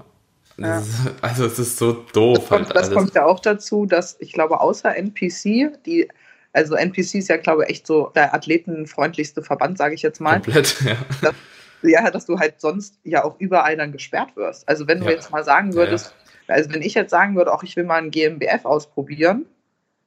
Ja. 0.57 0.81
Also 1.21 1.45
es 1.45 1.59
ist 1.59 1.77
so 1.77 2.05
doof. 2.13 2.37
Das 2.37 2.47
kommt, 2.47 2.67
halt 2.67 2.75
das 2.75 2.91
kommt 2.91 3.15
ja 3.15 3.25
auch 3.25 3.39
dazu, 3.39 3.85
dass 3.85 4.15
ich 4.19 4.31
glaube, 4.31 4.61
außer 4.61 4.95
NPC, 4.95 5.83
die 5.85 6.07
also 6.55 6.75
NPC 6.75 7.15
ist 7.15 7.27
ja, 7.27 7.37
glaube 7.37 7.63
ich, 7.63 7.69
echt 7.69 7.87
so 7.87 8.11
der 8.15 8.33
athletenfreundlichste 8.33 9.43
Verband, 9.43 9.77
sage 9.77 9.93
ich 9.93 10.01
jetzt 10.01 10.21
mal. 10.21 10.41
Komplett, 10.41 10.81
ja. 10.81 10.95
Dass, 11.21 11.35
ja, 11.83 12.09
dass 12.09 12.25
du 12.25 12.39
halt 12.39 12.61
sonst 12.61 12.95
ja 13.03 13.23
auch 13.23 13.35
überall 13.39 13.75
dann 13.77 13.91
gesperrt 13.91 14.35
wirst. 14.35 14.67
Also 14.67 14.87
wenn 14.87 14.99
du 14.99 15.05
ja. 15.05 15.11
jetzt 15.11 15.31
mal 15.31 15.43
sagen 15.43 15.73
würdest, 15.75 16.15
ja, 16.47 16.55
also 16.55 16.71
wenn 16.73 16.81
ich 16.81 16.93
jetzt 16.93 17.11
sagen 17.11 17.35
würde, 17.35 17.53
auch 17.53 17.63
ich 17.63 17.75
will 17.75 17.83
mal 17.83 18.01
ein 18.01 18.09
GmbF 18.09 18.65
ausprobieren, 18.65 19.45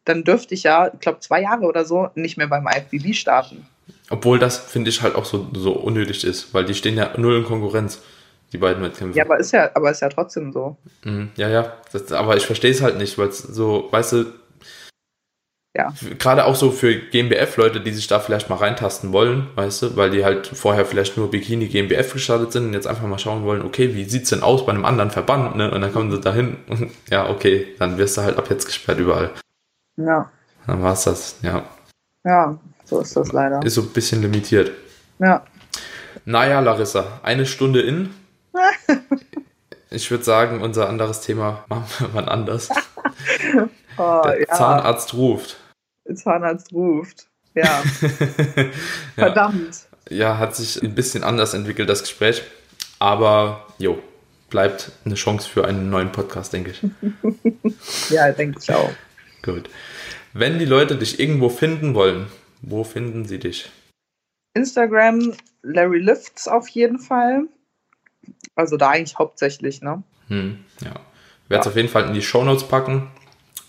dann 0.05 0.25
dürfte 0.25 0.55
ich 0.55 0.63
ja, 0.63 0.91
ich 0.93 1.01
glaube, 1.01 1.21
zwei 1.21 1.43
Jahre 1.43 1.67
oder 1.67 1.85
so 1.85 2.09
nicht 2.15 2.39
mehr 2.39 2.49
beim 2.49 2.67
IFBB 2.67 3.15
starten. 3.15 3.67
Obwohl 4.11 4.39
das, 4.39 4.59
finde 4.59 4.89
ich, 4.89 5.03
halt 5.03 5.15
auch 5.15 5.27
so, 5.27 5.49
so 5.53 5.73
unnötig 5.73 6.25
ist, 6.25 6.55
weil 6.55 6.65
die 6.65 6.75
stehen 6.75 6.97
ja 6.97 7.13
null 7.19 7.39
in 7.39 7.45
Konkurrenz, 7.45 8.01
die 8.53 8.59
beiden 8.59 8.83
Wettkämpfe. 8.83 9.19
Ja, 9.19 9.25
aber 9.25 9.39
ist 9.39 9.53
ja, 9.53 9.71
aber 9.75 9.91
ist 9.91 10.01
ja 10.01 10.09
trotzdem 10.09 10.53
so. 10.53 10.79
Mhm, 11.05 11.31
ja, 11.37 11.51
ja, 11.51 11.75
das, 11.93 12.11
aber 12.13 12.39
ich 12.39 12.47
verstehe 12.47 12.71
es 12.71 12.81
halt 12.81 12.97
nicht, 12.97 13.19
weil 13.19 13.29
es 13.29 13.39
so, 13.39 13.89
weißt 13.91 14.13
du, 14.13 14.25
ja. 15.77 15.93
Gerade 16.19 16.45
auch 16.47 16.57
so 16.57 16.71
für 16.71 16.97
GmbF-Leute, 16.97 17.81
die 17.81 17.93
sich 17.93 18.07
da 18.07 18.21
vielleicht 18.21 18.49
mal 18.49 18.57
reintasten 18.57 19.13
wollen, 19.13 19.49
weißt 19.55 19.83
du, 19.83 19.97
weil 19.97 20.11
die 20.11 20.25
halt 20.25 20.47
vorher 20.47 20.87
vielleicht 20.87 21.17
nur 21.17 21.31
Bikini 21.31 21.69
GmbF 21.69 22.15
gestartet 22.15 22.53
sind 22.53 22.67
und 22.67 22.73
jetzt 22.73 22.87
einfach 22.87 23.07
mal 23.07 23.19
schauen 23.19 23.45
wollen, 23.45 23.63
okay, 23.63 23.95
wie 23.95 24.05
sieht's 24.05 24.31
denn 24.31 24.43
aus 24.43 24.65
bei 24.65 24.73
einem 24.73 24.85
anderen 24.85 25.11
Verband, 25.11 25.57
ne? 25.57 25.71
Und 25.71 25.81
dann 25.83 25.93
kommen 25.93 26.11
sie 26.11 26.21
dahin 26.21 26.57
und 26.69 26.91
ja, 27.11 27.29
okay, 27.29 27.75
dann 27.79 27.99
wirst 27.99 28.17
du 28.17 28.23
halt 28.23 28.39
ab 28.39 28.49
jetzt 28.51 28.67
gesperrt 28.67 28.99
überall. 28.99 29.31
Ja. 29.97 30.31
Dann 30.67 30.83
war's 30.83 31.05
das, 31.05 31.37
ja. 31.43 31.65
Ja, 32.25 32.59
so 32.85 33.01
ist 33.01 33.17
das 33.17 33.33
leider. 33.33 33.65
Ist 33.65 33.75
so 33.75 33.83
ein 33.83 33.91
bisschen 33.91 34.23
limitiert. 34.23 34.73
Ja. 35.19 35.45
Naja, 36.25 36.61
Larissa, 36.61 37.21
eine 37.23 37.47
Stunde 37.47 37.83
in. 37.83 38.11
ich 39.91 40.11
würde 40.11 40.25
sagen, 40.25 40.61
unser 40.61 40.89
anderes 40.89 41.21
Thema 41.21 41.65
machen 41.69 41.87
wir 41.99 42.15
wann 42.15 42.29
anders. 42.29 42.69
Oh, 43.99 44.23
Der 44.25 44.41
ja. 44.41 44.55
Zahnarzt 44.55 45.15
ruft. 45.15 45.57
Zahnarzt 46.15 46.73
ruft. 46.73 47.29
Ja. 47.55 47.83
ja. 48.03 48.65
Verdammt. 49.15 49.89
Ja, 50.09 50.39
hat 50.39 50.57
sich 50.57 50.83
ein 50.83 50.95
bisschen 50.95 51.23
anders 51.25 51.55
entwickelt, 51.55 51.89
das 51.89 52.03
Gespräch. 52.03 52.43
Aber 52.99 53.67
jo, 53.79 54.03
bleibt 54.51 54.93
eine 55.05 55.15
Chance 55.15 55.49
für 55.49 55.67
einen 55.67 55.91
neuen 55.91 56.13
Podcast, 56.13 56.53
denke 56.53 56.71
ich. 56.71 56.83
ja, 58.11 58.33
denke 58.33 58.59
ich 58.63 58.73
auch. 58.73 58.91
Gut. 59.43 59.69
Wenn 60.33 60.59
die 60.59 60.65
Leute 60.65 60.97
dich 60.97 61.21
irgendwo 61.21 61.49
finden 61.49 61.95
wollen, 61.95 62.27
wo 62.63 62.85
finden 62.85 63.25
sie 63.27 63.39
dich? 63.39 63.71
Instagram, 64.55 65.35
Larry 65.63 65.99
Lifts 65.99 66.49
auf 66.49 66.69
jeden 66.69 66.99
Fall. 66.99 67.45
Also 68.55 68.77
da 68.77 68.91
eigentlich 68.91 69.19
hauptsächlich, 69.19 69.83
ne? 69.83 70.03
Hm, 70.29 70.65
ja. 70.81 71.01
Ich 71.45 71.51
werde 71.51 71.61
es 71.61 71.67
ja. 71.67 71.71
auf 71.71 71.77
jeden 71.77 71.89
Fall 71.89 72.05
in 72.07 72.15
die 72.15 72.23
Shownotes 72.23 72.65
packen. 72.65 73.11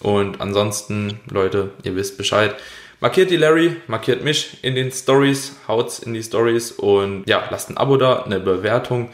Und 0.01 0.41
ansonsten, 0.41 1.19
Leute, 1.29 1.71
ihr 1.83 1.95
wisst 1.95 2.17
Bescheid. 2.17 2.55
Markiert 3.01 3.31
die 3.31 3.37
Larry, 3.37 3.77
markiert 3.87 4.23
mich 4.23 4.61
in 4.63 4.75
den 4.75 4.91
Stories, 4.91 5.55
haut's 5.67 5.99
in 5.99 6.13
die 6.13 6.23
Stories 6.23 6.71
und 6.71 7.23
ja, 7.27 7.47
lasst 7.49 7.69
ein 7.69 7.77
Abo 7.77 7.95
da, 7.95 8.23
eine 8.23 8.41
Bewertung 8.41 9.09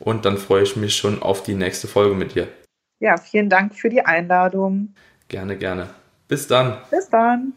und 0.00 0.24
dann 0.24 0.36
freue 0.36 0.64
ich 0.64 0.74
mich 0.74 0.96
schon 0.96 1.22
auf 1.22 1.44
die 1.44 1.54
nächste 1.54 1.86
Folge 1.86 2.16
mit 2.16 2.34
dir. 2.34 2.48
Ja, 2.98 3.16
vielen 3.16 3.48
Dank 3.48 3.74
für 3.74 3.88
die 3.88 4.02
Einladung. 4.02 4.94
Gerne, 5.28 5.56
gerne. 5.56 5.90
Bis 6.26 6.48
dann. 6.48 6.78
Bis 6.90 7.08
dann. 7.08 7.52